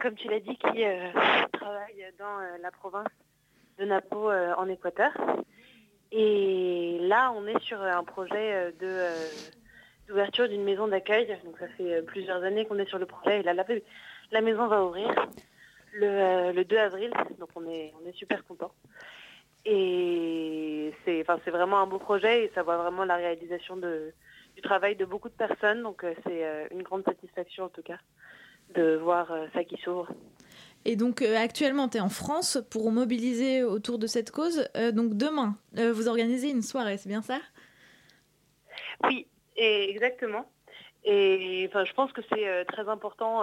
comme 0.00 0.14
tu 0.14 0.28
l'as 0.28 0.40
dit, 0.40 0.56
qui 0.56 0.84
travaille 1.52 2.12
dans 2.18 2.38
la 2.60 2.70
province 2.70 3.08
de 3.78 3.84
Napo 3.84 4.30
euh, 4.30 4.54
en 4.56 4.68
Équateur. 4.68 5.12
Et 6.10 6.98
là, 7.02 7.32
on 7.32 7.46
est 7.46 7.60
sur 7.60 7.80
un 7.80 8.04
projet 8.04 8.54
euh, 8.54 8.70
de, 8.72 8.86
euh, 8.86 9.28
d'ouverture 10.08 10.48
d'une 10.48 10.64
maison 10.64 10.88
d'accueil. 10.88 11.26
Donc, 11.44 11.58
ça 11.58 11.68
fait 11.68 11.94
euh, 11.94 12.02
plusieurs 12.02 12.42
années 12.42 12.64
qu'on 12.66 12.78
est 12.78 12.88
sur 12.88 12.98
le 12.98 13.06
projet. 13.06 13.40
Et 13.40 13.42
là, 13.42 13.52
la, 13.52 14.40
maison 14.40 14.66
va 14.66 14.84
ouvrir 14.84 15.08
le, 15.92 16.06
euh, 16.06 16.52
le 16.52 16.64
2 16.64 16.76
avril. 16.78 17.12
Donc, 17.38 17.50
on 17.54 17.68
est, 17.68 17.92
on 18.02 18.08
est 18.08 18.16
super 18.16 18.44
contents. 18.44 18.72
Et 19.64 20.94
c'est 21.04 21.50
vraiment 21.50 21.78
un 21.80 21.86
beau 21.86 21.98
projet 21.98 22.44
et 22.44 22.50
ça 22.54 22.62
voit 22.62 22.78
vraiment 22.78 23.04
la 23.04 23.16
réalisation 23.16 23.76
de, 23.76 24.14
du 24.56 24.62
travail 24.62 24.96
de 24.96 25.04
beaucoup 25.04 25.28
de 25.28 25.34
personnes. 25.34 25.82
Donc 25.82 26.04
euh, 26.04 26.14
c'est 26.24 26.44
euh, 26.44 26.66
une 26.70 26.82
grande 26.82 27.04
satisfaction 27.04 27.64
en 27.64 27.68
tout 27.68 27.82
cas 27.82 27.98
de 28.74 28.96
voir 28.96 29.30
euh, 29.30 29.46
ça 29.52 29.64
qui 29.64 29.76
s'ouvre. 29.76 30.08
Et 30.84 30.96
donc 30.96 31.22
euh, 31.22 31.36
actuellement, 31.36 31.88
tu 31.88 31.98
es 31.98 32.00
en 32.00 32.08
France 32.08 32.58
pour 32.70 32.90
mobiliser 32.90 33.62
autour 33.62 33.98
de 33.98 34.06
cette 34.06 34.30
cause. 34.30 34.68
Euh, 34.76 34.92
donc 34.92 35.14
demain, 35.14 35.56
euh, 35.78 35.92
vous 35.92 36.08
organisez 36.08 36.50
une 36.50 36.62
soirée, 36.62 36.96
c'est 36.96 37.08
bien 37.08 37.22
ça? 37.22 37.38
Oui, 39.04 39.26
et 39.56 39.90
exactement. 39.90 40.50
Et 41.04 41.66
enfin, 41.68 41.84
je 41.84 41.92
pense 41.92 42.12
que 42.12 42.22
c'est 42.28 42.64
très 42.66 42.88
important 42.88 43.42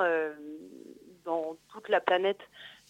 dans 1.24 1.56
toute 1.72 1.88
la 1.90 2.02
planète 2.02 2.42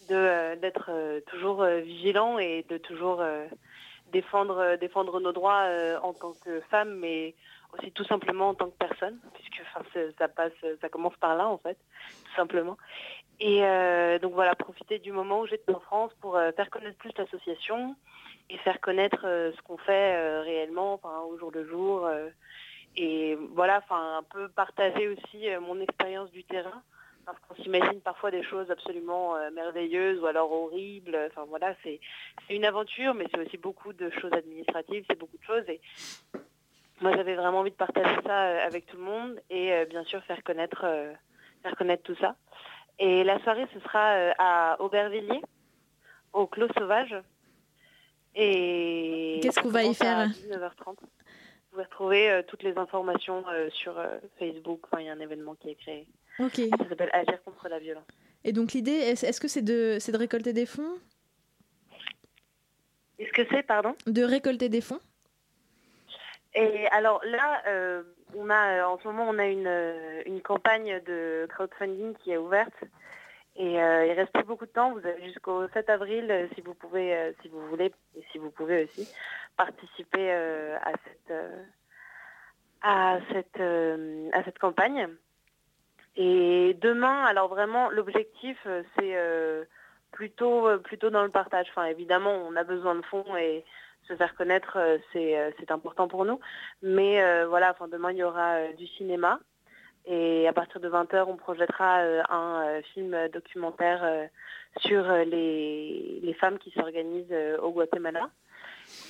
d'être 0.08 0.90
toujours 1.26 1.64
vigilant 1.64 2.38
et 2.38 2.66
de 2.68 2.76
toujours 2.76 3.22
défendre, 4.12 4.76
défendre 4.76 5.20
nos 5.20 5.32
droits 5.32 5.66
en 6.02 6.12
tant 6.12 6.32
que 6.44 6.60
femme, 6.62 6.96
mais 6.98 7.34
aussi 7.72 7.92
tout 7.92 8.04
simplement 8.04 8.50
en 8.50 8.54
tant 8.54 8.66
que 8.66 8.76
personne, 8.76 9.18
puisque 9.34 9.62
ça 10.18 10.28
passe, 10.28 10.52
ça 10.80 10.88
commence 10.88 11.16
par 11.16 11.36
là 11.36 11.48
en 11.48 11.58
fait, 11.58 11.78
tout 12.24 12.34
simplement. 12.34 12.76
Et 13.38 13.64
euh, 13.64 14.18
donc 14.18 14.32
voilà, 14.32 14.54
profiter 14.54 14.98
du 14.98 15.12
moment 15.12 15.40
où 15.40 15.46
j'étais 15.46 15.72
en 15.72 15.80
France 15.80 16.12
pour 16.20 16.36
euh, 16.36 16.52
faire 16.52 16.70
connaître 16.70 16.96
plus 16.96 17.12
l'association 17.18 17.94
et 18.48 18.56
faire 18.58 18.80
connaître 18.80 19.24
euh, 19.24 19.52
ce 19.54 19.62
qu'on 19.62 19.76
fait 19.76 20.40
réellement, 20.40 21.00
au 21.28 21.36
jour 21.38 21.50
le 21.50 21.66
jour. 21.66 22.08
et 22.96 23.36
voilà, 23.52 23.78
enfin 23.78 24.18
un 24.18 24.22
peu 24.22 24.48
partager 24.48 25.08
aussi 25.08 25.48
mon 25.60 25.80
expérience 25.80 26.30
du 26.30 26.44
terrain, 26.44 26.82
parce 27.26 27.38
qu'on 27.40 27.62
s'imagine 27.62 28.00
parfois 28.00 28.30
des 28.30 28.42
choses 28.42 28.70
absolument 28.70 29.34
merveilleuses 29.50 30.20
ou 30.20 30.26
alors 30.26 30.50
horribles. 30.50 31.18
Enfin 31.26 31.44
voilà, 31.46 31.74
c'est 31.82 32.00
une 32.48 32.64
aventure, 32.64 33.12
mais 33.12 33.26
c'est 33.30 33.46
aussi 33.46 33.58
beaucoup 33.58 33.92
de 33.92 34.08
choses 34.10 34.32
administratives, 34.32 35.04
c'est 35.08 35.18
beaucoup 35.18 35.36
de 35.36 35.44
choses. 35.44 35.68
Et 35.68 35.80
moi, 37.02 37.14
j'avais 37.14 37.34
vraiment 37.34 37.58
envie 37.58 37.72
de 37.72 37.76
partager 37.76 38.16
ça 38.24 38.64
avec 38.64 38.86
tout 38.86 38.96
le 38.96 39.02
monde 39.02 39.40
et 39.50 39.84
bien 39.86 40.04
sûr 40.04 40.22
faire 40.24 40.42
connaître, 40.42 40.86
faire 41.62 41.76
connaître 41.76 42.04
tout 42.04 42.16
ça. 42.16 42.36
Et 42.98 43.24
la 43.24 43.38
soirée, 43.40 43.66
ce 43.74 43.80
sera 43.80 44.14
euh, 44.14 44.32
à 44.38 44.76
Aubervilliers, 44.80 45.42
au 46.32 46.46
Clos 46.46 46.68
Sauvage. 46.78 47.14
Et 48.34 49.40
Qu'est-ce 49.42 49.60
qu'on 49.60 49.70
va 49.70 49.84
y 49.84 49.94
faire 49.94 50.18
à 50.18 50.26
19h30. 50.26 50.96
Vous 50.96 50.96
pouvez 51.70 51.84
retrouver 51.84 52.30
euh, 52.30 52.42
toutes 52.46 52.62
les 52.62 52.76
informations 52.76 53.44
euh, 53.48 53.68
sur 53.70 53.98
euh, 53.98 54.18
Facebook. 54.38 54.80
Enfin, 54.84 55.02
il 55.02 55.06
y 55.06 55.08
a 55.08 55.12
un 55.12 55.20
événement 55.20 55.54
qui 55.54 55.70
est 55.70 55.74
créé. 55.74 56.06
Ok. 56.38 56.60
Ça 56.78 56.88
s'appelle 56.88 57.10
Agir 57.12 57.42
contre 57.44 57.68
la 57.68 57.78
violence. 57.78 58.06
Et 58.44 58.52
donc 58.52 58.72
l'idée, 58.72 58.92
est-ce 58.92 59.40
que 59.40 59.48
c'est 59.48 59.62
de, 59.62 59.96
c'est 59.98 60.12
de 60.12 60.18
récolter 60.18 60.52
des 60.52 60.66
fonds? 60.66 60.98
Est-ce 63.18 63.32
que 63.32 63.42
c'est, 63.50 63.62
pardon? 63.62 63.94
De 64.06 64.22
récolter 64.22 64.68
des 64.68 64.82
fonds? 64.82 65.00
Et 66.54 66.86
alors 66.88 67.20
là, 67.24 68.02
a 68.50 68.78
euh, 68.78 68.84
en 68.86 68.98
ce 68.98 69.08
moment 69.08 69.26
on 69.28 69.38
a 69.38 69.46
une, 69.46 69.66
euh, 69.66 70.22
une 70.26 70.42
campagne 70.42 71.00
de 71.06 71.46
crowdfunding 71.50 72.14
qui 72.16 72.32
est 72.32 72.36
ouverte. 72.36 72.74
Et 73.58 73.82
euh, 73.82 74.04
il 74.04 74.12
reste 74.12 74.32
plus 74.32 74.44
beaucoup 74.44 74.66
de 74.66 74.70
temps. 74.70 74.92
Vous 74.92 75.06
avez 75.06 75.22
jusqu'au 75.24 75.66
7 75.68 75.88
avril 75.88 76.30
euh, 76.30 76.46
si 76.54 76.60
vous 76.60 76.74
pouvez, 76.74 77.34
si 77.40 77.48
vous 77.48 77.66
voulez, 77.68 77.92
et 78.16 78.24
si 78.30 78.38
vous 78.38 78.50
pouvez 78.50 78.84
aussi 78.84 79.08
participer 79.56 80.30
à 80.30 80.92
cette 81.04 81.34
à 82.82 83.18
cette 83.32 83.60
à 83.60 84.44
cette 84.44 84.58
campagne. 84.58 85.08
Et 86.16 86.76
demain, 86.80 87.24
alors 87.24 87.48
vraiment, 87.48 87.88
l'objectif 87.88 88.58
c'est 88.98 89.16
plutôt 90.12 90.78
plutôt 90.80 91.08
dans 91.08 91.24
le 91.24 91.30
partage. 91.30 91.68
Enfin, 91.70 91.86
évidemment, 91.86 92.34
on 92.46 92.56
a 92.56 92.64
besoin 92.64 92.94
de 92.94 93.02
fonds 93.02 93.36
et 93.38 93.64
se 94.06 94.16
faire 94.16 94.34
connaître, 94.34 94.76
euh, 94.76 94.98
c'est 95.12 95.38
euh, 95.38 95.50
c'est 95.58 95.70
important 95.70 96.08
pour 96.08 96.24
nous. 96.24 96.40
Mais 96.82 97.22
euh, 97.22 97.46
voilà, 97.48 97.70
enfin, 97.70 97.88
demain 97.88 98.12
il 98.12 98.18
y 98.18 98.22
aura 98.22 98.72
du 98.72 98.86
cinéma. 98.86 99.40
Et 100.08 100.46
à 100.46 100.52
partir 100.52 100.80
de 100.80 100.88
20h, 100.88 101.24
on 101.26 101.36
projettera 101.36 101.98
un 102.30 102.80
film 102.94 103.28
documentaire 103.32 104.28
sur 104.78 105.02
les, 105.02 106.20
les 106.22 106.34
femmes 106.34 106.58
qui 106.58 106.70
s'organisent 106.70 107.34
au 107.60 107.72
Guatemala. 107.72 108.30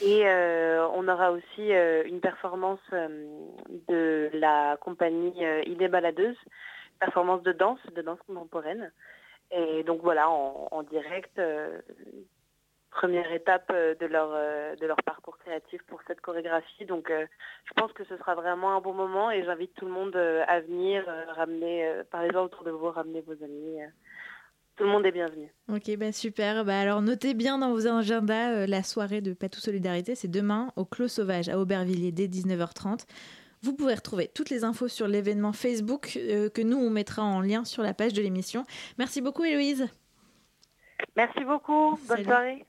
Et 0.03 0.25
on 0.25 1.07
aura 1.07 1.33
aussi 1.33 1.71
une 1.71 2.21
performance 2.21 2.81
de 2.91 4.31
la 4.33 4.79
compagnie 4.81 5.45
Idée 5.67 5.89
Baladeuse, 5.89 6.39
performance 6.99 7.43
de 7.43 7.53
danse, 7.53 7.81
de 7.95 8.01
danse 8.01 8.21
contemporaine. 8.27 8.91
Et 9.51 9.83
donc 9.83 10.01
voilà, 10.01 10.31
en, 10.31 10.83
direct, 10.83 11.39
première 12.97 13.31
étape 13.33 13.71
euh, 13.71 13.95
de 13.95 14.07
leur, 14.07 14.31
euh, 14.33 14.75
de 14.77 14.87
leur 14.87 14.97
parcours 15.05 15.37
créatif 15.39 15.83
pour 15.87 16.01
cette 16.07 16.21
chorégraphie. 16.23 16.87
Donc 16.87 17.11
euh, 17.11 17.27
je 17.67 17.73
pense 17.75 17.93
que 17.93 18.05
ce 18.05 18.17
sera 18.17 18.35
vraiment 18.35 18.75
un 18.75 18.81
bon 18.81 18.95
moment 18.95 19.31
et 19.31 19.45
j'invite 19.45 19.75
tout 19.75 19.85
le 19.85 19.93
monde 19.93 20.17
à 20.17 20.61
venir, 20.61 21.05
ramener, 21.37 21.87
euh, 21.87 22.05
parlez-en 22.11 22.45
autour 22.45 22.65
de 22.65 22.71
vous, 22.71 22.91
ramener 22.91 23.21
vos 23.21 23.45
amis. 23.45 23.77
tout 24.77 24.85
le 24.85 24.91
monde 24.91 25.05
est 25.05 25.13
bienvenu. 25.13 25.53
Ok, 25.69 25.95
bah 25.99 26.11
super. 26.13 26.65
Bah 26.65 26.81
alors 26.81 27.03
notez 27.03 27.35
bien 27.35 27.59
dans 27.59 27.71
vos 27.71 27.87
agendas 27.87 28.53
euh, 28.53 28.67
la 28.67 28.83
soirée 28.83 29.21
de 29.21 29.35
Patou 29.35 29.61
Solidarité. 29.61 30.15
C'est 30.15 30.31
demain 30.31 30.73
au 30.77 30.87
Clos 30.87 31.09
Sauvage 31.09 31.51
à 31.51 31.59
Aubervilliers 31.59 32.13
dès 32.13 32.29
19h30. 32.29 33.05
Vous 33.63 33.75
pouvez 33.75 33.95
retrouver 33.95 34.29
toutes 34.35 34.49
les 34.51 34.65
infos 34.65 34.89
sur 34.89 35.07
l'événement 35.07 35.53
Facebook 35.53 36.17
euh, 36.17 36.49
que 36.49 36.63
nous 36.63 36.79
on 36.79 36.91
mettra 36.91 37.23
en 37.23 37.41
lien 37.41 37.65
sur 37.65 37.83
la 37.83 37.93
page 37.93 38.15
de 38.15 38.23
l'émission. 38.23 38.65
Merci 38.99 39.21
beaucoup 39.21 39.45
Héloïse. 39.45 39.87
Merci 41.15 41.45
beaucoup. 41.45 41.91
Bonne 41.91 42.07
Salut. 42.07 42.25
soirée. 42.25 42.67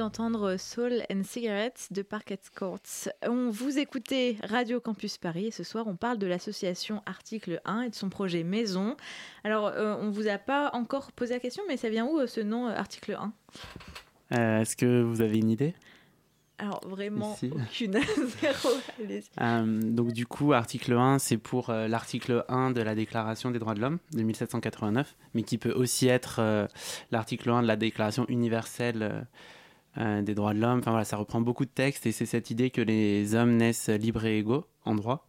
D'entendre 0.00 0.56
Soul 0.56 1.02
and 1.12 1.24
Cigarettes 1.24 1.88
de 1.90 2.00
Parquet 2.00 2.38
Courts. 2.58 2.80
On 3.28 3.50
vous 3.50 3.78
écoutez 3.78 4.38
Radio 4.42 4.80
Campus 4.80 5.18
Paris 5.18 5.48
et 5.48 5.50
ce 5.50 5.62
soir 5.62 5.86
on 5.88 5.94
parle 5.96 6.16
de 6.16 6.26
l'association 6.26 7.02
Article 7.04 7.60
1 7.66 7.82
et 7.82 7.90
de 7.90 7.94
son 7.94 8.08
projet 8.08 8.42
Maison. 8.42 8.96
Alors 9.44 9.66
euh, 9.66 9.94
on 10.00 10.08
vous 10.10 10.26
a 10.26 10.38
pas 10.38 10.70
encore 10.72 11.12
posé 11.12 11.34
la 11.34 11.40
question 11.40 11.62
mais 11.68 11.76
ça 11.76 11.90
vient 11.90 12.06
où 12.06 12.18
euh, 12.18 12.26
ce 12.26 12.40
nom 12.40 12.66
euh, 12.68 12.74
Article 12.74 13.12
1 13.20 13.32
Euh, 14.38 14.60
Est-ce 14.62 14.74
que 14.74 15.02
vous 15.02 15.20
avez 15.20 15.36
une 15.36 15.50
idée? 15.50 15.74
Alors 16.56 16.80
vraiment 16.88 17.34
Ici. 17.34 17.50
aucune. 17.54 17.92
Zéro. 18.40 18.70
Euh, 19.42 19.80
donc 19.82 20.12
du 20.12 20.24
coup, 20.26 20.54
article 20.54 20.94
1, 20.94 21.18
c'est 21.18 21.36
pour 21.36 21.68
euh, 21.68 21.88
l'article 21.88 22.46
1 22.48 22.70
de 22.70 22.80
la 22.80 22.94
Déclaration 22.94 23.50
des 23.50 23.58
droits 23.58 23.74
de 23.74 23.80
l'homme 23.80 23.98
de 24.12 24.22
1789, 24.22 25.14
mais 25.34 25.42
qui 25.42 25.58
peut 25.58 25.72
aussi 25.72 26.08
être 26.08 26.36
euh, 26.38 26.66
l'article 27.10 27.50
1 27.50 27.62
de 27.62 27.66
la 27.66 27.76
Déclaration 27.76 28.24
universelle 28.28 29.26
euh, 29.98 30.22
des 30.22 30.36
droits 30.36 30.54
de 30.54 30.60
l'homme. 30.60 30.78
Enfin 30.78 30.92
voilà, 30.92 31.04
ça 31.04 31.16
reprend 31.16 31.40
beaucoup 31.40 31.64
de 31.64 31.70
textes 31.70 32.06
et 32.06 32.12
c'est 32.12 32.26
cette 32.26 32.50
idée 32.50 32.70
que 32.70 32.80
les 32.80 33.34
hommes 33.34 33.56
naissent 33.56 33.88
libres 33.88 34.24
et 34.24 34.38
égaux 34.38 34.64
en 34.84 34.94
droit. 34.94 35.26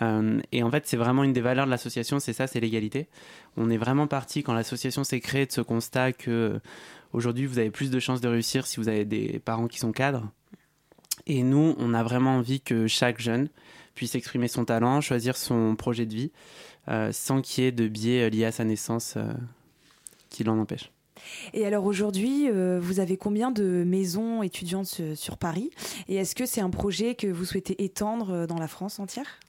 Euh, 0.00 0.40
et 0.50 0.62
en 0.62 0.70
fait, 0.70 0.86
c'est 0.86 0.96
vraiment 0.96 1.24
une 1.24 1.34
des 1.34 1.42
valeurs 1.42 1.66
de 1.66 1.70
l'association, 1.70 2.18
c'est 2.18 2.32
ça, 2.32 2.46
c'est 2.46 2.60
l'égalité. 2.60 3.06
On 3.58 3.68
est 3.68 3.76
vraiment 3.76 4.06
parti 4.06 4.42
quand 4.42 4.54
l'association 4.54 5.04
s'est 5.04 5.20
créée 5.20 5.44
de 5.44 5.52
ce 5.52 5.60
constat 5.60 6.12
que 6.12 6.58
aujourd'hui 7.12 7.44
vous 7.44 7.58
avez 7.58 7.70
plus 7.70 7.90
de 7.90 8.00
chances 8.00 8.22
de 8.22 8.28
réussir 8.28 8.66
si 8.66 8.78
vous 8.78 8.88
avez 8.88 9.04
des 9.04 9.38
parents 9.38 9.68
qui 9.68 9.78
sont 9.78 9.92
cadres. 9.92 10.30
Et 11.26 11.42
nous, 11.42 11.76
on 11.78 11.92
a 11.92 12.02
vraiment 12.02 12.36
envie 12.36 12.62
que 12.62 12.86
chaque 12.86 13.20
jeune 13.20 13.50
puisse 13.94 14.14
exprimer 14.14 14.48
son 14.48 14.64
talent, 14.64 15.02
choisir 15.02 15.36
son 15.36 15.76
projet 15.76 16.06
de 16.06 16.14
vie, 16.14 16.32
euh, 16.88 17.12
sans 17.12 17.42
qu'il 17.42 17.64
y 17.64 17.66
ait 17.66 17.72
de 17.72 17.88
biais 17.88 18.30
liés 18.30 18.46
à 18.46 18.52
sa 18.52 18.64
naissance 18.64 19.18
qui 20.30 20.44
l'en 20.44 20.58
empêche. 20.58 20.90
Et 21.52 21.66
alors 21.66 21.84
aujourd'hui, 21.84 22.48
euh, 22.48 22.78
vous 22.80 23.00
avez 23.00 23.16
combien 23.16 23.50
de 23.50 23.84
maisons 23.86 24.42
étudiantes 24.42 25.00
sur, 25.14 25.36
Paris? 25.36 25.70
Et 26.08 26.16
est-ce 26.16 26.34
que 26.34 26.46
c'est 26.46 26.60
un 26.60 26.70
projet 26.70 27.14
que 27.14 27.26
vous 27.26 27.44
souhaitez 27.44 27.82
étendre 27.84 28.30
euh, 28.30 28.46
dans 28.46 28.58
la 28.58 28.68
France 28.68 28.98
entière? 28.98 29.40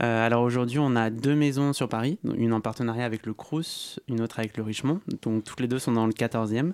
Euh, 0.00 0.26
alors 0.26 0.42
aujourd'hui, 0.42 0.78
on 0.78 0.96
a 0.96 1.10
deux 1.10 1.34
maisons 1.34 1.72
sur 1.72 1.88
Paris, 1.88 2.18
une 2.36 2.52
en 2.52 2.60
partenariat 2.60 3.04
avec 3.04 3.26
le 3.26 3.34
Crous, 3.34 4.00
une 4.08 4.20
autre 4.22 4.38
avec 4.38 4.56
le 4.56 4.62
Richemont. 4.62 5.00
Donc 5.22 5.44
toutes 5.44 5.60
les 5.60 5.68
deux 5.68 5.78
sont 5.78 5.92
dans 5.92 6.06
le 6.06 6.12
14e. 6.12 6.72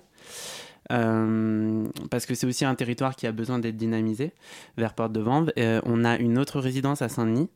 Euh, 0.93 1.85
parce 2.09 2.25
que 2.25 2.33
c'est 2.33 2.47
aussi 2.47 2.63
un 2.63 2.75
territoire 2.75 3.17
qui 3.17 3.27
a 3.27 3.33
besoin 3.33 3.59
d'être 3.59 3.75
dynamisé 3.75 4.31
vers 4.77 4.93
Porte 4.93 5.11
de 5.11 5.19
Vanves. 5.19 5.51
On 5.57 6.05
a 6.05 6.17
une 6.17 6.37
autre 6.37 6.61
résidence 6.61 7.01
à 7.01 7.09
Saint-Denis. 7.09 7.49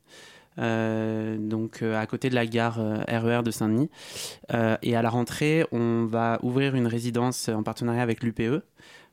Euh, 0.58 1.36
donc 1.38 1.82
euh, 1.82 1.98
à 1.98 2.06
côté 2.06 2.28
de 2.28 2.34
la 2.34 2.46
gare 2.46 2.78
euh, 2.78 2.98
RER 3.08 3.42
de 3.42 3.50
Saint-Denis. 3.50 3.90
Et 4.82 4.96
à 4.96 5.02
la 5.02 5.10
rentrée, 5.10 5.64
on 5.72 6.04
va 6.04 6.38
ouvrir 6.42 6.74
une 6.74 6.86
résidence 6.86 7.48
en 7.48 7.62
partenariat 7.62 8.02
avec 8.02 8.22
l'UPE, 8.22 8.62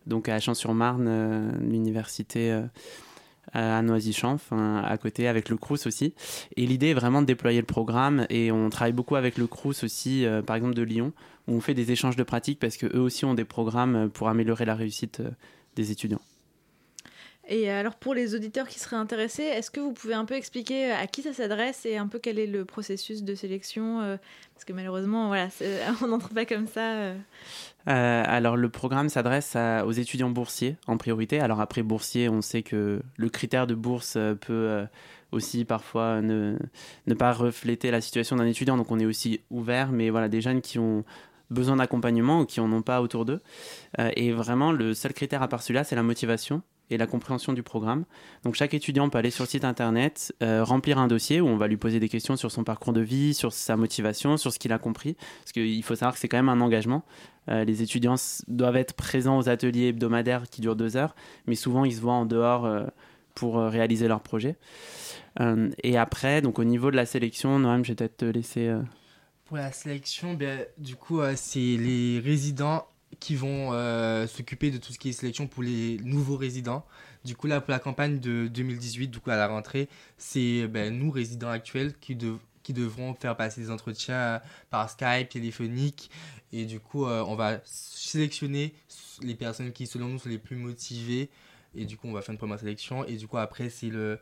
donc 0.05 0.27
à 0.29 0.39
Champs-sur-Marne, 0.39 1.57
l'université 1.61 2.61
à 3.53 3.81
Noisy-Champs, 3.81 4.37
à 4.51 4.97
côté 4.97 5.27
avec 5.27 5.49
le 5.49 5.55
Crous 5.55 5.87
aussi. 5.87 6.13
Et 6.57 6.65
l'idée 6.65 6.89
est 6.89 6.93
vraiment 6.93 7.21
de 7.21 7.27
déployer 7.27 7.59
le 7.59 7.65
programme 7.65 8.25
et 8.29 8.51
on 8.51 8.69
travaille 8.69 8.93
beaucoup 8.93 9.15
avec 9.15 9.37
le 9.37 9.47
Crous 9.47 9.83
aussi, 9.83 10.25
par 10.45 10.55
exemple 10.57 10.75
de 10.75 10.83
Lyon, 10.83 11.13
où 11.47 11.53
on 11.53 11.61
fait 11.61 11.73
des 11.73 11.91
échanges 11.91 12.17
de 12.17 12.23
pratiques 12.23 12.59
parce 12.59 12.75
qu'eux 12.75 12.99
aussi 12.99 13.23
ont 13.25 13.33
des 13.33 13.45
programmes 13.45 14.09
pour 14.09 14.27
améliorer 14.27 14.65
la 14.65 14.75
réussite 14.75 15.21
des 15.75 15.91
étudiants. 15.91 16.21
Et 17.51 17.69
alors 17.71 17.95
pour 17.95 18.13
les 18.13 18.35
auditeurs 18.35 18.67
qui 18.67 18.79
seraient 18.79 18.95
intéressés, 18.95 19.41
est-ce 19.41 19.71
que 19.71 19.79
vous 19.79 19.91
pouvez 19.91 20.13
un 20.13 20.23
peu 20.25 20.35
expliquer 20.35 20.91
à 20.91 21.07
qui 21.07 21.23
ça 21.23 21.33
s'adresse 21.33 21.83
et 21.83 21.97
un 21.97 22.07
peu 22.07 22.19
quel 22.19 22.37
est 22.37 22.45
le 22.45 22.63
processus 22.63 23.23
de 23.23 23.33
sélection 23.33 24.01
euh, 24.01 24.17
Parce 24.53 24.65
que 24.65 24.73
malheureusement, 24.73 25.27
voilà, 25.29 25.49
c'est- 25.49 25.79
on 26.03 26.07
n'entre 26.07 26.29
pas 26.29 26.45
comme 26.45 26.67
ça. 26.67 26.93
euh. 26.93 27.17
Euh, 27.87 28.23
alors 28.27 28.55
le 28.55 28.69
programme 28.69 29.09
s'adresse 29.09 29.57
aux 29.83 29.91
étudiants 29.91 30.29
boursiers 30.29 30.77
en 30.85 30.97
priorité. 30.97 31.39
Alors 31.39 31.59
après 31.59 31.81
boursier, 31.81 32.29
on 32.29 32.41
sait 32.41 32.61
que 32.61 33.01
le 33.17 33.29
critère 33.29 33.65
de 33.65 33.73
bourse 33.73 34.13
euh, 34.15 34.35
peut 34.35 34.53
euh, 34.53 34.85
aussi 35.31 35.65
parfois 35.65 36.21
ne, 36.21 36.55
pas 37.17 37.33
refléter 37.33 37.89
la 37.89 37.99
situation 38.01 38.35
d'un 38.35 38.45
étudiant. 38.45 38.77
Donc 38.77 38.91
on 38.91 38.99
est 38.99 39.05
aussi 39.05 39.41
ouvert, 39.49 39.91
mais 39.91 40.11
voilà 40.11 40.27
des 40.29 40.41
jeunes 40.41 40.61
qui 40.61 40.77
ont 40.77 41.03
besoin 41.49 41.77
d'accompagnement 41.77 42.41
ou 42.41 42.45
qui 42.45 42.59
en 42.59 42.71
ont 42.71 42.83
pas 42.83 43.01
autour 43.01 43.25
d'eux. 43.25 43.41
Euh, 43.97 44.11
et 44.15 44.31
vraiment 44.31 44.71
le 44.71 44.93
seul 44.93 45.13
critère 45.13 45.41
à 45.41 45.47
part 45.47 45.63
celui-là, 45.63 45.83
c'est 45.83 45.95
la 45.95 46.03
motivation 46.03 46.61
et 46.89 46.97
la 46.97 47.07
compréhension 47.07 47.53
du 47.53 47.63
programme. 47.63 48.05
Donc 48.43 48.55
chaque 48.55 48.73
étudiant 48.73 49.09
peut 49.09 49.17
aller 49.17 49.31
sur 49.31 49.43
le 49.43 49.49
site 49.49 49.63
internet, 49.63 50.33
euh, 50.41 50.63
remplir 50.63 50.97
un 50.97 51.07
dossier 51.07 51.41
où 51.41 51.47
on 51.47 51.57
va 51.57 51.67
lui 51.67 51.77
poser 51.77 51.99
des 51.99 52.09
questions 52.09 52.35
sur 52.35 52.51
son 52.51 52.63
parcours 52.63 52.93
de 52.93 53.01
vie, 53.01 53.33
sur 53.33 53.53
sa 53.53 53.75
motivation, 53.77 54.37
sur 54.37 54.51
ce 54.51 54.59
qu'il 54.59 54.73
a 54.73 54.79
compris. 54.79 55.15
Parce 55.41 55.51
qu'il 55.51 55.83
faut 55.83 55.95
savoir 55.95 56.13
que 56.13 56.19
c'est 56.19 56.27
quand 56.27 56.37
même 56.37 56.49
un 56.49 56.61
engagement. 56.61 57.03
Euh, 57.49 57.63
les 57.63 57.81
étudiants 57.81 58.15
doivent 58.47 58.77
être 58.77 58.93
présents 58.93 59.37
aux 59.37 59.49
ateliers 59.49 59.87
hebdomadaires 59.87 60.49
qui 60.49 60.61
durent 60.61 60.75
deux 60.75 60.97
heures, 60.97 61.15
mais 61.47 61.55
souvent 61.55 61.85
ils 61.85 61.93
se 61.93 62.01
voient 62.01 62.13
en 62.13 62.25
dehors 62.25 62.65
euh, 62.65 62.85
pour 63.35 63.57
réaliser 63.57 64.07
leur 64.09 64.19
projet. 64.19 64.57
Et 65.83 65.97
après, 65.97 66.41
donc 66.41 66.59
au 66.59 66.65
niveau 66.65 66.91
de 66.91 66.97
la 66.97 67.05
sélection, 67.05 67.57
Noam, 67.57 67.85
je 67.85 67.91
vais 67.91 67.95
peut-être 67.95 68.17
te 68.17 68.25
laisser. 68.25 68.75
Pour 69.45 69.55
la 69.55 69.71
sélection, 69.71 70.33
ben, 70.33 70.65
du 70.77 70.97
coup, 70.97 71.21
c'est 71.35 71.59
les 71.59 72.19
résidents 72.19 72.88
qui 73.19 73.35
vont 73.35 73.73
euh, 73.73 74.27
s'occuper 74.27 74.71
de 74.71 74.77
tout 74.77 74.93
ce 74.93 74.99
qui 74.99 75.09
est 75.09 75.13
sélection 75.13 75.47
pour 75.47 75.63
les 75.63 75.97
nouveaux 76.03 76.37
résidents. 76.37 76.85
Du 77.25 77.35
coup, 77.35 77.47
là, 77.47 77.59
pour 77.61 77.71
la 77.71 77.79
campagne 77.79 78.19
de 78.19 78.47
2018, 78.47 79.07
du 79.09 79.19
coup, 79.19 79.31
à 79.31 79.35
la 79.35 79.47
rentrée, 79.47 79.89
c'est 80.17 80.67
ben, 80.67 80.97
nous, 80.97 81.11
résidents 81.11 81.49
actuels, 81.49 81.93
qui, 81.99 82.15
dev- 82.15 82.37
qui 82.63 82.73
devront 82.73 83.13
faire 83.13 83.35
passer 83.35 83.61
des 83.61 83.71
entretiens 83.71 84.41
par 84.69 84.89
Skype, 84.89 85.29
téléphonique. 85.29 86.09
Et 86.53 86.65
du 86.65 86.79
coup, 86.79 87.05
euh, 87.05 87.23
on 87.27 87.35
va 87.35 87.59
sélectionner 87.65 88.73
les 89.21 89.35
personnes 89.35 89.71
qui, 89.73 89.85
selon 89.87 90.07
nous, 90.07 90.19
sont 90.19 90.29
les 90.29 90.37
plus 90.37 90.55
motivées. 90.55 91.29
Et 91.75 91.85
du 91.85 91.97
coup, 91.97 92.07
on 92.07 92.13
va 92.13 92.21
faire 92.21 92.33
une 92.33 92.37
première 92.39 92.59
sélection. 92.59 93.05
Et 93.05 93.15
du 93.17 93.27
coup, 93.27 93.37
après, 93.37 93.69
c'est 93.69 93.89
le, 93.89 94.19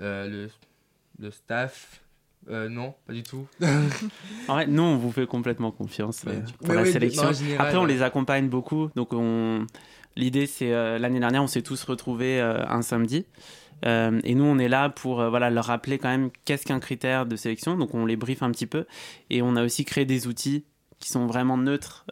euh, 0.00 0.28
le, 0.28 0.50
le 1.18 1.30
staff. 1.30 2.01
Euh, 2.50 2.68
non, 2.68 2.94
pas 3.06 3.12
du 3.12 3.22
tout. 3.22 3.46
En 4.48 4.54
vrai, 4.54 4.66
nous, 4.66 4.82
on 4.82 4.96
vous 4.96 5.12
fait 5.12 5.26
complètement 5.26 5.70
confiance 5.70 6.24
euh, 6.26 6.40
pour 6.64 6.74
la 6.74 6.82
oui, 6.82 6.92
sélection. 6.92 7.32
général, 7.32 7.66
Après, 7.66 7.78
on 7.78 7.82
ouais. 7.82 7.88
les 7.88 8.02
accompagne 8.02 8.48
beaucoup. 8.48 8.90
Donc, 8.96 9.12
on... 9.12 9.66
l'idée, 10.16 10.46
c'est 10.46 10.72
euh, 10.72 10.98
l'année 10.98 11.20
dernière, 11.20 11.42
on 11.42 11.46
s'est 11.46 11.62
tous 11.62 11.82
retrouvés 11.84 12.40
un 12.40 12.82
samedi. 12.82 13.26
Et 13.84 14.34
nous, 14.34 14.44
on 14.44 14.58
est 14.58 14.68
là 14.68 14.90
pour 14.90 15.28
voilà, 15.28 15.50
leur 15.50 15.66
rappeler 15.66 15.98
quand 15.98 16.08
même 16.08 16.30
qu'est-ce 16.44 16.64
qu'un 16.64 16.80
critère 16.80 17.26
de 17.26 17.36
sélection. 17.36 17.76
Donc, 17.76 17.94
on 17.94 18.06
les 18.06 18.16
briefe 18.16 18.42
un 18.42 18.50
petit 18.50 18.66
peu. 18.66 18.86
Et 19.30 19.42
on 19.42 19.56
a 19.56 19.64
aussi 19.64 19.84
créé 19.84 20.04
des 20.04 20.26
outils 20.26 20.64
qui 21.00 21.08
sont 21.08 21.26
vraiment 21.26 21.56
neutres 21.56 22.06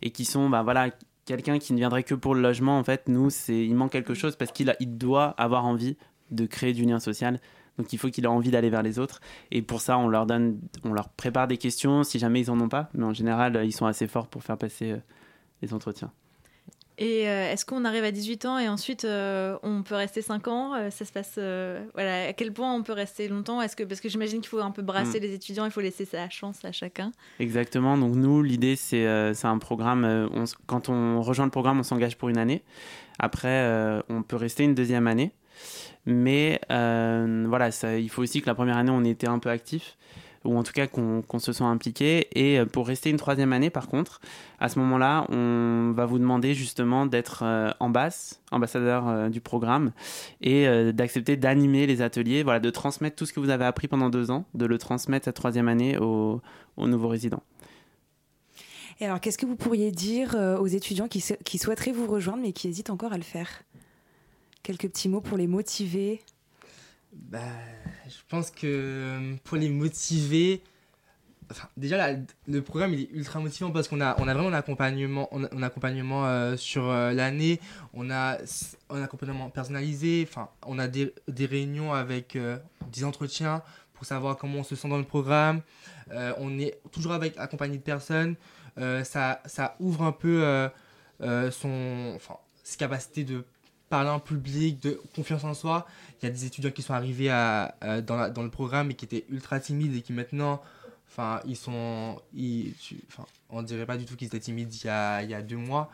et 0.00 0.10
qui 0.10 0.24
sont, 0.24 0.48
bah, 0.48 0.62
voilà, 0.62 0.90
quelqu'un 1.26 1.58
qui 1.58 1.72
ne 1.72 1.78
viendrait 1.78 2.04
que 2.04 2.14
pour 2.14 2.34
le 2.34 2.40
logement. 2.40 2.78
En 2.78 2.84
fait, 2.84 3.08
nous, 3.08 3.28
il 3.48 3.74
manque 3.74 3.92
quelque 3.92 4.14
chose 4.14 4.36
parce 4.36 4.52
qu'il 4.52 4.74
il 4.80 4.96
doit 4.96 5.34
avoir 5.36 5.66
envie 5.66 5.96
de 6.30 6.46
créer 6.46 6.72
du 6.72 6.84
lien 6.84 6.98
social. 6.98 7.38
Donc 7.78 7.92
il 7.92 7.98
faut 7.98 8.08
qu'il 8.08 8.24
ait 8.24 8.28
envie 8.28 8.50
d'aller 8.50 8.70
vers 8.70 8.82
les 8.82 8.98
autres. 8.98 9.20
Et 9.50 9.60
pour 9.62 9.80
ça, 9.80 9.98
on 9.98 10.08
leur 10.08 10.26
donne, 10.26 10.58
on 10.84 10.92
leur 10.92 11.08
prépare 11.08 11.48
des 11.48 11.56
questions 11.58 12.04
si 12.04 12.18
jamais 12.18 12.40
ils 12.40 12.50
en 12.50 12.60
ont 12.60 12.68
pas. 12.68 12.88
Mais 12.94 13.04
en 13.04 13.12
général, 13.12 13.56
euh, 13.56 13.64
ils 13.64 13.72
sont 13.72 13.86
assez 13.86 14.06
forts 14.06 14.28
pour 14.28 14.44
faire 14.44 14.56
passer 14.58 14.92
euh, 14.92 14.96
les 15.62 15.74
entretiens. 15.74 16.12
Et 16.96 17.28
euh, 17.28 17.50
est-ce 17.50 17.64
qu'on 17.66 17.84
arrive 17.84 18.04
à 18.04 18.12
18 18.12 18.44
ans 18.44 18.56
et 18.56 18.68
ensuite 18.68 19.04
euh, 19.04 19.58
on 19.64 19.82
peut 19.82 19.96
rester 19.96 20.22
5 20.22 20.46
ans 20.46 20.74
Euh, 20.76 20.90
Ça 20.90 21.04
se 21.04 21.10
passe. 21.10 21.32
voilà, 21.94 22.28
à 22.28 22.32
quel 22.32 22.52
point 22.52 22.72
on 22.72 22.84
peut 22.84 22.92
rester 22.92 23.26
longtemps? 23.26 23.60
Est-ce 23.60 23.74
que 23.74 23.82
parce 23.82 24.00
que 24.00 24.08
j'imagine 24.08 24.40
qu'il 24.40 24.48
faut 24.50 24.60
un 24.60 24.70
peu 24.70 24.82
brasser 24.82 25.18
Mm. 25.18 25.22
les 25.22 25.34
étudiants, 25.34 25.64
il 25.64 25.72
faut 25.72 25.80
laisser 25.80 26.04
sa 26.04 26.28
chance 26.30 26.64
à 26.64 26.70
chacun. 26.70 27.10
Exactement. 27.40 27.98
Donc 27.98 28.14
nous, 28.14 28.40
l'idée, 28.44 28.76
c'est 28.76 29.34
c'est 29.34 29.48
un 29.48 29.58
programme. 29.58 30.04
on 30.32 30.44
quand 30.66 30.88
on 30.88 31.20
rejoint 31.20 31.46
le 31.46 31.50
programme, 31.50 31.80
on 31.80 31.82
s'engage 31.82 32.16
pour 32.16 32.28
une 32.28 32.38
année. 32.38 32.62
Après, 33.18 34.00
on 34.08 34.22
peut 34.22 34.36
rester 34.36 34.62
une 34.62 34.76
deuxième 34.76 35.08
année. 35.08 35.32
Mais 36.06 36.60
euh, 36.70 37.46
voilà, 37.48 37.70
ça, 37.70 37.98
il 37.98 38.10
faut 38.10 38.22
aussi 38.22 38.42
que 38.42 38.46
la 38.46 38.54
première 38.54 38.76
année, 38.76 38.90
on 38.90 39.04
était 39.04 39.26
un 39.26 39.38
peu 39.38 39.48
actif, 39.48 39.96
ou 40.44 40.58
en 40.58 40.62
tout 40.62 40.74
cas 40.74 40.86
qu'on 40.86 41.38
se 41.38 41.52
soit 41.52 41.66
impliqué. 41.66 42.28
Et 42.34 42.58
euh, 42.58 42.66
pour 42.66 42.86
rester 42.86 43.08
une 43.08 43.16
troisième 43.16 43.54
année, 43.54 43.70
par 43.70 43.88
contre, 43.88 44.20
à 44.60 44.68
ce 44.68 44.78
moment-là, 44.80 45.26
on 45.30 45.92
va 45.96 46.04
vous 46.04 46.18
demander 46.18 46.52
justement 46.52 47.06
d'être 47.06 47.42
euh, 47.42 47.70
ambassadeur 47.80 49.30
du 49.30 49.40
programme, 49.40 49.92
et 50.42 50.92
d'accepter 50.92 51.38
d'animer 51.38 51.86
les 51.86 52.02
ateliers, 52.02 52.42
voilà, 52.42 52.60
de 52.60 52.70
transmettre 52.70 53.16
tout 53.16 53.24
ce 53.24 53.32
que 53.32 53.40
vous 53.40 53.50
avez 53.50 53.64
appris 53.64 53.88
pendant 53.88 54.10
deux 54.10 54.30
ans, 54.30 54.44
de 54.52 54.66
le 54.66 54.76
transmettre 54.76 55.24
cette 55.24 55.36
troisième 55.36 55.68
année 55.68 55.96
aux, 55.96 56.42
aux 56.76 56.86
nouveaux 56.86 57.08
résidents. 57.08 57.42
Et 59.00 59.06
alors, 59.06 59.20
qu'est-ce 59.20 59.38
que 59.38 59.46
vous 59.46 59.56
pourriez 59.56 59.90
dire 59.90 60.36
aux 60.60 60.66
étudiants 60.66 61.08
qui 61.08 61.58
souhaiteraient 61.58 61.92
vous 61.92 62.06
rejoindre 62.06 62.42
mais 62.42 62.52
qui 62.52 62.68
hésitent 62.68 62.90
encore 62.90 63.12
à 63.12 63.16
le 63.16 63.24
faire? 63.24 63.62
Quelques 64.64 64.88
petits 64.88 65.10
mots 65.10 65.20
pour 65.20 65.36
les 65.36 65.46
motiver. 65.46 66.22
Bah, 67.12 67.38
je 68.08 68.16
pense 68.30 68.50
que 68.50 68.62
euh, 68.64 69.34
pour 69.44 69.58
les 69.58 69.68
motiver, 69.68 70.62
déjà 71.76 72.16
le 72.48 72.62
programme 72.62 72.94
il 72.94 73.00
est 73.02 73.10
ultra 73.12 73.40
motivant 73.40 73.70
parce 73.72 73.88
qu'on 73.88 74.00
a, 74.00 74.18
on 74.22 74.26
a 74.26 74.32
vraiment 74.32 74.48
un 74.48 74.54
accompagnement, 74.54 75.28
accompagnement 75.62 76.24
euh, 76.24 76.56
sur 76.56 76.88
euh, 76.88 77.12
l'année, 77.12 77.60
on 77.92 78.10
a 78.10 78.38
un 78.88 79.02
accompagnement 79.02 79.50
personnalisé, 79.50 80.26
enfin, 80.26 80.48
on 80.66 80.78
a 80.78 80.88
des, 80.88 81.12
réunions 81.38 81.92
avec 81.92 82.38
des 82.90 83.04
entretiens 83.04 83.62
pour 83.92 84.06
savoir 84.06 84.38
comment 84.38 84.60
on 84.60 84.64
se 84.64 84.76
sent 84.76 84.88
dans 84.88 84.96
le 84.96 85.04
programme. 85.04 85.60
On 86.10 86.58
est 86.58 86.80
toujours 86.90 87.12
avec 87.12 87.36
accompagné 87.36 87.76
de 87.76 87.82
personnes. 87.82 88.34
Ça, 88.78 89.42
ça 89.44 89.76
ouvre 89.78 90.04
un 90.04 90.12
peu 90.12 90.70
son, 91.20 92.12
enfin, 92.16 92.38
ses 92.62 92.78
capacités 92.78 93.24
de 93.24 93.44
parler 93.94 94.10
en 94.10 94.18
public, 94.18 94.82
de 94.82 95.00
confiance 95.14 95.44
en 95.44 95.54
soi. 95.54 95.86
Il 96.20 96.24
y 96.26 96.28
a 96.28 96.32
des 96.32 96.44
étudiants 96.46 96.72
qui 96.72 96.82
sont 96.82 96.94
arrivés 96.94 97.28
dans, 97.28 98.32
dans 98.32 98.42
le 98.42 98.50
programme 98.50 98.90
et 98.90 98.94
qui 98.94 99.04
étaient 99.04 99.24
ultra 99.30 99.60
timides 99.60 99.94
et 99.94 100.02
qui 100.02 100.12
maintenant, 100.12 100.60
enfin, 101.08 101.40
ils 101.46 101.56
sont, 101.56 102.20
ils, 102.34 102.74
tu- 102.74 102.98
on 103.50 103.62
dirait 103.62 103.86
pas 103.86 103.96
du 103.96 104.04
tout 104.04 104.16
qu'ils 104.16 104.26
étaient 104.26 104.40
timides 104.40 104.74
il 104.74 104.86
y 104.86 105.34
a, 105.34 105.42
deux 105.42 105.56
mois. 105.56 105.90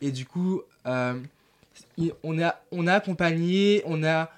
Et 0.00 0.12
du 0.12 0.26
coup, 0.26 0.62
euh, 0.86 1.20
on 2.22 2.40
a, 2.40 2.54
on 2.70 2.86
a 2.86 2.94
accompagné, 2.94 3.82
on 3.84 4.04
a, 4.04 4.30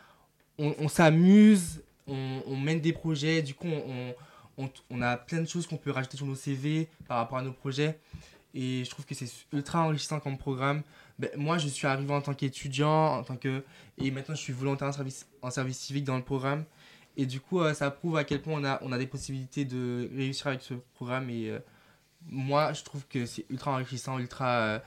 on, 0.58 0.88
s'amuse, 0.88 1.82
on, 2.06 2.40
on 2.46 2.56
mène 2.56 2.80
des 2.80 2.94
projets. 2.94 3.42
Du 3.42 3.52
coup, 3.54 3.68
on, 3.68 4.14
on, 4.56 4.70
on 4.90 5.02
a 5.02 5.18
plein 5.18 5.42
de 5.42 5.48
choses 5.48 5.66
qu'on 5.66 5.76
peut 5.76 5.90
rajouter 5.90 6.16
sur 6.16 6.24
nos 6.26 6.34
CV 6.34 6.88
par 7.06 7.18
rapport 7.18 7.36
à 7.36 7.42
nos 7.42 7.52
projets. 7.52 7.98
Et 8.54 8.84
je 8.84 8.90
trouve 8.90 9.04
que 9.04 9.14
c'est 9.14 9.30
ultra 9.52 9.82
enrichissant 9.82 10.18
comme 10.20 10.38
programme. 10.38 10.82
Ben, 11.22 11.30
moi, 11.36 11.56
je 11.56 11.68
suis 11.68 11.86
arrivé 11.86 12.12
en 12.12 12.20
tant 12.20 12.34
qu'étudiant, 12.34 13.18
en 13.18 13.22
tant 13.22 13.36
que... 13.36 13.62
et 13.98 14.10
maintenant 14.10 14.34
je 14.34 14.40
suis 14.40 14.52
volontaire 14.52 14.88
en 14.88 14.92
service, 14.92 15.28
en 15.40 15.50
service 15.50 15.78
civique 15.78 16.02
dans 16.04 16.16
le 16.16 16.24
programme. 16.24 16.64
Et 17.16 17.26
du 17.26 17.38
coup, 17.38 17.60
euh, 17.60 17.74
ça 17.74 17.92
prouve 17.92 18.16
à 18.16 18.24
quel 18.24 18.42
point 18.42 18.60
on 18.60 18.64
a, 18.64 18.80
on 18.82 18.90
a 18.90 18.98
des 18.98 19.06
possibilités 19.06 19.64
de 19.64 20.10
réussir 20.16 20.48
avec 20.48 20.62
ce 20.62 20.74
programme. 20.94 21.30
Et 21.30 21.48
euh, 21.48 21.60
moi, 22.26 22.72
je 22.72 22.82
trouve 22.82 23.06
que 23.08 23.24
c'est 23.24 23.44
ultra 23.50 23.70
enrichissant, 23.70 24.18
ultra 24.18 24.48
euh, 24.48 24.78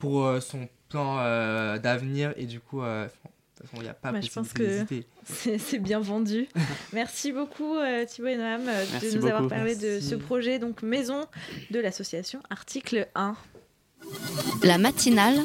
pour 0.00 0.24
euh, 0.24 0.40
son 0.40 0.68
plan 0.88 1.18
euh, 1.20 1.78
d'avenir. 1.78 2.34
Et 2.36 2.46
du 2.46 2.58
coup, 2.58 2.82
euh, 2.82 3.04
de 3.06 3.10
toute 3.10 3.68
façon, 3.68 3.76
il 3.76 3.82
n'y 3.84 3.88
a 3.88 3.94
pas 3.94 4.10
Bah, 4.10 4.20
je 4.20 4.30
pense 4.30 4.48
possibilité 4.48 4.88
que 4.88 5.04
d'hésiter. 5.28 5.58
c'est 5.58 5.78
bien 5.78 6.00
vendu. 6.00 6.48
Merci 6.92 7.30
beaucoup 7.30 7.76
Thibaut 8.08 8.26
et 8.28 8.36
Noam 8.36 8.62
de 8.64 8.92
Merci 8.92 9.16
nous 9.16 9.26
avoir 9.26 9.46
parlé 9.46 9.76
de 9.76 10.00
ce 10.00 10.16
projet 10.16 10.58
donc 10.58 10.82
maison 10.82 11.26
de 11.70 11.78
l'association 11.78 12.42
Article 12.50 13.06
1. 13.14 13.36
La 14.62 14.78
matinale 14.78 15.38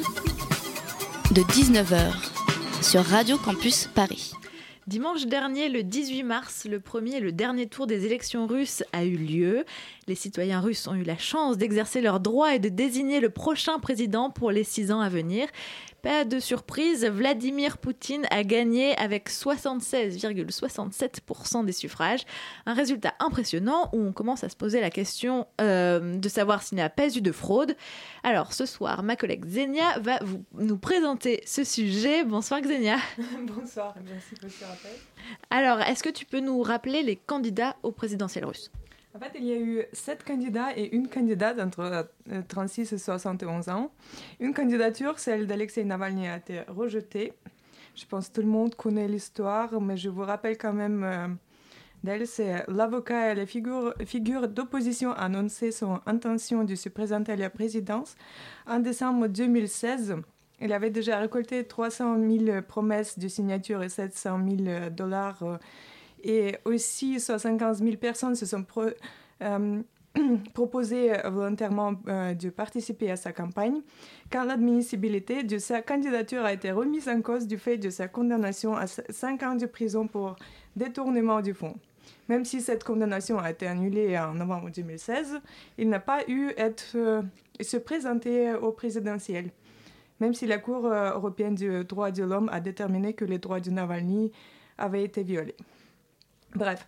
de 1.32 1.42
19h 1.42 2.12
sur 2.82 3.04
Radio 3.04 3.36
Campus 3.38 3.88
Paris. 3.94 4.32
Dimanche 4.86 5.26
dernier, 5.26 5.68
le 5.68 5.82
18 5.82 6.22
mars, 6.22 6.66
le 6.68 6.80
premier 6.80 7.16
et 7.16 7.20
le 7.20 7.30
dernier 7.30 7.66
tour 7.66 7.86
des 7.86 8.06
élections 8.06 8.46
russes 8.46 8.82
a 8.92 9.04
eu 9.04 9.16
lieu. 9.16 9.64
Les 10.06 10.14
citoyens 10.14 10.60
russes 10.60 10.86
ont 10.88 10.94
eu 10.94 11.02
la 11.02 11.18
chance 11.18 11.58
d'exercer 11.58 12.00
leurs 12.00 12.20
droits 12.20 12.54
et 12.54 12.58
de 12.58 12.70
désigner 12.70 13.20
le 13.20 13.28
prochain 13.28 13.78
président 13.80 14.30
pour 14.30 14.50
les 14.50 14.64
six 14.64 14.90
ans 14.90 15.00
à 15.00 15.10
venir. 15.10 15.46
Pas 16.08 16.24
de 16.24 16.40
surprise, 16.40 17.04
Vladimir 17.04 17.76
Poutine 17.76 18.26
a 18.30 18.42
gagné 18.42 18.96
avec 18.96 19.28
76,67% 19.28 21.66
des 21.66 21.72
suffrages. 21.72 22.22
Un 22.64 22.72
résultat 22.72 23.12
impressionnant 23.20 23.90
où 23.92 24.00
on 24.00 24.12
commence 24.12 24.42
à 24.42 24.48
se 24.48 24.56
poser 24.56 24.80
la 24.80 24.88
question 24.88 25.46
euh, 25.60 26.16
de 26.16 26.28
savoir 26.30 26.62
s'il 26.62 26.76
n'y 26.76 26.82
a 26.82 26.88
pas 26.88 27.14
eu 27.14 27.20
de 27.20 27.30
fraude. 27.30 27.76
Alors 28.22 28.54
ce 28.54 28.64
soir, 28.64 29.02
ma 29.02 29.16
collègue 29.16 29.44
Xenia 29.44 29.98
va 29.98 30.18
vous, 30.22 30.42
nous 30.54 30.78
présenter 30.78 31.42
ce 31.44 31.62
sujet. 31.62 32.24
Bonsoir 32.24 32.62
Xenia. 32.62 32.96
Bonsoir, 33.42 33.94
merci 34.08 34.34
pour 34.40 34.50
ce 34.50 34.64
rappel. 34.64 34.92
Alors, 35.50 35.82
est-ce 35.82 36.02
que 36.02 36.08
tu 36.08 36.24
peux 36.24 36.40
nous 36.40 36.62
rappeler 36.62 37.02
les 37.02 37.16
candidats 37.16 37.76
au 37.82 37.92
présidentiel 37.92 38.46
russe? 38.46 38.70
En 39.18 39.20
fait, 39.20 39.32
il 39.34 39.46
y 39.46 39.52
a 39.52 39.58
eu 39.58 39.82
sept 39.92 40.22
candidats 40.22 40.76
et 40.76 40.94
une 40.94 41.08
candidate 41.08 41.58
entre 41.58 41.80
euh, 42.30 42.42
36 42.46 42.92
et 42.92 42.98
71 42.98 43.68
ans. 43.68 43.90
Une 44.38 44.54
candidature, 44.54 45.18
celle 45.18 45.48
d'Alexei 45.48 45.82
Navalny, 45.82 46.28
a 46.28 46.36
été 46.36 46.60
rejetée. 46.68 47.32
Je 47.96 48.06
pense 48.06 48.28
que 48.28 48.34
tout 48.34 48.42
le 48.42 48.46
monde 48.46 48.76
connaît 48.76 49.08
l'histoire, 49.08 49.80
mais 49.80 49.96
je 49.96 50.08
vous 50.08 50.22
rappelle 50.22 50.56
quand 50.56 50.72
même 50.72 51.02
euh, 51.02 51.26
d'elle. 52.04 52.28
C'est 52.28 52.64
l'avocat 52.68 53.32
et 53.32 53.34
la 53.34 53.44
figure, 53.44 53.92
figure 54.06 54.46
d'opposition 54.46 55.10
a 55.10 55.24
annoncé 55.24 55.72
son 55.72 55.98
intention 56.06 56.62
de 56.62 56.76
se 56.76 56.88
présenter 56.88 57.32
à 57.32 57.36
la 57.36 57.50
présidence 57.50 58.14
en 58.68 58.78
décembre 58.78 59.26
2016. 59.26 60.14
Il 60.60 60.72
avait 60.72 60.90
déjà 60.90 61.18
récolté 61.18 61.64
300 61.64 62.18
000 62.20 62.62
promesses 62.62 63.18
de 63.18 63.26
signature 63.26 63.82
et 63.82 63.88
700 63.88 64.38
000 64.64 64.90
dollars. 64.90 65.42
euh, 65.42 65.56
et 66.22 66.56
aussi, 66.64 67.20
75 67.20 67.82
000 67.82 67.96
personnes 67.96 68.34
se 68.34 68.46
sont 68.46 68.64
euh, 69.42 69.82
proposées 70.54 71.12
volontairement 71.24 71.94
euh, 72.08 72.34
de 72.34 72.50
participer 72.50 73.10
à 73.10 73.16
sa 73.16 73.32
campagne, 73.32 73.80
quand 74.30 74.44
l'admissibilité 74.44 75.42
de 75.42 75.58
sa 75.58 75.82
candidature 75.82 76.44
a 76.44 76.52
été 76.52 76.72
remise 76.72 77.08
en 77.08 77.20
cause 77.20 77.46
du 77.46 77.58
fait 77.58 77.78
de 77.78 77.90
sa 77.90 78.08
condamnation 78.08 78.76
à 78.76 78.86
5 78.86 79.42
ans 79.42 79.54
de 79.54 79.66
prison 79.66 80.06
pour 80.06 80.36
détournement 80.76 81.40
du 81.40 81.54
fonds. 81.54 81.76
Même 82.28 82.44
si 82.44 82.60
cette 82.60 82.84
condamnation 82.84 83.38
a 83.38 83.50
été 83.50 83.66
annulée 83.66 84.18
en 84.18 84.34
novembre 84.34 84.70
2016, 84.70 85.40
il 85.78 85.88
n'a 85.88 86.00
pas 86.00 86.20
eu 86.28 86.52
à 86.58 86.70
euh, 86.94 87.22
se 87.60 87.76
présenter 87.76 88.54
au 88.54 88.72
présidentiel 88.72 89.50
même 90.20 90.34
si 90.34 90.46
la 90.46 90.58
Cour 90.58 90.86
euh, 90.86 91.12
européenne 91.12 91.54
des 91.54 91.84
droits 91.84 92.10
de 92.10 92.24
l'homme 92.24 92.48
a 92.52 92.60
déterminé 92.60 93.14
que 93.14 93.24
les 93.24 93.38
droits 93.38 93.60
de 93.60 93.70
Navalny 93.70 94.32
avaient 94.76 95.04
été 95.04 95.22
violés. 95.22 95.56
Bref, 96.54 96.84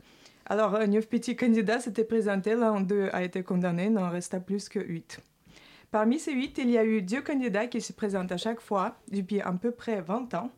alors 0.46 0.78
neuf 0.88 1.08
petits 1.08 1.36
candidats 1.36 1.80
s'étaient 1.80 2.04
présentés, 2.04 2.54
l'un 2.54 2.80
d'eux 2.80 3.08
a 3.12 3.22
été 3.22 3.42
condamné, 3.42 3.88
n'en 3.90 4.10
resta 4.10 4.40
plus 4.40 4.68
que 4.68 4.80
huit. 4.80 5.20
Parmi 5.90 6.20
ces 6.20 6.32
huit, 6.32 6.56
il 6.58 6.70
y 6.70 6.78
a 6.78 6.84
eu 6.84 7.02
deux 7.02 7.20
candidats 7.20 7.66
qui 7.66 7.80
se 7.80 7.92
présentent 7.92 8.30
à 8.30 8.36
chaque 8.36 8.60
fois 8.60 8.96
depuis 9.10 9.40
à 9.40 9.50
peu 9.52 9.72
près 9.72 10.00
20 10.00 10.34
ans. 10.34 10.50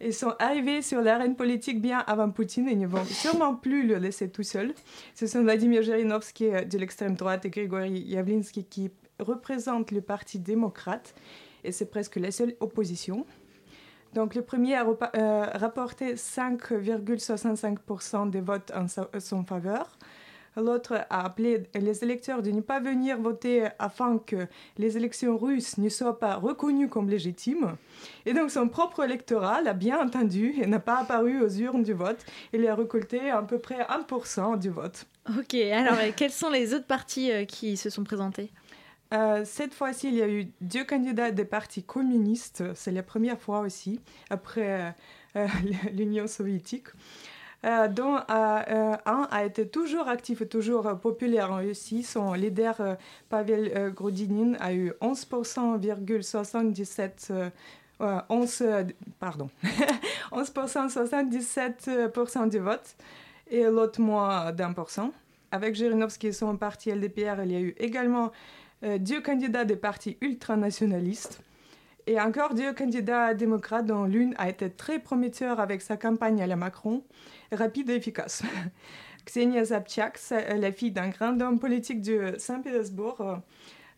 Ils 0.00 0.14
sont 0.14 0.34
arrivés 0.38 0.82
sur 0.82 1.00
l'arène 1.00 1.34
politique 1.34 1.80
bien 1.80 1.98
avant 2.06 2.30
Poutine 2.30 2.68
et 2.68 2.76
ne 2.76 2.86
vont 2.86 3.04
sûrement 3.04 3.54
plus 3.54 3.86
le 3.86 3.96
laisser 3.96 4.30
tout 4.30 4.42
seul. 4.44 4.74
Ce 5.14 5.26
sont 5.26 5.42
Vladimir 5.42 5.82
Zhirinovsky 5.82 6.46
euh, 6.46 6.62
de 6.62 6.78
l'extrême 6.78 7.14
droite 7.14 7.44
et 7.44 7.50
Grigory 7.50 8.00
Yavlinsky 8.00 8.64
qui 8.64 8.90
représentent 9.18 9.90
le 9.90 10.00
Parti 10.00 10.38
démocrate. 10.38 11.14
Et 11.64 11.72
c'est 11.72 11.90
presque 11.90 12.16
la 12.16 12.30
seule 12.30 12.54
opposition. 12.60 13.26
Donc 14.14 14.34
le 14.34 14.42
premier 14.42 14.74
a 14.76 14.84
euh, 14.86 15.46
rapporté 15.54 16.14
5,65% 16.14 18.30
des 18.30 18.40
votes 18.40 18.72
en 18.74 18.88
sa- 18.88 19.08
son 19.20 19.44
faveur. 19.44 19.98
L'autre 20.56 21.04
a 21.08 21.24
appelé 21.24 21.62
les 21.74 22.02
électeurs 22.02 22.42
de 22.42 22.50
ne 22.50 22.60
pas 22.60 22.80
venir 22.80 23.20
voter 23.20 23.68
afin 23.78 24.18
que 24.18 24.48
les 24.76 24.96
élections 24.96 25.36
russes 25.38 25.78
ne 25.78 25.88
soient 25.88 26.18
pas 26.18 26.34
reconnues 26.34 26.88
comme 26.88 27.08
légitimes. 27.08 27.76
Et 28.26 28.32
donc 28.34 28.50
son 28.50 28.68
propre 28.68 29.04
électorat 29.04 29.62
l'a 29.62 29.72
bien 29.74 30.00
entendu 30.00 30.54
et 30.60 30.66
n'a 30.66 30.80
pas 30.80 30.98
apparu 30.98 31.40
aux 31.42 31.48
urnes 31.50 31.84
du 31.84 31.92
vote. 31.92 32.18
Il 32.52 32.66
a 32.66 32.74
récolté 32.74 33.30
à 33.30 33.40
peu 33.42 33.58
près 33.60 33.84
1% 33.84 34.58
du 34.58 34.70
vote. 34.70 35.06
Ok, 35.38 35.54
alors 35.54 35.94
quels 36.16 36.32
sont 36.32 36.50
les 36.50 36.74
autres 36.74 36.86
partis 36.86 37.30
euh, 37.30 37.44
qui 37.44 37.76
se 37.76 37.88
sont 37.88 38.02
présentés? 38.02 38.50
Euh, 39.12 39.42
cette 39.44 39.74
fois-ci, 39.74 40.08
il 40.08 40.14
y 40.14 40.22
a 40.22 40.28
eu 40.28 40.50
deux 40.60 40.84
candidats 40.84 41.30
des 41.30 41.44
partis 41.44 41.82
communistes. 41.82 42.64
C'est 42.74 42.92
la 42.92 43.02
première 43.02 43.40
fois 43.40 43.60
aussi, 43.60 44.00
après 44.30 44.94
euh, 45.36 45.46
l'Union 45.92 46.26
soviétique. 46.26 46.88
Euh, 47.64 47.88
dont 47.88 48.20
un 48.28 49.28
a 49.32 49.44
été 49.44 49.66
toujours 49.66 50.06
actif 50.06 50.42
et 50.42 50.46
toujours 50.46 50.96
populaire 51.00 51.50
en 51.50 51.56
Russie. 51.56 52.04
Son 52.04 52.34
leader, 52.34 52.96
Pavel 53.28 53.92
Grudinin, 53.94 54.54
a 54.60 54.72
eu 54.72 54.92
11,77 55.00 57.32
euh, 57.32 57.50
euh, 58.00 58.20
11, 58.28 58.62
euh, 58.62 58.84
pardon, 59.18 59.50
11% 60.30 60.88
77% 60.88 62.48
du 62.48 62.58
vote 62.58 62.94
et 63.50 63.64
l'autre 63.64 64.00
moins 64.00 64.52
d'un 64.52 64.72
pour 64.72 64.90
cent. 64.90 65.12
Avec 65.50 65.74
Zhirinovsky 65.74 66.28
et 66.28 66.32
son 66.32 66.56
parti 66.56 66.92
LDPR, 66.92 67.42
il 67.42 67.52
y 67.52 67.56
a 67.56 67.60
eu 67.60 67.74
également 67.78 68.30
deux 68.82 69.20
candidats 69.20 69.64
des 69.64 69.76
partis 69.76 70.16
ultranationalistes 70.20 71.40
et 72.06 72.20
encore 72.20 72.54
deux 72.54 72.72
candidats 72.72 73.34
démocrates 73.34 73.86
dont 73.86 74.04
l'une 74.04 74.34
a 74.38 74.48
été 74.48 74.70
très 74.70 74.98
prometteur 74.98 75.60
avec 75.60 75.82
sa 75.82 75.96
campagne 75.96 76.40
à 76.40 76.46
la 76.46 76.56
Macron, 76.56 77.02
rapide 77.52 77.90
et 77.90 77.96
efficace. 77.96 78.42
Ksenia 79.26 79.64
Zabchak, 79.64 80.16
c'est 80.16 80.56
la 80.56 80.72
fille 80.72 80.90
d'un 80.90 81.08
grand 81.08 81.38
homme 81.42 81.58
politique 81.58 82.00
de 82.00 82.34
Saint-Pétersbourg, 82.38 83.20
euh, 83.20 83.36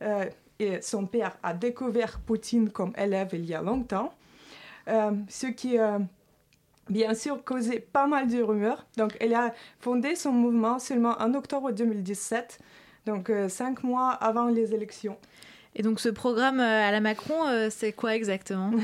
euh, 0.02 0.24
et 0.58 0.82
son 0.82 1.06
père 1.06 1.36
a 1.42 1.54
découvert 1.54 2.20
Poutine 2.20 2.70
comme 2.70 2.92
élève 2.96 3.30
il 3.32 3.46
y 3.46 3.54
a 3.54 3.62
longtemps, 3.62 4.12
euh, 4.88 5.12
ce 5.28 5.46
qui 5.46 5.78
euh, 5.78 5.98
bien 6.88 7.14
sûr 7.14 7.42
causé 7.44 7.80
pas 7.80 8.06
mal 8.06 8.28
de 8.28 8.42
rumeurs. 8.42 8.86
Donc 8.96 9.16
elle 9.20 9.34
a 9.34 9.54
fondé 9.78 10.14
son 10.16 10.32
mouvement 10.32 10.78
seulement 10.78 11.16
en 11.18 11.32
octobre 11.34 11.72
2017, 11.72 12.58
donc 13.06 13.30
euh, 13.30 13.48
cinq 13.48 13.82
mois 13.82 14.10
avant 14.10 14.46
les 14.46 14.74
élections. 14.74 15.16
Et 15.76 15.82
donc 15.82 16.00
ce 16.00 16.08
programme 16.08 16.58
euh, 16.58 16.88
à 16.88 16.90
la 16.90 17.00
Macron, 17.00 17.46
euh, 17.46 17.68
c'est 17.70 17.92
quoi 17.92 18.14
exactement? 18.14 18.72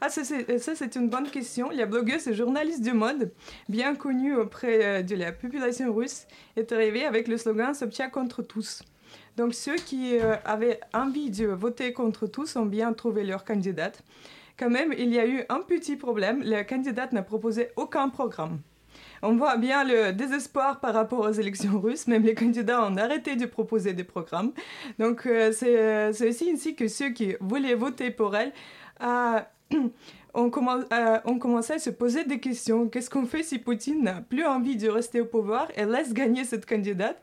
Ah, 0.00 0.10
ça, 0.10 0.22
c'est 0.22 0.94
une 0.94 1.08
bonne 1.08 1.28
question. 1.28 1.70
La 1.70 1.84
blogueuse 1.84 2.28
et 2.28 2.34
journaliste 2.34 2.84
de 2.84 2.92
mode, 2.92 3.32
bien 3.68 3.96
connue 3.96 4.36
auprès 4.36 5.02
de 5.02 5.16
la 5.16 5.32
population 5.32 5.92
russe, 5.92 6.28
est 6.54 6.70
arrivée 6.70 7.04
avec 7.04 7.26
le 7.26 7.36
slogan 7.36 7.74
Sobchak 7.74 8.12
contre 8.12 8.42
tous. 8.42 8.84
Donc 9.36 9.54
ceux 9.54 9.74
qui 9.74 10.16
avaient 10.44 10.78
envie 10.94 11.32
de 11.32 11.46
voter 11.46 11.92
contre 11.92 12.28
tous 12.28 12.54
ont 12.54 12.64
bien 12.64 12.92
trouvé 12.92 13.24
leur 13.24 13.44
candidate. 13.44 14.04
Quand 14.56 14.70
même, 14.70 14.94
il 14.96 15.12
y 15.12 15.18
a 15.18 15.26
eu 15.26 15.42
un 15.48 15.62
petit 15.62 15.96
problème. 15.96 16.44
La 16.44 16.62
candidate 16.62 17.10
n'a 17.10 17.22
proposé 17.22 17.70
aucun 17.74 18.08
programme. 18.08 18.60
On 19.22 19.36
voit 19.36 19.56
bien 19.56 19.84
le 19.84 20.12
désespoir 20.12 20.80
par 20.80 20.94
rapport 20.94 21.20
aux 21.20 21.32
élections 21.32 21.80
russes. 21.80 22.06
Même 22.06 22.22
les 22.22 22.34
candidats 22.34 22.84
ont 22.84 22.96
arrêté 22.96 23.36
de 23.36 23.46
proposer 23.46 23.92
des 23.92 24.04
programmes. 24.04 24.52
Donc 24.98 25.26
euh, 25.26 25.52
c'est 25.52 25.76
euh, 25.78 26.10
aussi 26.10 26.50
ainsi 26.52 26.74
que 26.74 26.88
ceux 26.88 27.10
qui 27.10 27.34
voulaient 27.40 27.74
voter 27.74 28.10
pour 28.10 28.36
elle 28.36 28.52
euh, 29.02 29.40
ont, 30.34 30.48
commen- 30.50 30.86
euh, 30.92 31.18
ont 31.24 31.38
commencé 31.38 31.74
à 31.74 31.78
se 31.78 31.90
poser 31.90 32.24
des 32.24 32.38
questions. 32.38 32.88
Qu'est-ce 32.88 33.10
qu'on 33.10 33.26
fait 33.26 33.42
si 33.42 33.58
Poutine 33.58 34.02
n'a 34.04 34.20
plus 34.20 34.44
envie 34.46 34.76
de 34.76 34.88
rester 34.88 35.20
au 35.20 35.26
pouvoir 35.26 35.68
et 35.76 35.84
laisse 35.84 36.12
gagner 36.12 36.44
cette 36.44 36.66
candidate? 36.66 37.20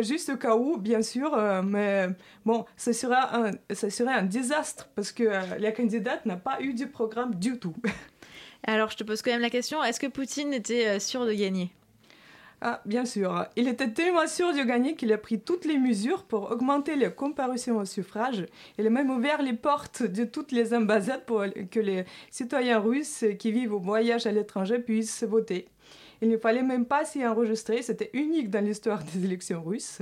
Juste 0.00 0.30
au 0.30 0.36
cas 0.36 0.56
où, 0.56 0.78
bien 0.78 1.00
sûr, 1.00 1.30
mais 1.62 2.08
bon, 2.44 2.64
ce 2.76 2.92
sera 2.92 3.36
un, 3.36 3.52
serait 3.72 4.12
un 4.12 4.24
désastre 4.24 4.88
parce 4.96 5.12
que 5.12 5.22
la 5.60 5.70
candidate 5.70 6.26
n'a 6.26 6.34
pas 6.36 6.60
eu 6.60 6.74
de 6.74 6.86
programme 6.86 7.36
du 7.36 7.56
tout. 7.56 7.76
Alors 8.66 8.90
je 8.90 8.96
te 8.96 9.04
pose 9.04 9.22
quand 9.22 9.30
même 9.30 9.40
la 9.40 9.50
question, 9.50 9.82
est-ce 9.82 10.00
que 10.00 10.06
Poutine 10.06 10.52
était 10.52 10.86
euh, 10.86 10.98
sûr 10.98 11.26
de 11.26 11.32
gagner? 11.32 11.70
Ah, 12.62 12.82
bien 12.84 13.06
sûr. 13.06 13.46
Il 13.56 13.68
était 13.68 13.90
tellement 13.90 14.26
sûr 14.26 14.52
de 14.52 14.62
gagner 14.62 14.94
qu'il 14.94 15.10
a 15.14 15.18
pris 15.18 15.40
toutes 15.40 15.64
les 15.64 15.78
mesures 15.78 16.24
pour 16.24 16.50
augmenter 16.50 16.94
les 16.94 17.10
comparutions 17.10 17.78
au 17.78 17.86
suffrage. 17.86 18.44
Il 18.76 18.86
a 18.86 18.90
même 18.90 19.08
ouvert 19.08 19.40
les 19.40 19.54
portes 19.54 20.02
de 20.02 20.24
toutes 20.24 20.52
les 20.52 20.74
ambassades 20.74 21.24
pour 21.24 21.44
que 21.70 21.80
les 21.80 22.04
citoyens 22.30 22.78
russes 22.78 23.24
qui 23.38 23.50
vivent 23.50 23.72
au 23.72 23.78
voyage 23.78 24.26
à 24.26 24.32
l'étranger 24.32 24.78
puissent 24.78 25.24
voter. 25.24 25.68
Il 26.20 26.28
ne 26.28 26.36
fallait 26.36 26.62
même 26.62 26.84
pas 26.84 27.06
s'y 27.06 27.26
enregistrer, 27.26 27.80
c'était 27.80 28.10
unique 28.12 28.50
dans 28.50 28.62
l'histoire 28.62 29.02
des 29.02 29.24
élections 29.24 29.62
russes. 29.62 30.00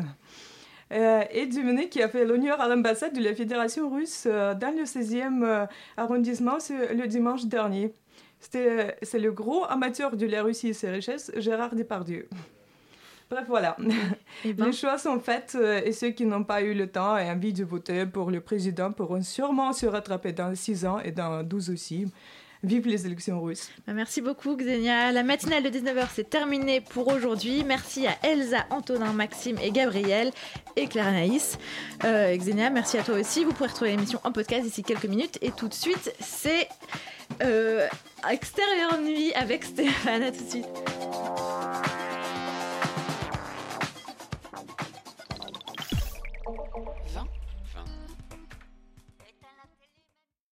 Euh, 0.90 1.22
et 1.30 1.46
Duvenet 1.46 1.88
qui 1.88 2.02
a 2.02 2.09
fait 2.09 2.24
l'honneur 2.24 2.61
à 2.61 2.68
l'ambassade 2.68 3.12
de 3.12 3.22
la 3.22 3.34
Fédération 3.34 3.90
russe 3.90 4.24
euh, 4.26 4.54
dans 4.54 4.74
le 4.74 4.84
16e 4.84 5.44
euh, 5.44 5.66
arrondissement 5.96 6.56
le 6.70 7.06
dimanche 7.06 7.44
dernier. 7.44 7.92
C'était- 8.41 8.97
C'est 9.03 9.18
le 9.18 9.32
gros 9.32 9.64
amateur 9.64 10.16
de 10.16 10.26
la 10.26 10.43
Russie 10.43 10.68
et 10.68 10.72
ses 10.72 10.91
richesses, 10.91 11.30
Gérard 11.36 11.74
Depardieu. 11.74 12.28
Bref, 13.30 13.45
voilà. 13.47 13.76
Les 14.45 14.72
choix 14.72 14.97
sont 14.97 15.20
faits 15.20 15.55
euh, 15.61 15.82
et 15.84 15.93
ceux 15.93 16.11
qui 16.11 16.24
n'ont 16.24 16.45
pas 16.45 16.62
eu 16.62 16.72
le 16.72 16.86
temps 16.86 17.18
et 17.18 17.28
envie 17.30 17.53
de 17.53 17.62
voter 17.62 18.07
pour 18.07 18.30
le 18.30 18.41
président 18.41 18.91
pourront 18.91 19.22
sûrement 19.22 19.74
se 19.74 19.84
rattraper 19.84 20.32
dans 20.32 20.55
6 20.55 20.86
ans 20.86 20.99
et 21.01 21.11
dans 21.12 21.43
12 21.43 21.68
aussi. 21.70 22.07
Vive 22.64 22.89
les 22.89 23.05
élections 23.07 23.41
russes. 23.41 23.68
Bah, 23.86 23.93
Merci 23.93 24.20
beaucoup 24.22 24.57
Xenia. 24.57 25.12
La 25.12 25.22
matinale 25.22 25.62
de 25.62 25.68
19h 25.68 26.07
c'est 26.12 26.28
terminé 26.30 26.80
pour 26.80 27.07
aujourd'hui. 27.09 27.62
Merci 27.64 28.07
à 28.07 28.14
Elsa, 28.24 28.64
Antonin, 28.70 29.12
Maxime 29.12 29.59
et 29.62 29.70
Gabriel 29.72 30.32
et 30.74 30.86
Claire 30.89 31.07
Anaïs. 31.09 31.59
Euh, 32.05 32.34
Xenia, 32.34 32.70
merci 32.70 32.97
à 32.99 33.03
toi 33.03 33.16
aussi. 33.20 33.45
Vous 33.45 33.53
pourrez 33.53 33.68
retrouver 33.68 33.91
l'émission 33.91 34.20
en 34.24 34.32
podcast 34.32 34.64
d'ici 34.64 34.82
quelques 34.82 35.05
minutes. 35.05 35.39
Et 35.43 35.51
tout 35.53 35.68
de 35.68 35.74
suite, 35.74 36.12
c'est 36.18 36.66
euh, 37.43 37.86
Extérieur 38.26 38.98
Nuit 39.00 39.32
avec 39.34 39.64
Stéphane. 39.64 40.22
À 40.22 40.32
tout 40.32 40.44
de 40.44 40.50
suite. 40.50 40.66